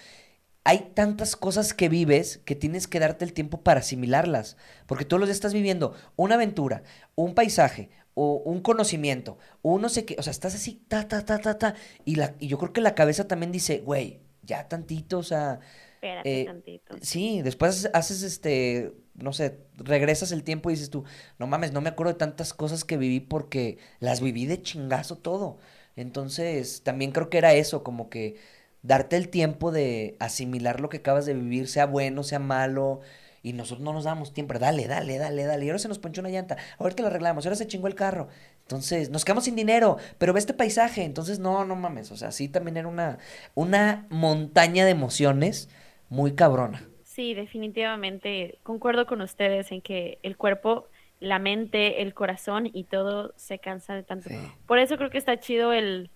[0.63, 5.19] Hay tantas cosas que vives que tienes que darte el tiempo para asimilarlas, porque todos
[5.19, 6.83] los días estás viviendo una aventura,
[7.15, 11.25] un paisaje, o un conocimiento, un no sé qué, o sea, estás así, ta, ta,
[11.25, 11.75] ta, ta, ta,
[12.05, 15.59] y, la, y yo creo que la cabeza también dice, güey, ya tantito, o sea,
[15.95, 16.95] Espérate eh, tantito.
[17.01, 21.03] Sí, después haces este, no sé, regresas el tiempo y dices tú,
[21.37, 25.17] no mames, no me acuerdo de tantas cosas que viví porque las viví de chingazo
[25.17, 25.59] todo.
[25.95, 28.37] Entonces, también creo que era eso, como que
[28.81, 33.01] darte el tiempo de asimilar lo que acabas de vivir, sea bueno, sea malo.
[33.43, 35.65] Y nosotros no nos damos tiempo, dale, dale, dale, dale.
[35.65, 38.27] Y ahora se nos ponchó una llanta, ahorita la arreglamos, ahora se chingó el carro.
[38.61, 41.03] Entonces, nos quedamos sin dinero, pero ve este paisaje.
[41.03, 42.11] Entonces, no, no mames.
[42.11, 43.17] O sea, sí también era una,
[43.55, 45.69] una montaña de emociones
[46.09, 46.87] muy cabrona.
[47.03, 50.87] Sí, definitivamente concuerdo con ustedes en que el cuerpo,
[51.19, 54.29] la mente, el corazón y todo se cansa de tanto.
[54.29, 54.35] Sí.
[54.67, 56.09] Por eso creo que está chido el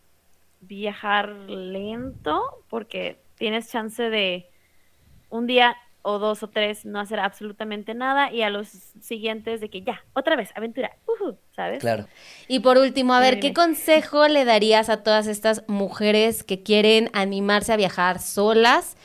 [0.61, 4.47] viajar lento, porque tienes chance de
[5.30, 5.76] un día
[6.06, 8.68] o dos o tres no hacer absolutamente nada y a los
[9.02, 10.95] siguientes de que ya, otra vez, aventura,
[11.56, 11.80] ¿sabes?
[11.80, 12.07] Claro.
[12.48, 17.10] Y por último, a ver, ¿qué consejo le darías a todas estas mujeres que quieren
[17.14, 18.98] animarse a viajar solas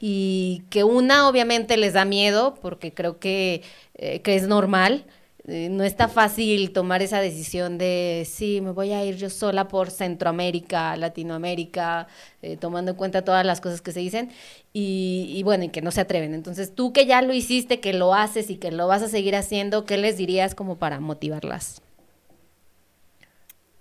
[0.00, 3.62] y que una obviamente les da miedo porque creo que,
[3.94, 5.06] eh, que es normal?
[5.46, 9.68] Eh, no está fácil tomar esa decisión de, sí, me voy a ir yo sola
[9.68, 12.06] por Centroamérica, Latinoamérica,
[12.40, 14.30] eh, tomando en cuenta todas las cosas que se dicen
[14.72, 16.32] y, y bueno, y que no se atreven.
[16.32, 19.36] Entonces, tú que ya lo hiciste, que lo haces y que lo vas a seguir
[19.36, 21.82] haciendo, ¿qué les dirías como para motivarlas?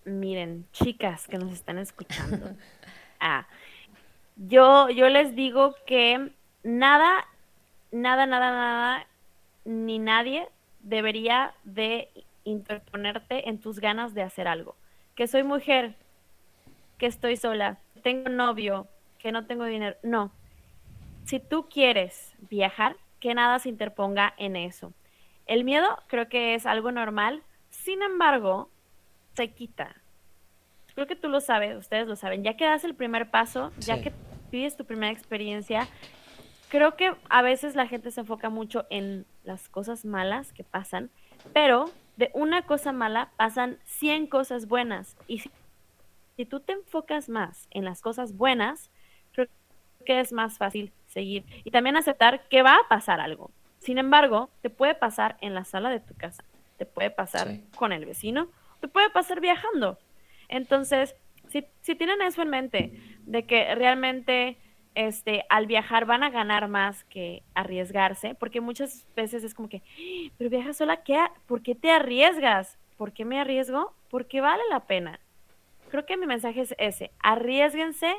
[0.04, 2.58] Miren, chicas que nos están escuchando.
[3.22, 3.48] ah,
[4.36, 6.30] yo, yo les digo que
[6.64, 7.26] nada,
[7.94, 9.08] nada, nada, nada,
[9.64, 10.50] ni nadie
[10.84, 12.10] debería de
[12.44, 14.76] interponerte en tus ganas de hacer algo.
[15.16, 15.96] Que soy mujer,
[16.98, 18.88] que estoy sola, tengo novio,
[19.18, 19.96] que no tengo dinero.
[20.04, 20.32] No.
[21.26, 24.94] Si tú quieres viajar, que nada se interponga en eso.
[25.46, 28.70] El miedo creo que es algo normal, sin embargo,
[29.34, 29.96] se quita.
[30.94, 32.44] Creo que tú lo sabes, ustedes lo saben.
[32.44, 34.12] Ya que das el primer paso, ya que
[34.52, 35.88] vives tu primera experiencia,
[36.74, 41.12] creo que a veces la gente se enfoca mucho en las cosas malas que pasan,
[41.54, 41.86] pero
[42.18, 45.16] de una cosa mala pasan 100 cosas buenas.
[45.28, 45.52] Y si,
[46.36, 48.90] si tú te enfocas más en las cosas buenas,
[49.34, 49.48] creo
[50.04, 51.46] que es más fácil seguir.
[51.64, 53.52] Y también aceptar que va a pasar algo.
[53.78, 56.44] Sin embargo, te puede pasar en la sala de tu casa,
[56.80, 57.64] te puede pasar Sí.
[57.76, 58.48] con el vecino,
[58.80, 60.00] te puede pasar viajando.
[60.50, 61.16] Entonces,
[61.50, 64.58] si, si tienen eso en mente, de que realmente
[64.96, 69.78] este, al viajar van a ganar más que arriesgarse, porque muchas veces es como que,
[69.78, 72.78] "Ah, pero viajas sola, ¿qué, ¿por qué te arriesgas?
[72.98, 73.94] ¿Por qué me arriesgo?
[74.10, 75.20] Porque vale la pena.
[75.90, 78.14] Creo que mi mensaje es ese, arriesguense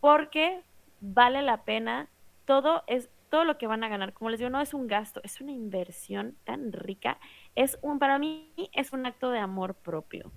[0.00, 0.62] porque
[1.00, 2.08] vale la pena,
[2.44, 5.22] todo es todo lo que van a ganar, como les digo, no es un gasto,
[5.24, 7.18] es una inversión tan rica,
[7.54, 10.30] es un para mí es un acto de amor propio.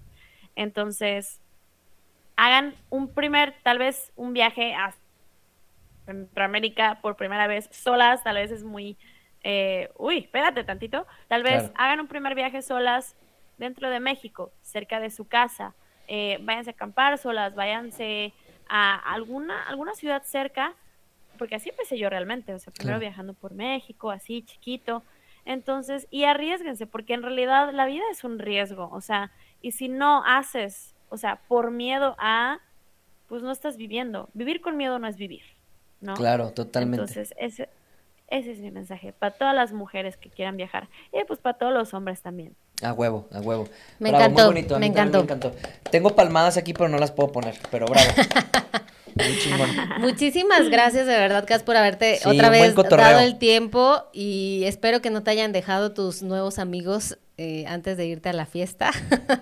[0.55, 1.41] Entonces,
[2.37, 4.93] hagan un primer, tal vez un viaje a
[6.05, 8.97] Centroamérica por primera vez solas, tal vez es muy,
[9.43, 11.73] eh, uy, espérate tantito, tal vez Claro.
[11.77, 13.15] hagan un primer viaje solas
[13.57, 15.75] dentro de México, cerca de su casa,
[16.07, 18.33] eh, váyanse a acampar solas, váyanse
[18.67, 20.73] a alguna, alguna ciudad cerca,
[21.37, 22.99] porque así empecé yo realmente, o sea, primero Claro.
[23.11, 25.03] viajando por México, así chiquito,
[25.45, 29.89] entonces, y arriesguense, porque en realidad la vida es un riesgo, o sea, y si
[29.89, 32.59] no haces, o sea, por miedo a,
[33.27, 34.29] pues no estás viviendo.
[34.33, 35.43] Vivir con miedo no es vivir,
[36.05, 36.13] ¿no?
[36.13, 37.01] Claro, totalmente.
[37.01, 37.69] Entonces, ese,
[38.27, 41.73] ese es mi mensaje para todas las mujeres que quieran viajar y pues para todos
[41.73, 42.55] los hombres también.
[42.81, 43.67] A huevo, a huevo.
[43.99, 45.49] Me Bravo, encantó, muy bonito, a me mí también encantó.
[45.49, 45.89] me encantó.
[45.91, 48.07] Tengo palmadas aquí, pero no las puedo poner, pero bravo.
[49.15, 49.69] Muy chingón.
[49.99, 55.01] Muchísimas gracias de verdad, Cas, por haberte Sí, otra vez dado el tiempo y espero
[55.01, 58.91] que no te hayan dejado tus nuevos amigos eh, antes de irte a la fiesta,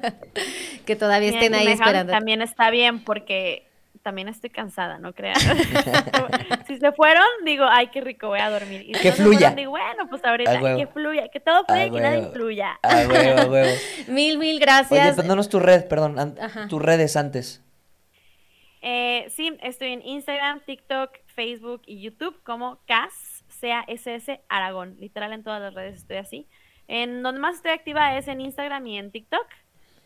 [0.85, 2.11] que todavía Mira, estén ahí me esperando.
[2.11, 3.65] También está bien porque
[4.03, 5.35] también estoy cansada, no crean.
[6.67, 8.83] si se fueron, digo, ay, qué rico, voy a dormir.
[8.87, 9.39] Y si Que no se fluya.
[9.39, 12.27] fueron, digo, bueno, pues ahorita, que fluya, que todo fluya y que nada huevo.
[12.27, 12.79] influya.
[12.83, 13.75] A huevo, a huevo.
[14.09, 15.15] Mil, mil Oye, gracias.
[15.15, 16.35] pues danos tu red, perdón,
[16.69, 17.63] tus redes antes.
[18.81, 24.97] Eh, sí, estoy en Instagram, TikTok, Facebook y YouTube como CAS, C-A-S-S Aragón.
[24.99, 26.47] Literal en todas las redes estoy así.
[26.89, 29.47] En donde más estoy activa es en Instagram y en TikTok,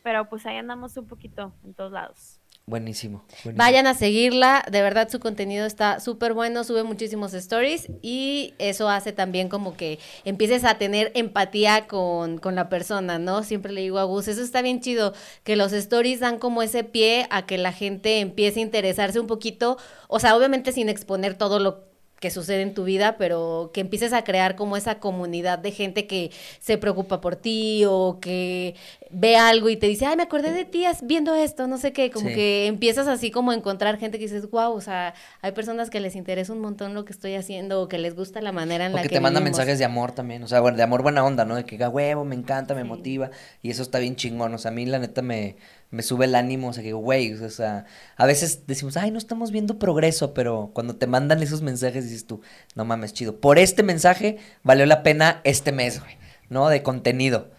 [0.04, 2.40] pero pues ahí andamos un poquito en todos lados.
[2.70, 3.24] Buenísimo.
[3.56, 8.90] Vayan a seguirla, de verdad su contenido está súper bueno, sube muchísimos stories y eso
[8.90, 13.44] hace también como que empieces a tener empatía con, con la persona, ¿no?
[13.44, 15.14] Siempre le digo a Gus, eso está bien chido,
[15.46, 19.28] que los stories dan como ese pie a que la gente empiece a interesarse un
[19.28, 19.78] poquito,
[20.10, 21.87] o sea, obviamente sin exponer todo lo
[22.20, 26.08] que sucede en tu vida, pero que empieces a crear como esa comunidad de gente
[26.08, 28.76] que se preocupa por ti o que
[29.12, 32.10] ve algo y te dice, ay, me acordé de ti viendo esto, no sé qué,
[32.10, 32.34] como Sí.
[32.36, 36.00] que empiezas así como a encontrar gente que dices, wow, o sea, hay personas que
[36.00, 38.94] les interesa un montón lo que estoy haciendo o que les gusta la manera en
[38.94, 39.60] O la que que te mandan vivimos".
[39.60, 41.56] mensajes de amor también, o sea, bueno, de amor buena onda, ¿no?
[41.56, 42.88] De que, huevo, me encanta, me Sí.
[42.88, 43.30] motiva,
[43.62, 45.56] y eso está bien chingón, o sea, a mí la neta me,
[45.90, 47.86] me sube el ánimo, o sea, que, güey, o sea,
[48.18, 52.28] a veces decimos, ay, no estamos viendo progreso, pero cuando te mandan esos mensajes dices
[52.28, 52.42] tú,
[52.76, 56.18] no mames, chido, por este mensaje valió la pena este mes, güey,
[56.50, 56.68] ¿no?
[56.70, 57.50] De contenido.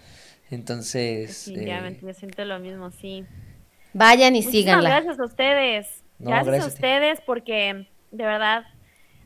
[0.50, 3.24] Entonces, Definitivamente, eh, yo siento lo mismo, sí.
[3.92, 4.90] Vayan y Muchísimas síganla.
[4.90, 5.86] gracias a ustedes.
[6.18, 8.64] No, gracias, gracias a ustedes porque de verdad,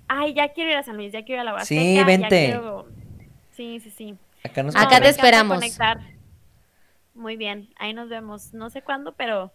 [0.09, 1.81] ay, ya quiero ir a San Luis, ya quiero ir a la Huasteca.
[1.81, 2.29] Sí, ya vente.
[2.47, 2.87] quiero-
[3.57, 4.17] Sí, sí, sí.
[4.45, 5.57] acá nos Acá me te esperamos.
[5.57, 6.01] conectar.
[7.15, 8.53] Muy bien, ahí nos vemos.
[8.55, 9.53] No sé cuándo, pero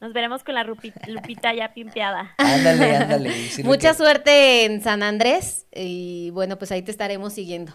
[0.00, 2.34] nos veremos con la Rupi- Lupita ya pimpeada.
[2.38, 3.30] Ándale, ándale.
[3.62, 7.72] Mucha que- suerte en San Andrés y bueno, pues ahí te estaremos siguiendo.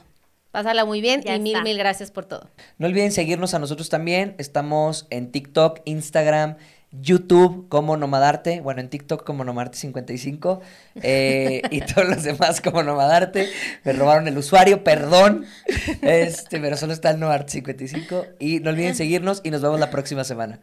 [0.52, 1.64] Pásala muy bien Ya y mil, está.
[1.64, 2.50] mil gracias por todo.
[2.80, 4.34] No olviden seguirnos a nosotros también.
[4.40, 6.58] Estamos en TikTok, Instagram,
[6.92, 8.62] YouTube como Nomadarte.
[8.62, 10.60] Bueno, en TikTok como Nomadarte55.
[10.96, 13.50] eh, y todos los demás como Nomadarte.
[13.84, 15.46] Me robaron el usuario, perdón.
[16.02, 18.36] Este, pero solo está el Nomadarte55.
[18.40, 20.60] Y no olviden seguirnos y nos vemos la próxima semana.